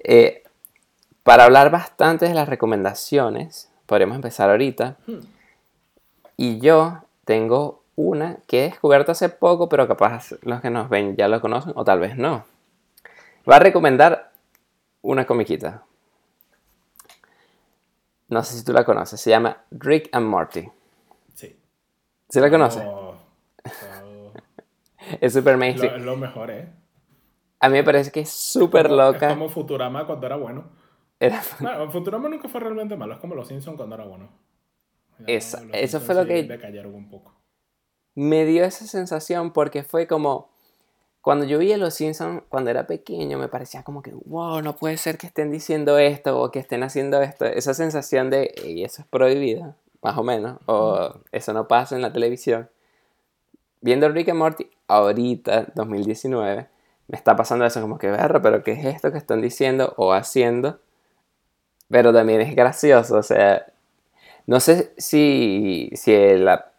eh, 0.03 0.43
para 1.23 1.45
hablar 1.45 1.71
bastante 1.71 2.27
de 2.27 2.35
las 2.35 2.49
recomendaciones, 2.49 3.71
podríamos 3.87 4.17
empezar 4.17 4.51
ahorita. 4.51 4.97
Y 6.37 6.59
yo 6.61 7.03
tengo 7.25 7.83
una 7.95 8.39
que 8.47 8.61
he 8.67 8.71
descubierto 8.71 9.13
hace 9.13 9.29
poco, 9.29 9.69
pero 9.69 9.87
capaz 9.87 10.33
los 10.43 10.61
que 10.61 10.71
nos 10.71 10.89
ven 10.89 11.17
ya 11.17 11.29
lo 11.29 11.41
conocen 11.41 11.73
o 11.77 11.85
tal 11.85 12.01
vez 12.01 12.17
no. 12.17 12.45
Va 13.51 13.57
a 13.57 13.61
recomendar 13.61 14.31
una 15.03 15.27
comiquita. 15.27 15.83
No 18.29 18.43
sé 18.43 18.57
si 18.59 18.65
tú 18.65 18.73
la 18.73 18.85
conoces, 18.85 19.21
se 19.21 19.31
llama 19.31 19.59
Rick 19.71 20.09
and 20.13 20.27
Morty. 20.27 20.69
Sí. 21.35 21.55
¿Sí 22.29 22.41
la 22.41 22.51
conoces? 22.51 22.83
No, 22.83 23.15
eso- 23.65 24.33
Es 25.21 25.33
súper 25.35 25.53
lo, 25.55 25.59
mainstream. 25.59 25.97
es 25.97 26.03
lo 26.03 26.17
mejor, 26.17 26.51
¿eh? 26.51 26.69
A 27.61 27.69
mí 27.69 27.75
me 27.75 27.85
parece 27.85 28.11
que 28.11 28.21
es 28.21 28.31
súper 28.31 28.91
loca. 28.91 29.27
Es 29.29 29.33
como 29.35 29.49
Futurama 29.49 30.07
cuando 30.07 30.27
era 30.27 30.37
bueno. 30.37 30.65
Era- 31.23 31.43
Bueno, 31.61 31.91
Futurama 31.91 32.29
nunca 32.29 32.49
fue 32.49 32.61
realmente 32.61 32.97
malo, 32.97 33.15
es 33.15 33.21
como 33.21 33.35
los 33.35 33.47
Simpsons 33.49 33.77
cuando 33.77 33.95
era 33.95 34.05
bueno. 34.05 34.29
Esa- 35.27 35.59
eso 35.73 36.01
Simpsons 36.01 36.05
fue 36.05 36.15
lo 36.17 36.27
que- 36.27 36.43
decayeron 36.43 36.95
un 36.95 37.09
poco. 37.09 37.35
me 38.15 38.45
dio 38.45 38.65
esa 38.65 38.87
sensación 38.87 39.53
porque 39.53 39.85
fue 39.85 40.07
como 40.07 40.51
cuando 41.23 41.45
yo 41.47 41.59
vi 41.59 41.73
a 41.73 41.77
los 41.79 41.95
Simpsons 41.95 42.43
cuando 42.49 42.69
era 42.71 42.87
pequeño 42.87 43.39
me 43.39 43.49
parecía 43.49 43.85
como 43.85 44.03
que 44.03 44.13
wow 44.13 44.61
no 44.61 44.75
puede 44.77 44.97
ser 44.99 45.17
que 45.17 45.27
estén 45.29 45.51
diciendo 45.51 45.97
esto 45.99 46.39
o 46.41 46.51
que 46.51 46.59
estén 46.59 46.83
haciendo 46.83 47.23
esto 47.23 47.47
esa 47.47 47.73
sensación 47.73 48.29
de 48.29 48.53
"Ey, 48.57 48.83
eso 48.85 49.01
es 49.03 49.09
prohibido 49.09 49.77
más 50.03 50.19
o 50.19 50.25
menos 50.25 50.59
o 50.67 51.15
eso 51.31 51.53
no 51.55 51.69
pasa 51.69 51.95
en 51.97 52.03
la 52.03 52.13
televisión 52.13 52.69
viendo 53.81 54.09
Rick 54.11 54.29
and 54.31 54.39
Morty 54.41 54.69
ahorita 54.89 55.69
2019 55.75 56.69
me 57.09 57.17
está 57.17 57.35
pasando 57.37 57.65
eso 57.65 57.81
como 57.81 57.97
que 57.99 58.11
verlo 58.11 58.43
pero 58.43 58.63
qué 58.63 58.73
es 58.73 58.85
esto 58.85 59.11
que 59.13 59.19
están 59.19 59.41
diciendo 59.41 59.95
o 59.97 60.13
haciendo 60.13 60.81
pero 61.93 62.13
también 62.13 62.41
es 62.41 62.57
gracioso 62.57 63.19
o 63.19 63.23
sea 63.23 63.65
no 64.47 64.59
sé 64.59 64.93
si 64.99 65.91
si 65.95 66.37
la 66.39 66.73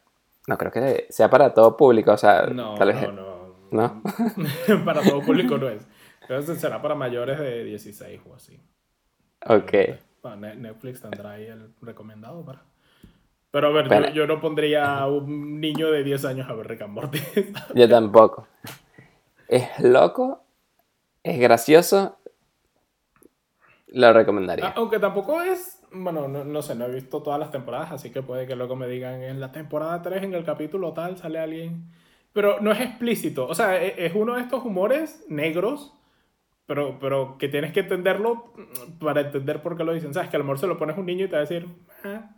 no 0.47 0.57
creo 0.57 0.71
que 0.73 1.05
sea 1.09 1.29
para 1.29 1.53
todo 1.53 1.77
público, 1.77 2.11
o 2.11 2.17
sea, 2.17 2.47
No, 2.47 2.75
tal 2.75 2.89
vez. 2.89 3.01
no, 3.03 3.13
no. 3.13 3.53
¿No? 3.71 4.03
para 4.85 5.01
todo 5.01 5.21
público 5.21 5.57
no 5.57 5.69
es. 5.69 5.87
Creo 6.27 6.45
que 6.45 6.55
será 6.55 6.81
para 6.81 6.95
mayores 6.95 7.39
de 7.39 7.63
16 7.63 8.19
o 8.29 8.35
así. 8.35 8.59
Ok. 9.47 9.71
Bueno, 10.21 10.35
Ne- 10.41 10.55
Netflix 10.57 10.99
tendrá 11.01 11.31
ahí 11.31 11.45
el 11.45 11.69
recomendado 11.81 12.43
para. 12.43 12.61
Pero 13.51 13.67
a 13.67 13.71
ver, 13.71 13.87
Pero- 13.87 14.07
yo, 14.09 14.13
yo 14.13 14.27
no 14.27 14.41
pondría 14.41 14.97
a 14.97 15.07
un 15.07 15.61
niño 15.61 15.89
de 15.91 16.03
10 16.03 16.25
años 16.25 16.49
a 16.49 16.53
ver 16.55 16.67
Rick 16.67 16.81
and 16.81 16.91
Morty. 16.93 17.19
Yo 17.73 17.87
tampoco. 17.87 18.45
Es 19.47 19.79
loco, 19.79 20.43
es 21.23 21.39
gracioso, 21.39 22.17
lo 23.93 24.13
recomendaría. 24.13 24.67
Ah, 24.67 24.73
Aunque 24.75 24.99
tampoco 24.99 25.41
es. 25.41 25.79
Bueno, 25.91 26.27
no, 26.27 26.43
no 26.43 26.61
sé, 26.61 26.75
no 26.75 26.85
he 26.85 26.91
visto 26.91 27.21
todas 27.23 27.39
las 27.39 27.51
temporadas, 27.51 27.91
así 27.91 28.11
que 28.11 28.21
puede 28.23 28.45
que 28.47 28.55
luego 28.55 28.75
me 28.75 28.87
digan 28.87 29.21
en 29.23 29.39
la 29.39 29.51
temporada 29.51 30.01
3, 30.01 30.23
en 30.23 30.33
el 30.33 30.43
capítulo 30.43 30.93
tal, 30.93 31.17
sale 31.17 31.39
alguien. 31.39 31.85
Pero 32.33 32.59
no 32.61 32.71
es 32.71 32.81
explícito. 32.81 33.47
O 33.47 33.53
sea, 33.55 33.81
e- 33.81 34.05
es 34.05 34.13
uno 34.15 34.35
de 34.35 34.41
estos 34.41 34.65
humores 34.65 35.23
negros, 35.29 35.93
pero, 36.65 36.97
pero 36.99 37.37
que 37.37 37.47
tienes 37.49 37.71
que 37.73 37.81
entenderlo 37.81 38.53
para 38.99 39.21
entender 39.21 39.61
por 39.61 39.77
qué 39.77 39.83
lo 39.83 39.93
dicen. 39.93 40.13
¿Sabes? 40.13 40.29
Que 40.31 40.37
a 40.37 40.39
lo 40.39 40.45
mejor 40.45 40.59
se 40.59 40.67
lo 40.67 40.77
pones 40.79 40.97
a 40.97 40.99
un 40.99 41.05
niño 41.05 41.25
y 41.25 41.27
te 41.27 41.33
va 41.33 41.39
a 41.39 41.41
decir. 41.41 41.67
"Ah". 42.03 42.31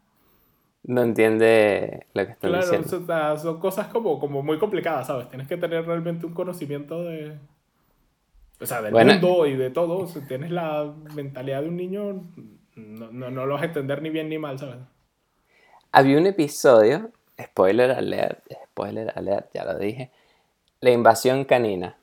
No 0.84 1.02
entiende 1.02 2.06
lo 2.14 2.26
que 2.26 2.32
están 2.34 2.52
Claro, 2.52 2.64
diciendo. 2.66 2.98
o 3.04 3.06
sea, 3.08 3.38
son 3.38 3.60
cosas 3.60 3.88
como, 3.88 4.20
como 4.20 4.44
muy 4.44 4.60
complicadas, 4.60 5.08
¿sabes? 5.08 5.30
Tienes 5.30 5.48
que 5.48 5.58
tener 5.58 5.86
realmente 5.86 6.26
un 6.26 6.34
conocimiento 6.34 7.04
de. 7.04 7.40
O 8.62 8.66
sea, 8.66 8.82
del 8.82 8.92
Bueno. 8.94 9.14
mundo 9.14 9.46
y 9.46 9.56
de 9.56 9.70
todo. 9.70 10.08
Si 10.08 10.22
tienes 10.22 10.52
la 10.52 10.94
mentalidad 11.14 11.62
de 11.62 11.68
un 11.70 11.76
niño, 11.78 12.22
no, 12.76 13.12
no, 13.12 13.30
no 13.32 13.46
lo 13.46 13.54
vas 13.56 13.64
a 13.64 13.66
entender 13.66 14.02
ni 14.02 14.10
bien 14.10 14.30
ni 14.30 14.38
mal, 14.38 14.58
¿sabes? 14.60 14.78
Había 15.92 16.18
un 16.18 16.26
episodio, 16.26 17.12
spoiler 17.42 17.92
alert, 17.92 18.46
spoiler 18.66 19.12
alert, 19.16 19.50
ya 19.54 19.64
lo 19.66 19.78
dije, 19.78 20.12
la 20.82 20.92
invasión 20.92 21.46
canina. 21.46 21.98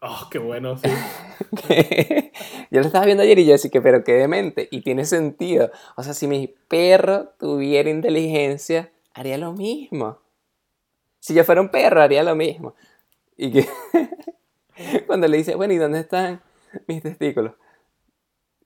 Oh, 0.00 0.28
qué 0.30 0.38
bueno, 0.38 0.78
sí. 0.78 0.88
yo 2.70 2.80
lo 2.80 2.86
estaba 2.86 3.04
viendo 3.04 3.24
ayer 3.24 3.38
y 3.40 3.46
yo 3.46 3.52
decía 3.52 3.70
que, 3.70 3.80
pero 3.80 4.04
qué 4.04 4.12
demente, 4.12 4.68
y 4.70 4.82
tiene 4.82 5.04
sentido. 5.04 5.70
O 5.96 6.02
sea, 6.04 6.14
si 6.14 6.28
mi 6.28 6.54
perro 6.68 7.30
tuviera 7.40 7.90
inteligencia, 7.90 8.90
haría 9.14 9.38
lo 9.38 9.52
mismo. 9.52 10.18
Si 11.18 11.34
yo 11.34 11.42
fuera 11.42 11.60
un 11.60 11.70
perro, 11.70 12.00
haría 12.00 12.22
lo 12.22 12.36
mismo. 12.36 12.74
Y 13.36 13.50
que 13.50 13.66
cuando 15.06 15.28
le 15.28 15.36
dice, 15.38 15.54
bueno, 15.54 15.72
¿y 15.74 15.78
dónde 15.78 16.00
están 16.00 16.40
mis 16.86 17.02
testículos? 17.02 17.52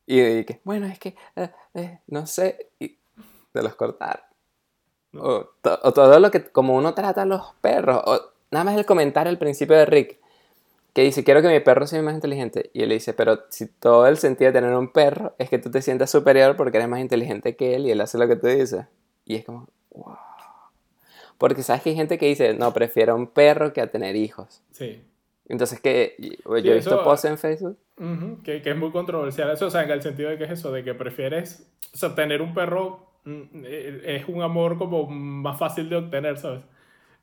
Y, 0.07 0.45
que, 0.45 0.61
bueno, 0.65 0.87
es 0.87 0.99
que, 0.99 1.15
eh, 1.37 1.51
eh, 1.75 2.01
no 2.09 2.27
sé, 2.27 2.71
y 2.79 2.99
de 3.55 3.63
los 3.63 3.75
cortar. 3.75 4.29
O, 5.15 5.51
to- 5.63 5.79
o 5.83 5.93
todo 5.93 6.19
lo 6.19 6.31
que, 6.31 6.45
como 6.45 6.75
uno 6.75 6.95
trata 6.95 7.23
a 7.23 7.27
los 7.27 7.55
perros, 7.61 8.03
o 8.07 8.21
nada 8.51 8.65
más 8.65 8.77
el 8.77 8.85
comentario 8.87 9.31
al 9.31 9.39
principio 9.39 9.77
de 9.77 9.87
Rick, 9.87 10.19
que 10.93 11.03
dice, 11.03 11.25
quiero 11.25 11.41
que 11.41 11.49
mi 11.49 11.61
perro 11.61 11.87
sea 11.87 12.03
más 12.03 12.15
inteligente. 12.15 12.71
Y 12.75 12.83
él 12.83 12.89
le 12.91 12.97
dice, 12.97 13.15
pero 13.15 13.41
si 13.49 13.67
todo 13.67 14.07
el 14.07 14.19
sentido 14.19 14.53
de 14.53 14.61
tener 14.61 14.77
un 14.77 14.93
perro 14.93 15.35
es 15.39 15.49
que 15.49 15.59
tú 15.59 15.71
te 15.71 15.81
sientas 15.81 16.11
superior 16.11 16.55
porque 16.57 16.77
eres 16.77 16.89
más 16.89 17.01
inteligente 17.01 17.57
que 17.57 17.75
él 17.77 17.87
y 17.87 17.93
él 17.93 18.01
hace 18.03 18.19
lo 18.19 18.29
que 18.29 18.37
tú 18.37 18.47
dices. 18.49 18.85
Y 19.25 19.37
es 19.37 19.45
como, 19.47 19.69
wow. 19.91 20.17
Porque 21.39 21.63
sabes 21.63 21.83
que 21.83 21.91
hay 21.91 21.97
gente 21.97 22.19
que 22.19 22.27
dice, 22.27 22.53
no, 22.55 22.75
prefiero 22.75 23.17
un 23.17 23.27
perro 23.27 23.73
que 23.73 23.81
a 23.81 23.91
tener 23.91 24.17
hijos. 24.17 24.61
Sí. 24.71 25.03
Entonces, 25.53 25.81
que 25.81 26.17
yo 26.19 26.55
he 26.55 26.61
visto 26.75 26.95
eso- 26.95 27.05
posts 27.05 27.27
en 27.27 27.37
Facebook. 27.37 27.77
Ujú, 27.99 28.43
que, 28.43 28.63
que 28.63 28.71
es 28.71 28.77
muy 28.77 28.91
controversial 28.91 29.51
eso, 29.51 29.67
o 29.67 29.71
sea, 29.71 29.83
en 29.83 29.91
el 29.91 30.01
sentido 30.01 30.31
de 30.31 30.39
que 30.39 30.45
es 30.45 30.51
eso, 30.51 30.73
de 30.73 30.83
que 30.83 30.95
prefieres, 30.95 31.71
o 31.93 31.97
sea, 31.97 32.15
tener 32.15 32.41
un 32.41 32.55
perro 32.55 33.07
mm, 33.25 33.43
eh, 33.67 34.01
es 34.17 34.29
un 34.29 34.41
amor 34.41 34.79
como 34.79 35.07
más 35.07 35.59
fácil 35.59 35.91
de 35.91 35.97
obtener, 35.97 36.39
¿sabes? 36.39 36.63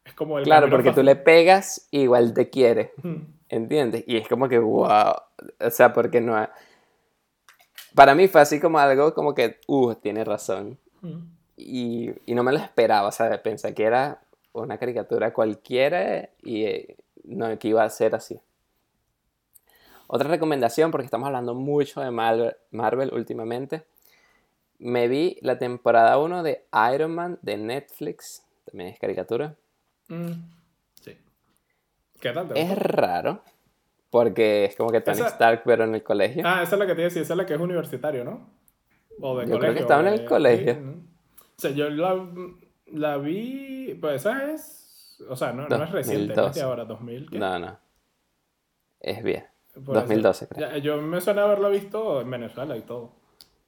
Es 0.05 0.13
como 0.13 0.37
el 0.37 0.45
Claro, 0.45 0.69
porque 0.69 0.89
tú 0.89 0.97
fácil. 0.97 1.05
le 1.07 1.15
pegas, 1.15 1.87
igual 1.89 2.33
te 2.35 2.49
quiere. 2.51 2.93
¿Entiendes? 3.49 4.03
Y 4.05 4.17
es 4.17 4.27
como 4.27 4.47
que, 4.47 4.59
wow. 4.59 5.13
O 5.59 5.69
sea, 5.71 5.91
porque 5.91 6.21
no. 6.21 6.35
ha- 6.35 6.53
Para 7.95 8.13
mí 8.13 8.27
fue 8.27 8.41
así 8.41 8.59
como 8.59 8.77
algo 8.77 9.13
como 9.15 9.33
que, 9.33 9.57
uh, 9.67 9.95
tiene 9.95 10.23
razón. 10.23 10.77
Ujú. 11.01 11.19
Y, 11.57 12.11
y 12.27 12.35
no 12.35 12.43
me 12.43 12.51
lo 12.51 12.59
esperaba, 12.59 13.07
o 13.07 13.11
sea, 13.11 13.41
pensé 13.41 13.73
que 13.73 13.83
era 13.83 14.21
una 14.53 14.77
caricatura 14.77 15.33
cualquiera 15.33 16.29
y 16.43 16.63
eh, 16.65 16.95
no 17.29 17.57
que 17.59 17.67
iba 17.69 17.83
a 17.83 17.89
ser 17.89 18.15
así. 18.15 18.39
Otra 20.07 20.27
recomendación, 20.29 20.91
porque 20.91 21.05
estamos 21.05 21.27
hablando 21.27 21.53
mucho 21.53 22.01
de 22.01 22.09
Marvel, 22.11 22.55
Marvel 22.71 23.13
últimamente. 23.13 23.83
Me 24.79 25.07
vi 25.07 25.37
la 25.41 25.57
temporada 25.59 26.17
1 26.17 26.41
de 26.41 26.65
Iron 26.93 27.13
Man 27.13 27.37
de 27.41 27.57
Netflix, 27.57 28.43
también 28.65 28.89
es 28.91 28.99
caricatura. 28.99 29.55
Mm, 30.07 30.31
Sí. 31.01 31.15
¿Qué 32.19 32.31
tal? 32.31 32.47
te 32.47 32.59
Es 32.59 32.75
raro, 32.77 33.43
porque 34.09 34.65
es 34.65 34.75
como 34.75 34.89
que 34.89 35.01
Tony 35.01 35.17
Esa- 35.19 35.27
Stark, 35.27 35.61
pero 35.65 35.83
en 35.83 35.93
el 35.95 36.03
colegio. 36.03 36.43
Ah, 36.45 36.63
esa 36.63 36.75
es 36.75 36.79
la 36.79 36.87
que 36.87 36.95
te 36.95 37.01
decía, 37.03 37.21
esa 37.21 37.33
es 37.33 37.37
la 37.37 37.45
que 37.45 37.53
es 37.53 37.59
universitario, 37.59 38.23
¿no? 38.23 38.49
O 39.21 39.37
de 39.37 39.43
Yo 39.45 39.49
creo 39.49 39.59
colegio. 39.59 39.73
que 39.75 39.79
estaba 39.81 40.01
en 40.01 40.07
el 40.07 40.25
colegio. 40.25 40.73
sí, 40.73 40.79
¿no? 40.79 40.91
O 40.91 41.61
sea, 41.61 41.71
yo 41.71 41.89
la, 41.89 42.27
la 42.87 43.17
vi, 43.17 43.95
pues 43.99 44.15
esa 44.25 44.51
es, 44.53 44.88
o 45.27 45.35
sea, 45.35 45.51
no, 45.51 45.67
no 45.67 45.83
es 45.83 45.91
reciente, 45.91 46.23
es 46.23 46.27
de 46.29 46.35
2012. 46.35 46.61
ahora, 46.61 46.85
2000. 46.85 47.29
¿qué? 47.29 47.39
No, 47.39 47.59
no. 47.59 47.77
Es 48.99 49.23
bien. 49.23 49.45
Por 49.73 49.95
eso. 49.95 50.01
2012, 50.01 50.47
creo. 50.47 50.69
Ya, 50.69 50.77
yo 50.77 51.01
me 51.01 51.21
suena 51.21 51.43
haberla 51.43 51.69
visto 51.69 52.21
en 52.21 52.29
Venezuela 52.29 52.75
y 52.77 52.81
todo. 52.81 53.13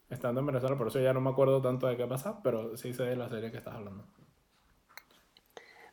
Estando 0.10 0.41
en 0.41 0.47
Venezuela, 0.47 0.78
por 0.78 0.88
eso 0.88 0.99
ya 0.99 1.14
no 1.14 1.22
me 1.22 1.30
acuerdo 1.30 1.62
tanto 1.62 1.88
de 1.88 1.95
qué 1.95 2.06
pasa, 2.06 2.41
pero 2.43 2.76
sí 2.76 2.93
sé 2.93 3.04
de 3.04 3.16
la 3.16 3.30
serie 3.30 3.49
que 3.52 3.58
estás 3.58 3.76
hablando. 3.76 4.04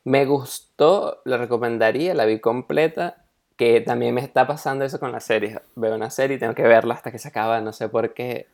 Me 0.04 0.24
gustó, 0.24 1.20
la 1.24 1.36
recomendaría, 1.36 2.14
la 2.14 2.24
vi 2.24 2.40
completa, 2.40 3.24
que 3.56 3.80
también 3.80 4.14
me 4.14 4.20
está 4.22 4.46
pasando 4.46 4.84
eso 4.84 4.98
con 4.98 5.12
las 5.12 5.24
series. 5.24 5.60
Veo 5.76 5.94
una 5.94 6.10
serie 6.10 6.36
y 6.36 6.40
tengo 6.40 6.54
que 6.54 6.62
verla 6.62 6.94
hasta 6.94 7.12
que 7.12 7.18
se 7.18 7.28
acaba, 7.28 7.60
no 7.60 7.72
sé 7.72 7.88
por 7.88 8.14
qué. 8.14 8.48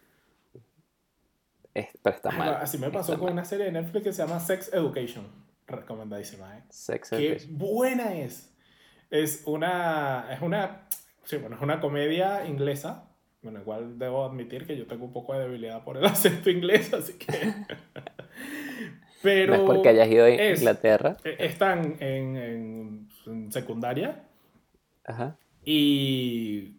Es- 1.73 1.89
pero 2.03 2.17
está 2.17 2.31
mal. 2.31 2.55
así 2.55 2.79
me 2.79 2.91
pasó 2.91 3.15
con 3.15 3.25
mal. 3.25 3.33
una 3.35 3.45
serie 3.45 3.67
de 3.67 3.73
Netflix 3.73 4.05
que 4.05 4.13
se 4.13 4.23
llama 4.27 4.41
Sex 4.41 4.73
Education. 4.73 5.25
Recomendadísima, 5.67 6.59
¿eh? 6.59 6.63
Sex 6.71 7.11
Qué 7.11 7.29
Education. 7.33 7.59
buena 7.59 8.15
es. 8.17 8.55
Es 9.11 9.43
una, 9.47 10.27
es 10.33 10.41
una, 10.43 10.89
sí, 11.25 11.37
bueno, 11.39 11.57
es 11.57 11.63
una 11.63 11.81
comedia 11.81 12.47
inglesa. 12.47 13.11
Bueno, 13.43 13.61
igual 13.61 13.99
debo 13.99 14.25
admitir 14.25 14.67
que 14.67 14.77
yo 14.77 14.87
tengo 14.87 15.05
un 15.05 15.13
poco 15.13 15.35
de 15.35 15.41
debilidad 15.41 15.85
por 15.85 15.97
el 15.97 16.05
acento 16.07 16.51
inglés, 16.51 16.93
así 16.95 17.15
que... 17.15 17.27
Pero 19.23 19.53
no 19.57 19.63
es 19.63 19.67
porque 19.67 19.89
hayas 19.89 20.09
ido 20.09 20.25
a 20.25 20.29
es- 20.29 20.59
Inglaterra. 20.61 21.17
eh, 21.25 21.37
están 21.39 21.97
en, 22.01 22.37
en- 22.37 23.09
en 23.27 23.53
secundaria 23.53 24.23
Ajá. 25.05 25.39
y, 25.65 26.77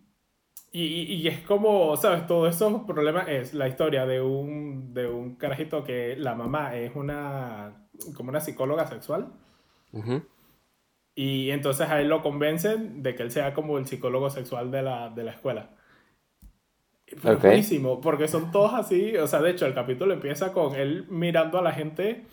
y, 0.72 0.84
y 0.84 1.28
es 1.28 1.40
como, 1.42 1.98
¿sabes? 1.98 2.28
Todo 2.28 2.48
esos 2.48 2.84
problemas 2.84 3.28
es 3.30 3.54
la 3.56 3.68
historia 3.68 4.06
de 4.06 4.22
un, 4.22 4.94
de 4.94 5.08
un 5.08 5.36
carajito 5.38 5.84
que 5.84 6.16
la 6.18 6.36
mamá 6.36 6.76
es 6.76 6.96
una, 6.96 7.85
como 8.16 8.30
una 8.30 8.42
psicóloga 8.42 8.88
sexual. 8.88 9.34
Y 11.16 11.52
entonces 11.52 11.90
a 11.90 12.00
él 12.02 12.08
lo 12.10 12.22
convencen 12.22 13.02
de 13.04 13.16
que 13.16 13.24
él 13.24 13.32
sea 13.32 13.54
como 13.54 13.78
el 13.78 13.86
psicólogo 13.88 14.30
sexual 14.30 14.72
de 14.72 14.82
la, 14.82 15.10
de 15.10 15.24
la 15.24 15.32
escuela. 15.32 15.72
Pero 17.22 17.36
es 17.38 17.40
Ok. 17.40 17.44
buenísimo, 17.44 18.02
porque 18.02 18.28
son 18.28 18.52
todos 18.52 18.74
así. 18.74 19.16
O 19.18 19.28
sea, 19.28 19.42
de 19.42 19.52
hecho, 19.52 19.66
el 19.68 19.74
capítulo 19.76 20.14
empieza 20.14 20.52
con 20.54 20.76
él 20.76 21.06
mirando 21.10 21.60
a 21.60 21.62
la 21.62 21.72
gente, 21.72 22.26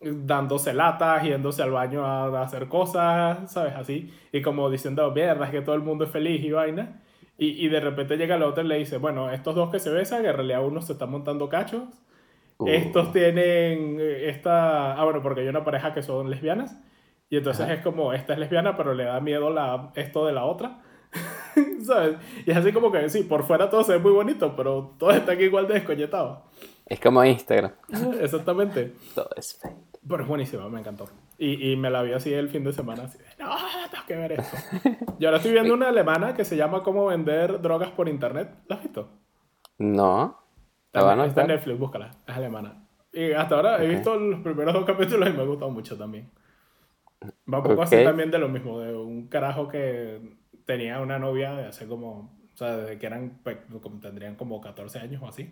dándose 0.00 0.74
latas, 0.74 1.22
yéndose 1.24 1.62
al 1.62 1.70
baño 1.72 2.04
a, 2.04 2.26
a 2.40 2.42
hacer 2.42 2.68
cosas, 2.68 3.52
¿sabes? 3.52 3.74
Así. 3.76 4.12
Y 4.32 4.42
como 4.42 4.70
diciendo, 4.70 5.10
mierda, 5.12 5.46
es 5.46 5.52
que 5.52 5.62
todo 5.62 5.74
el 5.76 5.82
mundo 5.82 6.04
es 6.04 6.10
feliz 6.10 6.42
y 6.44 6.50
vaina. 6.52 7.02
Y, 7.38 7.64
y 7.66 7.68
de 7.68 7.80
repente 7.80 8.16
llega 8.16 8.36
el 8.36 8.42
otro 8.42 8.64
y 8.64 8.68
le 8.68 8.78
dice, 8.78 8.98
bueno, 8.98 9.30
estos 9.30 9.54
dos 9.54 9.70
que 9.70 9.78
se 9.80 9.90
besan, 9.90 10.24
en 10.26 10.34
realidad 10.34 10.64
uno 10.66 10.82
se 10.82 10.92
está 10.94 11.06
montando 11.06 11.48
cachos. 11.48 11.84
Uh, 12.58 12.68
Estos 12.68 13.12
tienen 13.12 13.98
eh, 14.00 14.28
esta... 14.30 14.94
Ah, 14.94 15.04
bueno, 15.04 15.22
porque 15.22 15.42
hay 15.42 15.48
una 15.48 15.64
pareja 15.64 15.92
que 15.92 16.02
son 16.02 16.30
lesbianas. 16.30 16.78
Y 17.28 17.36
entonces 17.36 17.64
Ajá. 17.64 17.74
es 17.74 17.80
como, 17.82 18.12
esta 18.12 18.32
es 18.32 18.38
lesbiana, 18.38 18.76
pero 18.76 18.94
le 18.94 19.04
da 19.04 19.20
miedo 19.20 19.50
la, 19.50 19.90
esto 19.94 20.26
de 20.26 20.32
la 20.32 20.44
otra. 20.44 20.82
¿Sabes? 21.84 22.16
Y 22.46 22.50
es 22.50 22.56
así 22.56 22.72
como 22.72 22.92
que, 22.92 23.08
sí, 23.08 23.24
por 23.24 23.44
fuera 23.44 23.68
todo 23.68 23.82
se 23.82 23.92
ve 23.92 23.98
muy 23.98 24.12
bonito, 24.12 24.54
pero 24.56 24.94
todos 24.98 25.16
están 25.16 25.40
igual 25.40 25.66
de 25.66 25.74
descoñetados. 25.74 26.38
Es 26.86 27.00
como 27.00 27.24
Instagram. 27.24 27.72
Exactamente. 28.20 28.92
Todo 29.14 29.28
es 29.36 29.58
fake. 29.60 29.74
Pero 30.08 30.22
es 30.22 30.28
buenísima, 30.28 30.68
me 30.68 30.78
encantó. 30.78 31.06
Y, 31.36 31.72
y 31.72 31.76
me 31.76 31.90
la 31.90 32.02
vi 32.02 32.12
así 32.12 32.32
el 32.32 32.48
fin 32.48 32.62
de 32.62 32.72
semana, 32.72 33.04
así 33.04 33.18
de, 33.18 33.24
no, 33.38 33.54
tengo 33.90 34.06
que 34.06 34.16
ver 34.16 34.32
esto. 34.32 34.56
Y 35.18 35.24
ahora 35.24 35.38
estoy 35.38 35.52
viendo 35.52 35.74
una 35.74 35.88
alemana 35.88 36.34
que 36.34 36.44
se 36.44 36.56
llama 36.56 36.82
Cómo 36.82 37.06
vender 37.06 37.60
drogas 37.60 37.90
por 37.90 38.08
internet. 38.08 38.50
¿La 38.68 38.76
has 38.76 38.82
visto? 38.82 39.08
No. 39.78 40.38
La 40.96 41.02
van 41.06 41.20
a 41.20 41.26
Está 41.26 41.42
en. 41.42 41.48
Netflix, 41.48 41.78
búscala. 41.78 42.10
Es 42.26 42.34
alemana. 42.34 42.82
Y 43.12 43.32
hasta 43.32 43.54
ahora 43.56 43.82
he 43.82 43.86
Ok. 43.86 43.90
visto 43.94 44.16
los 44.16 44.40
primeros 44.40 44.74
dos 44.74 44.84
capítulos 44.84 45.28
y 45.28 45.32
me 45.32 45.42
ha 45.42 45.46
gustado 45.46 45.70
mucho 45.70 45.96
también. 45.96 46.30
Va 47.52 47.58
un 47.58 47.64
poco 47.64 47.82
así 47.82 47.96
Ok. 47.96 48.04
también 48.04 48.30
de 48.30 48.38
lo 48.38 48.48
mismo, 48.48 48.80
de 48.80 48.94
un 48.94 49.28
carajo 49.28 49.68
que 49.68 50.20
tenía 50.64 51.00
una 51.00 51.18
novia 51.18 51.52
de 51.54 51.66
hace 51.66 51.86
como, 51.86 52.38
o 52.52 52.56
sea, 52.56 52.76
desde 52.76 52.98
que 52.98 53.06
eran, 53.06 53.38
pe- 53.42 53.62
como 53.80 54.00
tendrían 54.00 54.34
como 54.36 54.60
14 54.60 54.98
años 54.98 55.22
o 55.22 55.28
así. 55.28 55.50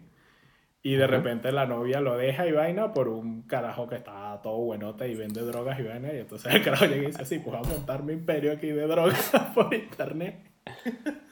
Y 0.83 0.97
de 0.97 1.05
Ajá. 1.05 1.13
repente 1.15 1.51
la 1.53 1.65
novia 1.67 2.01
lo 2.01 2.19
deja 2.19 2.47
y 2.47 2.53
vaina 2.53 2.93
por 2.93 3.09
un 3.09 3.43
carajo 3.43 3.89
que 3.89 3.95
está 3.97 4.39
todo 4.43 4.59
buenote 4.59 5.09
y 5.09 5.15
vende 5.15 5.41
drogas 5.41 5.81
y 5.81 5.85
vaina. 5.85 6.13
Y 6.13 6.19
entonces 6.19 6.53
el 6.55 6.63
carajo 6.63 6.85
llega 6.85 7.05
y 7.05 7.07
dice, 7.07 7.25
sí, 7.25 7.39
pues 7.39 7.57
voy 7.59 7.67
a 7.67 7.71
montar 7.75 8.03
mi 8.03 8.13
imperio 8.13 8.53
aquí 8.53 8.67
de 8.67 8.87
drogas 8.87 9.33
por 9.55 9.73
internet. 9.75 10.51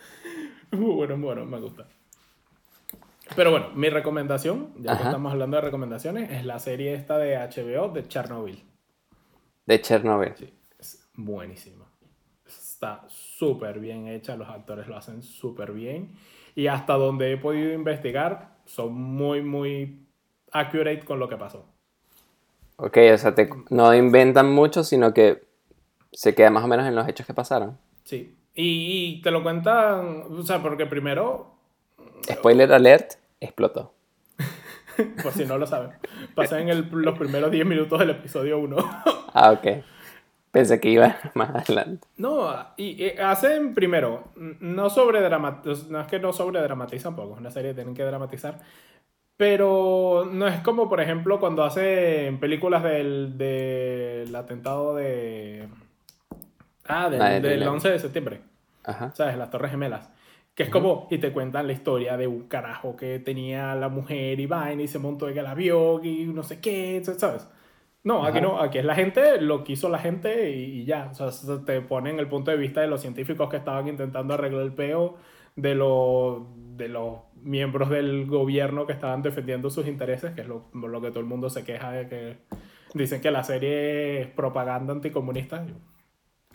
Bueno, 0.70 1.18
bueno, 1.18 1.44
me 1.44 1.60
gusta. 1.60 1.86
Pero 3.36 3.50
bueno, 3.50 3.70
mi 3.74 3.88
recomendación, 3.88 4.72
ya 4.78 4.96
que 4.96 5.04
estamos 5.04 5.32
hablando 5.32 5.56
de 5.56 5.60
recomendaciones, 5.62 6.30
es 6.30 6.44
la 6.44 6.58
serie 6.58 6.94
esta 6.94 7.18
de 7.18 7.36
HBO 7.36 7.88
de 7.88 8.06
Chernobyl. 8.06 8.62
De 9.64 9.80
Chernobyl. 9.80 10.34
Sí, 10.36 10.52
es 10.78 11.08
buenísima. 11.14 11.86
Está 12.46 13.04
súper 13.08 13.78
bien 13.78 14.08
hecha, 14.08 14.36
los 14.36 14.48
actores 14.48 14.88
lo 14.88 14.96
hacen 14.96 15.22
súper 15.22 15.72
bien. 15.72 16.14
Y 16.54 16.66
hasta 16.66 16.94
donde 16.94 17.32
he 17.32 17.36
podido 17.38 17.72
investigar, 17.72 18.58
son 18.66 18.92
muy, 18.92 19.40
muy 19.40 20.06
accurate 20.50 21.00
con 21.04 21.18
lo 21.18 21.28
que 21.28 21.36
pasó. 21.36 21.64
Ok, 22.76 22.98
o 23.14 23.18
sea, 23.18 23.34
te- 23.34 23.48
no 23.70 23.94
inventan 23.94 24.50
mucho, 24.52 24.82
sino 24.82 25.14
que 25.14 25.44
se 26.12 26.34
queda 26.34 26.50
más 26.50 26.64
o 26.64 26.68
menos 26.68 26.86
en 26.86 26.94
los 26.96 27.08
hechos 27.08 27.26
que 27.26 27.32
pasaron. 27.34 27.78
Sí. 28.04 28.36
Y, 28.54 29.16
y 29.16 29.22
te 29.22 29.30
lo 29.30 29.42
cuentan, 29.42 30.24
o 30.30 30.42
sea, 30.42 30.60
porque 30.60 30.84
primero, 30.84 31.51
Spoiler 32.30 32.72
alert, 32.72 33.14
explotó. 33.40 33.92
por 35.22 35.32
si 35.32 35.44
no 35.44 35.58
lo 35.58 35.66
saben, 35.66 35.90
pasa 36.34 36.60
en 36.60 36.68
el- 36.68 36.88
los 36.90 37.18
primeros 37.18 37.50
10 37.50 37.64
minutos 37.66 37.98
del 37.98 38.10
episodio 38.10 38.58
1. 38.58 38.76
Ah, 39.34 39.52
ok. 39.52 39.82
Pensé 40.50 40.78
que 40.78 40.90
iba 40.90 41.16
más 41.34 41.48
adelante. 41.54 42.06
No, 42.18 42.54
y, 42.76 43.02
y 43.02 43.10
hacen 43.18 43.72
primero, 43.74 44.24
no 44.36 44.90
sobre 44.90 45.26
no 45.26 46.00
es 46.02 46.06
que 46.08 46.18
no 46.18 46.34
sobre 46.34 46.60
dramatizan 46.60 47.16
poco, 47.16 47.32
es 47.32 47.40
una 47.40 47.50
serie 47.50 47.70
que 47.70 47.76
tienen 47.76 47.94
que 47.94 48.04
dramatizar, 48.04 48.58
pero 49.38 50.28
no 50.30 50.46
es 50.46 50.60
como 50.60 50.90
por 50.90 51.00
ejemplo 51.00 51.40
cuando 51.40 51.64
hacen 51.64 52.38
películas 52.40 52.82
del, 52.82 53.38
del 53.38 54.36
atentado 54.36 54.94
de... 54.94 55.66
Ah, 56.86 57.08
del, 57.08 57.22
Ah, 57.22 57.30
del 57.30 57.42
del 57.42 57.62
11. 57.62 57.68
11 57.70 57.90
de 57.90 57.98
septiembre, 57.98 58.40
Ajá. 58.84 59.12
¿sabes? 59.14 59.38
Las 59.38 59.50
Torres 59.50 59.70
Gemelas. 59.70 60.10
Que 60.54 60.64
es 60.64 60.68
como, 60.68 61.08
y 61.10 61.16
te 61.18 61.32
cuentan 61.32 61.66
la 61.66 61.72
historia 61.72 62.16
de 62.18 62.26
un 62.26 62.46
carajo 62.46 62.94
que 62.94 63.18
tenía 63.18 63.74
la 63.74 63.88
mujer 63.88 64.38
y 64.38 64.46
vaina 64.46 64.82
y 64.82 64.88
se 64.88 64.98
montó 64.98 65.28
en 65.28 65.38
el 65.38 65.46
avión 65.46 66.04
y 66.04 66.24
no 66.26 66.42
sé 66.42 66.60
qué, 66.60 67.00
¿sabes? 67.16 67.48
No, 68.04 68.24
aquí 68.26 68.38
Ajá. 68.38 68.46
no, 68.48 68.60
aquí 68.60 68.78
es 68.78 68.84
la 68.84 68.94
gente, 68.94 69.40
lo 69.40 69.64
que 69.64 69.72
hizo 69.72 69.88
la 69.88 69.98
gente 69.98 70.50
y, 70.50 70.80
y 70.80 70.84
ya. 70.84 71.08
O 71.10 71.14
sea, 71.14 71.30
se- 71.30 71.58
te 71.60 71.80
ponen 71.80 72.18
el 72.18 72.26
punto 72.28 72.50
de 72.50 72.56
vista 72.58 72.80
de 72.82 72.88
los 72.88 73.00
científicos 73.00 73.48
que 73.48 73.56
estaban 73.56 73.88
intentando 73.88 74.34
arreglar 74.34 74.62
el 74.62 74.72
peo, 74.72 75.16
de, 75.56 75.74
los 75.74 76.42
de 76.76 76.88
los 76.88 77.18
miembros 77.42 77.88
del 77.90 78.26
gobierno 78.26 78.86
que 78.86 78.92
estaban 78.92 79.22
defendiendo 79.22 79.70
sus 79.70 79.86
intereses, 79.86 80.32
que 80.34 80.40
es 80.42 80.48
lo, 80.48 80.66
lo 80.74 81.00
que 81.00 81.08
todo 81.10 81.20
el 81.20 81.26
mundo 81.26 81.48
se 81.48 81.64
queja 81.64 81.92
de 81.92 82.08
que 82.08 82.36
dicen 82.94 83.20
que 83.22 83.30
la 83.30 83.42
serie 83.44 84.20
es 84.22 84.26
propaganda 84.26 84.92
anticomunista. 84.92 85.64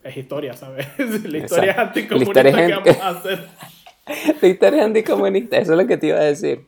Es 0.04 0.16
historia, 0.18 0.54
¿sabes? 0.54 0.88
La 1.26 1.38
historia 1.40 1.72
es 1.72 1.78
Exacto. 1.78 1.82
anticomunista 1.82 2.44
La 2.44 2.50
historia 2.50 2.76
es 2.78 2.84
que 2.84 2.90
en- 2.92 2.98
vamos 3.00 3.02
a 3.02 3.10
hacer. 3.20 3.48
La 4.42 4.48
historia 4.48 4.80
es 4.80 4.86
anticomunista, 4.86 5.58
eso 5.58 5.74
es 5.74 5.78
lo 5.78 5.88
que 5.88 5.98
te 5.98 6.08
iba 6.08 6.18
a 6.18 6.24
decir. 6.24 6.66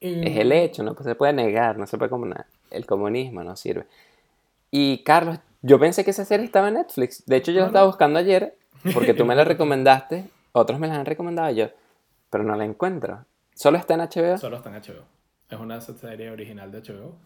Y- 0.00 0.26
Es 0.28 0.36
el 0.36 0.52
hecho, 0.52 0.82
no 0.82 0.94
se 1.02 1.14
puede 1.14 1.32
negar, 1.32 1.76
no 1.78 1.86
se 1.86 1.98
puede 1.98 2.10
comunar. 2.10 2.46
El 2.70 2.86
comunismo 2.86 3.42
no 3.42 3.56
sirve. 3.56 3.86
Y 4.70 5.02
Carlos, 5.02 5.38
yo 5.62 5.78
pensé 5.78 6.04
que 6.04 6.10
esa 6.10 6.24
serie 6.24 6.44
estaba 6.46 6.68
en 6.68 6.74
Netflix. 6.74 7.24
De 7.26 7.36
hecho, 7.36 7.50
yo 7.52 7.58
la 7.58 7.62
No, 7.62 7.66
estaba 7.68 7.84
no. 7.84 7.90
buscando 7.90 8.18
ayer 8.18 8.56
porque 8.94 9.14
tú 9.14 9.24
me 9.24 9.34
la 9.34 9.44
recomendaste, 9.44 10.24
otros 10.52 10.78
me 10.78 10.86
la 10.86 10.96
han 10.96 11.06
recomendado 11.06 11.50
yo, 11.50 11.68
pero 12.30 12.44
no 12.44 12.54
la 12.56 12.64
encuentro. 12.64 13.24
Solo 13.54 13.78
está 13.78 13.94
en 13.94 14.00
HBO. 14.00 14.38
Solo 14.38 14.56
está 14.56 14.68
en 14.68 14.76
HBO. 14.76 15.02
Es 15.50 15.58
una 15.58 15.80
serie 15.80 16.30
original 16.30 16.70
de 16.70 16.80
HBO. 16.80 17.16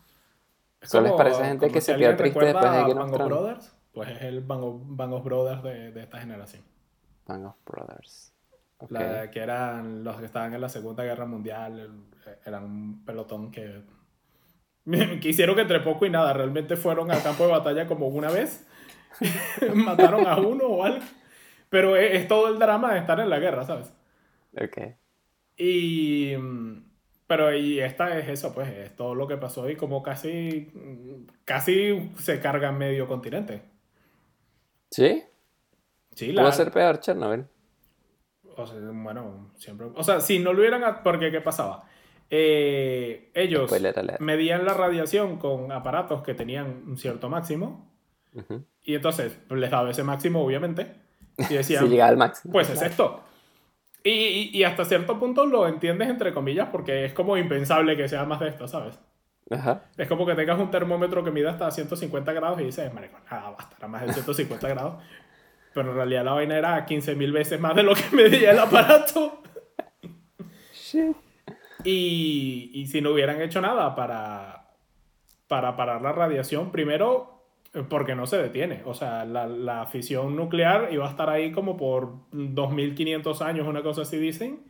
Es 0.80 0.88
Solo 0.90 1.08
es 1.08 1.12
para 1.12 1.28
esa 1.30 1.38
como- 1.38 1.48
gente 1.48 1.66
como 1.66 1.74
que 1.74 1.80
si 1.80 1.92
se 1.92 1.98
quedó 1.98 2.16
triste 2.16 2.40
después 2.40 2.54
de 2.54 2.68
Thrones. 2.88 3.26
Brothers, 3.28 3.72
pues 3.92 4.08
es 4.10 4.22
el 4.22 4.40
Bang 4.40 4.62
of, 4.62 4.80
Bang 4.86 5.12
of 5.12 5.24
Brothers 5.24 5.62
de, 5.62 5.90
de 5.92 6.02
esta 6.02 6.18
generación. 6.20 6.62
Band 7.26 7.46
of 7.46 7.56
Brothers. 7.64 8.34
Ok. 8.78 8.98
La, 8.98 9.30
que 9.30 9.40
eran 9.40 10.04
los 10.04 10.18
que 10.18 10.26
estaban 10.26 10.54
en 10.54 10.60
la 10.60 10.68
Segunda 10.68 11.04
Guerra 11.04 11.26
Mundial, 11.26 11.90
eran 12.44 12.64
un 12.64 13.04
pelotón 13.04 13.50
que, 13.50 13.82
que 15.20 15.28
hicieron 15.28 15.54
que 15.56 15.62
entre 15.62 15.80
poco 15.80 16.06
y 16.06 16.10
nada, 16.10 16.32
realmente 16.32 16.76
fueron 16.76 17.10
al 17.10 17.22
campo 17.22 17.44
de 17.46 17.52
batalla 17.52 17.86
como 17.86 18.08
una 18.08 18.30
vez, 18.30 18.66
mataron 19.74 20.26
a 20.26 20.38
uno 20.38 20.66
o 20.66 20.84
algo, 20.84 21.04
pero 21.70 21.96
es, 21.96 22.14
es 22.22 22.28
todo 22.28 22.48
el 22.48 22.58
drama 22.58 22.92
de 22.94 23.00
estar 23.00 23.20
en 23.20 23.30
la 23.30 23.38
guerra, 23.38 23.64
¿sabes? 23.64 23.92
Ok. 24.56 24.78
Y... 25.56 26.34
mm, 26.36 26.84
Pero 27.26 27.54
y 27.56 27.80
esta 27.80 28.18
es 28.18 28.28
eso, 28.28 28.54
pues, 28.54 28.68
es 28.70 28.94
todo 28.96 29.14
lo 29.14 29.26
que 29.28 29.36
pasó 29.38 29.68
y 29.70 29.76
como 29.76 30.02
casi, 30.02 30.72
casi 31.44 32.12
se 32.18 32.40
carga 32.40 32.72
medio 32.72 33.08
continente. 33.08 33.62
¿Sí? 34.90 35.24
Sí, 36.14 36.32
la, 36.32 36.42
Pudo 36.42 36.52
ser 36.52 36.70
peor 36.72 37.00
Chernobyl. 37.00 37.44
O 38.56 38.66
sea, 38.66 38.76
bueno, 38.80 39.50
siempre. 39.56 39.86
O 39.94 40.02
sea, 40.02 40.20
si 40.20 40.38
no 40.38 40.52
lo 40.52 40.60
hubieran. 40.60 40.82
Porque, 41.02 41.30
¿qué 41.30 41.40
pasaba? 41.40 41.84
Eh, 42.30 43.30
ellos 43.34 43.70
medían 44.20 44.64
la 44.64 44.74
radiación 44.74 45.36
con 45.38 45.70
aparatos 45.72 46.22
que 46.22 46.34
tenían 46.34 46.82
un 46.86 46.96
cierto 46.98 47.28
máximo. 47.28 47.92
Ujú. 48.34 48.64
Y 48.82 48.94
entonces 48.94 49.38
les 49.50 49.70
daba 49.70 49.90
ese 49.90 50.02
máximo, 50.02 50.42
obviamente. 50.44 50.94
Y 51.38 51.54
decían, 51.54 51.84
Si 51.84 51.90
llegaba 51.90 52.10
al 52.10 52.16
máximo. 52.16 52.52
pues 52.52 52.70
es 52.70 52.80
esto. 52.82 53.22
Y, 54.04 54.10
y- 54.10 54.50
y 54.52 54.64
hasta 54.64 54.84
cierto 54.84 55.18
punto 55.18 55.46
lo 55.46 55.68
entiendes 55.68 56.08
entre 56.08 56.32
comillas 56.32 56.68
porque 56.72 57.04
es 57.04 57.12
como 57.12 57.36
impensable 57.36 57.96
que 57.96 58.08
sea 58.08 58.24
más 58.24 58.40
de 58.40 58.48
esto, 58.48 58.66
¿sabes? 58.66 58.98
Ajá. 59.50 59.84
Es 59.96 60.08
como 60.08 60.24
que 60.26 60.34
tengas 60.34 60.58
un 60.58 60.70
termómetro 60.70 61.22
que 61.22 61.30
mida 61.30 61.50
hasta 61.50 61.70
150 61.70 62.32
grados 62.32 62.60
y 62.60 62.64
dices, 62.64 62.92
marico, 62.92 63.18
nada, 63.30 63.50
va 63.50 63.56
a 63.58 63.62
estar 63.62 63.84
a 63.84 63.88
más 63.88 64.02
de 64.06 64.12
150 64.14 64.68
grados. 64.74 65.02
Pero 65.74 65.90
en 65.90 65.96
realidad 65.96 66.24
la 66.24 66.32
vaina 66.32 66.56
era 66.56 66.86
15.000 66.86 67.32
veces 67.32 67.60
más 67.60 67.74
de 67.74 67.82
lo 67.82 67.94
que 67.94 68.04
medía 68.16 68.50
el 68.50 68.58
aparato. 68.58 69.42
Shit. 70.72 71.16
Y, 71.84 72.70
y 72.74 72.86
si 72.86 73.00
no 73.00 73.10
hubieran 73.10 73.40
hecho 73.40 73.60
nada 73.60 73.94
para, 73.94 74.70
para 75.48 75.76
parar 75.76 76.02
la 76.02 76.12
radiación, 76.12 76.70
primero, 76.70 77.32
eh, 77.74 77.82
porque 77.88 78.14
no 78.14 78.26
se 78.26 78.38
detiene. 78.38 78.82
O 78.84 78.94
sea, 78.94 79.24
la, 79.24 79.46
la 79.46 79.86
fisión 79.86 80.36
nuclear 80.36 80.88
iba 80.92 81.06
a 81.06 81.10
estar 81.10 81.28
ahí 81.30 81.52
como 81.52 81.76
por 81.76 82.28
2.500 82.32 83.40
años, 83.42 83.66
una 83.66 83.82
cosa 83.82 84.02
así 84.02 84.18
dicen, 84.18 84.64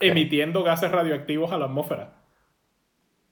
emitiendo 0.00 0.62
gases 0.62 0.90
radioactivos 0.90 1.52
a 1.52 1.58
la 1.58 1.66
atmósfera. 1.66 2.22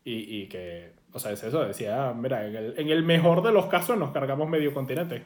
Y, 0.05 0.43
y 0.43 0.49
que, 0.49 0.93
o 1.13 1.19
sea, 1.19 1.33
es 1.33 1.43
eso, 1.43 1.65
decía, 1.65 2.13
mira, 2.15 2.47
en 2.47 2.57
el, 2.57 2.75
en 2.79 2.89
el 2.91 3.03
mejor 3.03 3.43
de 3.43 3.53
los 3.53 3.67
casos 3.67 3.99
nos 3.99 4.11
cargamos 4.11 4.49
medio 4.49 4.73
continente. 4.73 5.25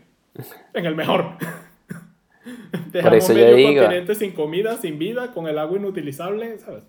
En 0.75 0.87
el 0.87 0.95
mejor. 0.95 1.37
Dejamos 2.93 3.19
eso 3.19 3.33
yo 3.35 3.55
digo. 3.55 3.81
continente 3.81 4.15
sin 4.15 4.33
comida, 4.33 4.77
sin 4.77 4.99
vida, 4.99 5.33
con 5.33 5.47
el 5.49 5.59
agua 5.59 5.79
inutilizable, 5.79 6.59
¿sabes? 6.59 6.85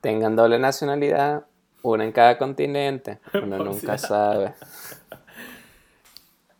Tengan 0.00 0.36
doble 0.36 0.58
nacionalidad, 0.58 1.46
una 1.82 2.04
en 2.04 2.12
cada 2.12 2.38
continente. 2.38 3.18
Uno 3.34 3.56
Por 3.58 3.66
nunca 3.66 3.98
sabe. 3.98 4.54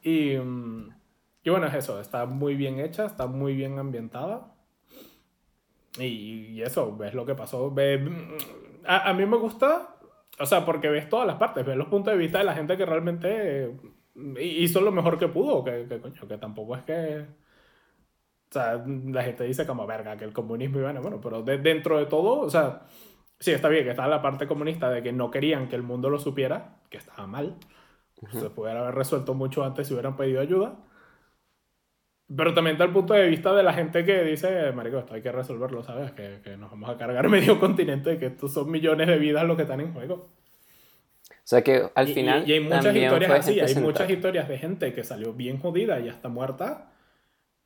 Y, 0.05 0.37
mm, 0.37 0.91
y 1.45 1.51
bueno, 1.51 1.67
es 1.69 1.75
eso, 1.75 2.01
está 2.01 2.27
muy 2.27 2.57
bien 2.57 2.81
hecha, 2.81 3.07
está 3.07 3.27
muy 3.29 3.55
bien 3.55 3.79
ambientada. 3.79 4.53
Y, 5.99 6.05
y 6.55 6.63
eso, 6.63 6.97
ves 6.97 7.15
lo 7.15 7.25
que 7.25 7.35
pasó. 7.35 7.71
ve- 7.71 7.99
mm, 7.99 8.37
a, 8.87 9.11
a 9.11 9.15
mí 9.15 9.25
me 9.27 9.37
gusta, 9.37 9.95
o 10.41 10.47
sea, 10.47 10.65
porque 10.65 10.89
ves 10.89 11.09
todas 11.09 11.27
las 11.27 11.37
partes, 11.37 11.65
ves 11.65 11.77
los 11.77 11.87
puntos 11.89 12.13
de 12.13 12.19
vista 12.19 12.39
de 12.39 12.45
la 12.45 12.55
gente 12.55 12.77
que 12.77 12.85
realmente 12.87 13.71
hizo 14.41 14.81
lo 14.81 14.93
mejor 14.93 15.19
que 15.19 15.29
pudo, 15.29 15.65
que, 15.65 15.87
que 15.89 16.01
coño, 16.01 16.27
que 16.29 16.39
tampoco 16.39 16.77
es 16.77 16.83
que... 16.85 17.27
O 18.51 18.53
sea, 18.53 18.85
la 18.87 19.23
gente 19.25 19.45
dice 19.45 19.67
como, 19.67 19.87
verga, 19.87 20.17
que 20.17 20.25
el 20.25 20.33
comunismo 20.35 20.79
y 20.79 20.83
bueno, 20.83 21.01
bueno, 21.01 21.21
pero 21.23 21.43
de- 21.43 21.59
dentro 21.59 21.99
de 21.99 22.07
todo, 22.07 22.41
o 22.41 22.51
sea, 22.51 22.83
sí, 23.41 23.51
está 23.53 23.69
bien 23.69 23.85
que 23.85 23.91
está 23.91 24.07
la 24.09 24.21
parte 24.23 24.47
comunista 24.47 24.91
de 24.91 25.03
que 25.03 25.13
no 25.13 25.31
querían 25.31 25.69
que 25.69 25.77
el 25.77 25.83
mundo 25.83 26.11
lo 26.11 26.19
supiera, 26.19 26.81
que 26.91 26.99
estaba 26.99 27.27
mal. 27.27 27.57
Se 28.31 28.51
pudiera 28.51 28.81
haber 28.83 28.95
resuelto 28.97 29.35
mucho 29.35 29.65
antes 29.65 29.89
si 29.89 29.95
hubieran 29.95 30.17
pedido 30.17 30.41
ayuda. 30.43 30.77
Pero 32.37 32.55
también 32.55 32.75
está 32.75 32.85
el 32.85 32.93
punto 32.93 33.13
de 33.15 33.29
vista 33.29 33.53
de 33.55 33.63
la 33.63 33.75
gente 33.75 34.05
que 34.05 34.23
dice, 34.25 34.73
marico, 34.73 34.99
esto 34.99 35.15
hay 35.15 35.23
que 35.23 35.33
resolverlo, 35.33 35.83
¿sabes? 35.83 36.13
Que, 36.13 36.41
que 36.43 36.57
nos 36.57 36.71
vamos 36.71 36.89
a 36.91 36.97
cargar 36.97 37.29
medio 37.29 37.61
continente, 37.61 38.19
que 38.19 38.27
estos 38.27 38.53
son 38.55 38.71
millones 38.71 39.07
de 39.09 39.19
vidas 39.19 39.45
lo 39.45 39.57
que 39.57 39.63
están 39.63 39.81
en 39.81 39.93
juego. 39.93 40.31
O 41.45 41.47
sea 41.53 41.63
que 41.63 41.91
al 41.95 42.09
Y- 42.09 42.15
final. 42.15 42.49
Y, 42.49 42.53
hay 42.53 42.61
muchas 42.61 42.95
historias 42.95 43.31
así, 43.33 43.53
hay 43.61 43.75
muchas 43.75 43.99
sentada. 43.99 44.13
historias 44.13 44.49
de 44.49 44.59
gente 44.59 44.93
que 44.95 45.03
salió 45.05 45.33
bien 45.33 45.59
jodida 45.59 45.99
y 46.01 46.09
hasta 46.09 46.29
muerta. 46.29 46.93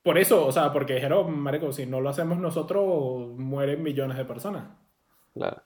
Por 0.03 0.19
eso, 0.19 0.47
o 0.47 0.53
sea, 0.53 0.73
porque 0.73 0.95
dijeron, 0.95 1.39
marico, 1.39 1.73
si 1.73 1.85
no 1.85 2.01
lo 2.01 2.09
hacemos 2.09 2.39
nosotros, 2.39 3.37
mueren 3.37 3.83
millones 3.83 4.17
de 4.17 4.25
personas. 4.25 4.69
Claro. 5.35 5.63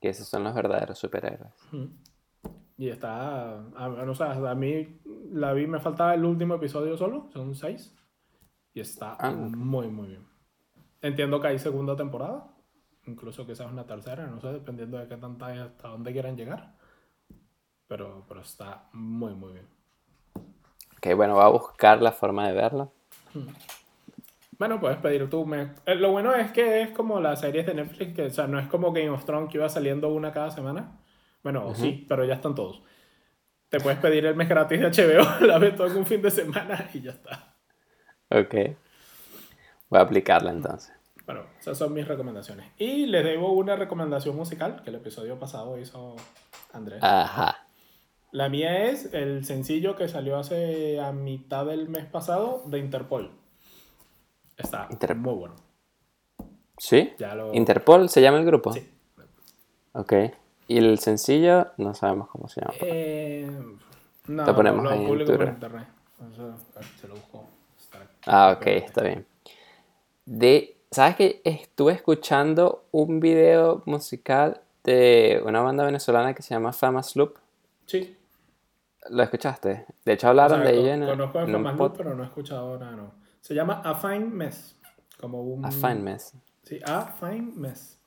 Que 0.00 0.08
esos 0.10 0.28
son 0.28 0.44
los 0.44 0.54
verdaderos 0.54 0.98
superhéroes. 0.98 1.52
Y 2.76 2.88
está, 2.88 3.60
a, 3.76 3.88
o 3.88 4.14
sea, 4.14 4.32
a 4.32 4.54
mí 4.54 5.00
la 5.32 5.52
vi, 5.52 5.66
me 5.66 5.78
faltaba 5.78 6.12
el 6.14 6.24
último 6.24 6.56
episodio 6.56 6.96
solo, 6.96 7.30
son 7.32 7.54
seis. 7.54 7.94
Y 8.74 8.80
está 8.80 9.16
Ah, 9.20 9.30
muy, 9.30 9.86
muy 9.88 10.08
bien. 10.08 10.26
Entiendo 11.00 11.40
que 11.40 11.46
hay 11.46 11.58
segunda 11.60 11.94
temporada, 11.94 12.48
incluso 13.06 13.46
quizás 13.46 13.70
una 13.70 13.86
tercera, 13.86 14.26
no 14.26 14.40
sé, 14.40 14.48
dependiendo 14.48 14.98
de 14.98 15.06
qué 15.06 15.16
tanta 15.16 15.46
hasta 15.64 15.88
dónde 15.88 16.12
quieran 16.12 16.36
llegar. 16.36 16.73
Pero, 17.86 18.24
pero 18.28 18.40
está 18.40 18.88
muy, 18.92 19.34
muy 19.34 19.52
bien. 19.54 19.66
Ok, 20.96 21.14
bueno, 21.16 21.34
voy 21.34 21.44
a 21.44 21.48
buscar 21.48 22.00
la 22.00 22.12
forma 22.12 22.46
de 22.48 22.54
verlo. 22.54 22.92
Bueno, 24.58 24.80
puedes 24.80 24.98
pedir 24.98 25.28
tú. 25.28 25.44
Me... 25.44 25.74
eh, 25.86 25.94
Lo 25.94 26.12
bueno 26.12 26.34
es 26.34 26.50
que 26.52 26.82
es 26.82 26.90
como 26.90 27.20
las 27.20 27.40
series 27.40 27.66
de 27.66 27.74
Netflix, 27.74 28.14
que 28.14 28.22
o 28.26 28.30
sea, 28.30 28.46
no 28.46 28.58
es 28.58 28.66
como 28.68 28.92
Game 28.92 29.10
of 29.10 29.24
Thrones 29.24 29.50
que 29.50 29.58
iba 29.58 29.68
saliendo 29.68 30.08
una 30.08 30.32
cada 30.32 30.50
semana. 30.50 30.98
Bueno, 31.42 31.74
sí, 31.74 32.06
pero 32.08 32.24
ya 32.24 32.34
están 32.34 32.54
todos. 32.54 32.82
Te 33.68 33.80
puedes 33.80 33.98
pedir 33.98 34.24
el 34.26 34.36
mes 34.36 34.48
gratis 34.48 34.80
de 34.80 34.86
HBO, 34.88 35.40
la 35.46 35.58
ves 35.58 35.76
todo 35.76 35.88
en 35.88 35.96
un 35.98 36.06
fin 36.06 36.22
de 36.22 36.30
semana 36.30 36.88
y 36.94 37.02
ya 37.02 37.10
está. 37.10 37.54
Ok. 38.30 38.54
Voy 39.90 39.98
a 39.98 40.02
aplicarla 40.02 40.50
entonces. 40.52 40.92
Bueno, 41.26 41.42
esas 41.58 41.76
son 41.76 41.92
mis 41.92 42.06
recomendaciones. 42.06 42.70
Y 42.78 43.06
les 43.06 43.24
debo 43.24 43.52
una 43.52 43.76
recomendación 43.76 44.36
musical 44.36 44.82
que 44.82 44.90
el 44.90 44.96
episodio 44.96 45.38
pasado 45.38 45.78
hizo 45.78 46.16
Andrés. 46.72 47.02
Ajá. 47.02 47.63
La 48.34 48.48
mía 48.48 48.86
es 48.90 49.14
el 49.14 49.44
sencillo 49.44 49.94
que 49.94 50.08
salió 50.08 50.36
hace 50.36 50.98
a 50.98 51.12
mitad 51.12 51.66
del 51.66 51.88
mes 51.88 52.04
pasado 52.04 52.62
de 52.66 52.80
Interpol. 52.80 53.30
Está 54.56 54.88
Interpol. 54.90 55.22
muy 55.22 55.34
bueno. 55.34 55.54
¿Sí? 56.76 57.12
Ya 57.16 57.36
lo... 57.36 57.54
Interpol 57.54 58.08
se 58.08 58.20
llama 58.20 58.38
el 58.38 58.44
grupo. 58.44 58.72
Sí. 58.72 58.90
Ok. 59.92 60.12
Y 60.66 60.78
el 60.78 60.98
sencillo, 60.98 61.68
no 61.76 61.94
sabemos 61.94 62.28
cómo 62.28 62.48
se 62.48 62.60
llama. 62.60 62.74
Eh, 62.80 63.48
no, 64.26 64.44
Lo 64.44 64.56
ponemos 64.56 64.82
lo 64.82 64.90
ahí 64.90 65.04
en 65.04 65.20
internet. 65.20 65.86
Se 67.00 67.06
lo 67.06 67.14
busco. 67.14 67.44
Ah, 68.26 68.56
ok, 68.56 68.66
está 68.66 69.04
bien. 69.04 69.24
De, 70.26 70.76
¿sabes 70.90 71.14
qué? 71.14 71.40
Estuve 71.44 71.92
escuchando 71.92 72.86
un 72.90 73.20
video 73.20 73.84
musical 73.86 74.60
de 74.82 75.40
una 75.46 75.60
banda 75.60 75.84
venezolana 75.84 76.34
que 76.34 76.42
se 76.42 76.52
llama 76.52 76.72
Famous 76.72 77.14
Loop. 77.14 77.38
Sí. 77.86 78.16
¿Lo 79.10 79.22
escuchaste? 79.22 79.86
De 80.04 80.12
hecho 80.12 80.26
O 80.26 80.30
hablaron 80.30 80.62
sea, 80.62 80.70
de 80.70 80.76
con- 80.76 80.84
ella 80.84 80.94
en, 80.94 81.06
conozco 81.06 81.40
en 81.40 81.54
un 81.56 81.64
pod- 81.76 81.94
pero 81.96 82.14
no 82.14 82.22
he 82.22 82.26
escuchado 82.26 82.78
nada, 82.78 82.92
no. 82.96 83.14
Se 83.40 83.54
llama 83.54 83.82
A 83.84 83.94
Fine 83.94 84.20
Mess. 84.26 84.76
Como 85.20 85.42
un... 85.42 85.64
A 85.64 85.70
Fine 85.70 85.96
Mess. 85.96 86.32
Sí, 86.62 86.80
A 86.84 87.02
Fine 87.06 87.52
Mess. 87.56 88.00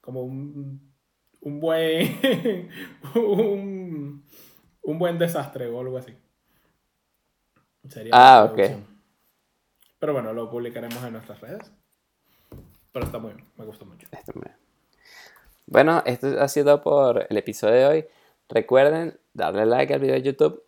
Como 0.00 0.22
un, 0.22 0.92
un 1.40 1.60
buen... 1.60 2.70
un, 3.16 4.24
un 4.82 4.98
buen 4.98 5.18
desastre 5.18 5.66
o 5.66 5.80
algo 5.80 5.98
así. 5.98 6.16
Sería 7.88 8.12
Ah, 8.14 8.44
ok. 8.50 8.60
Pero 9.98 10.12
bueno, 10.12 10.32
lo 10.32 10.50
publicaremos 10.50 11.02
en 11.04 11.12
nuestras 11.14 11.40
redes. 11.40 11.72
Pero 12.92 13.06
está 13.06 13.18
muy 13.18 13.32
bien, 13.32 13.46
me 13.56 13.64
gustó 13.64 13.84
mucho. 13.86 14.06
Bueno, 15.66 16.02
esto 16.06 16.40
ha 16.40 16.46
sido 16.48 16.80
por 16.82 17.26
el 17.28 17.36
episodio 17.36 17.74
de 17.74 17.86
hoy. 17.86 18.06
Recuerden 18.48 19.18
darle 19.32 19.66
like 19.66 19.92
al 19.94 20.00
video 20.00 20.14
de 20.14 20.22
YouTube 20.22 20.64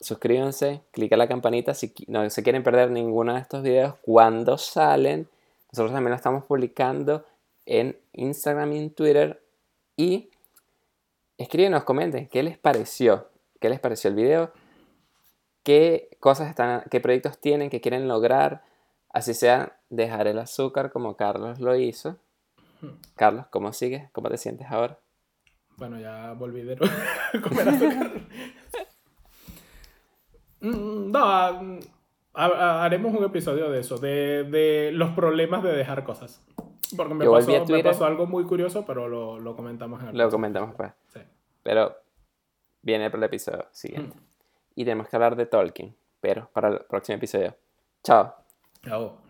suscríbanse, 0.00 0.82
clica 0.90 1.16
la 1.16 1.28
campanita 1.28 1.74
si 1.74 1.92
no 2.06 2.28
se 2.30 2.42
quieren 2.42 2.62
perder 2.62 2.90
ninguno 2.90 3.34
de 3.34 3.40
estos 3.40 3.62
videos 3.62 3.94
cuando 4.02 4.58
salen. 4.58 5.28
Nosotros 5.72 5.92
también 5.92 6.10
lo 6.10 6.16
estamos 6.16 6.44
publicando 6.44 7.24
en 7.64 7.98
Instagram 8.12 8.72
y 8.72 8.78
en 8.78 8.90
Twitter. 8.90 9.42
Y 9.96 10.30
escríbenos, 11.38 11.84
comenten 11.84 12.28
qué 12.28 12.42
les 12.42 12.58
pareció, 12.58 13.28
qué 13.60 13.68
les 13.68 13.80
pareció 13.80 14.10
el 14.10 14.16
video, 14.16 14.52
qué 15.62 16.16
cosas 16.20 16.48
están, 16.48 16.84
qué 16.90 17.00
proyectos 17.00 17.38
tienen, 17.38 17.70
que 17.70 17.80
quieren 17.80 18.08
lograr, 18.08 18.62
así 19.10 19.34
sea 19.34 19.78
dejar 19.88 20.26
el 20.26 20.38
azúcar 20.38 20.92
como 20.92 21.16
Carlos 21.16 21.58
lo 21.58 21.74
hizo. 21.76 22.16
Carlos, 23.14 23.46
¿cómo 23.50 23.72
sigues? 23.72 24.10
¿Cómo 24.12 24.28
te 24.28 24.36
sientes 24.36 24.68
ahora? 24.70 24.98
Bueno, 25.76 25.98
ya 25.98 26.32
volví 26.32 26.62
de 26.62 26.76
comer 27.42 27.68
azúcar. 27.68 28.10
Mm, 30.60 31.10
no, 31.10 31.80
haremos 32.34 33.14
un 33.14 33.24
episodio 33.24 33.70
de 33.70 33.80
eso, 33.80 33.98
de, 33.98 34.90
los 34.92 35.10
problemas 35.10 35.62
de 35.62 35.72
dejar 35.72 36.04
cosas. 36.04 36.42
Porque 36.96 37.14
me, 37.14 37.26
pasó, 37.26 38.04
algo 38.04 38.26
muy 38.26 38.44
curioso, 38.44 38.84
pero 38.86 39.08
lo, 39.08 39.56
comentamos 39.56 40.02
en 40.02 40.08
el 40.08 40.18
Lo 40.18 40.30
comentamos 40.30 40.74
pues. 40.76 40.92
Sí. 41.08 41.20
Pero 41.62 41.96
viene 42.82 43.10
por 43.10 43.18
el 43.18 43.24
episodio 43.24 43.66
siguiente. 43.72 44.16
Mm. 44.16 44.22
Y 44.76 44.84
tenemos 44.84 45.08
que 45.08 45.16
hablar 45.16 45.36
de 45.36 45.46
Tolkien, 45.46 45.96
pero 46.20 46.48
para 46.52 46.68
el 46.68 46.78
próximo 46.88 47.16
episodio. 47.16 47.54
Chao. 48.04 48.34
Chao. 48.84 49.25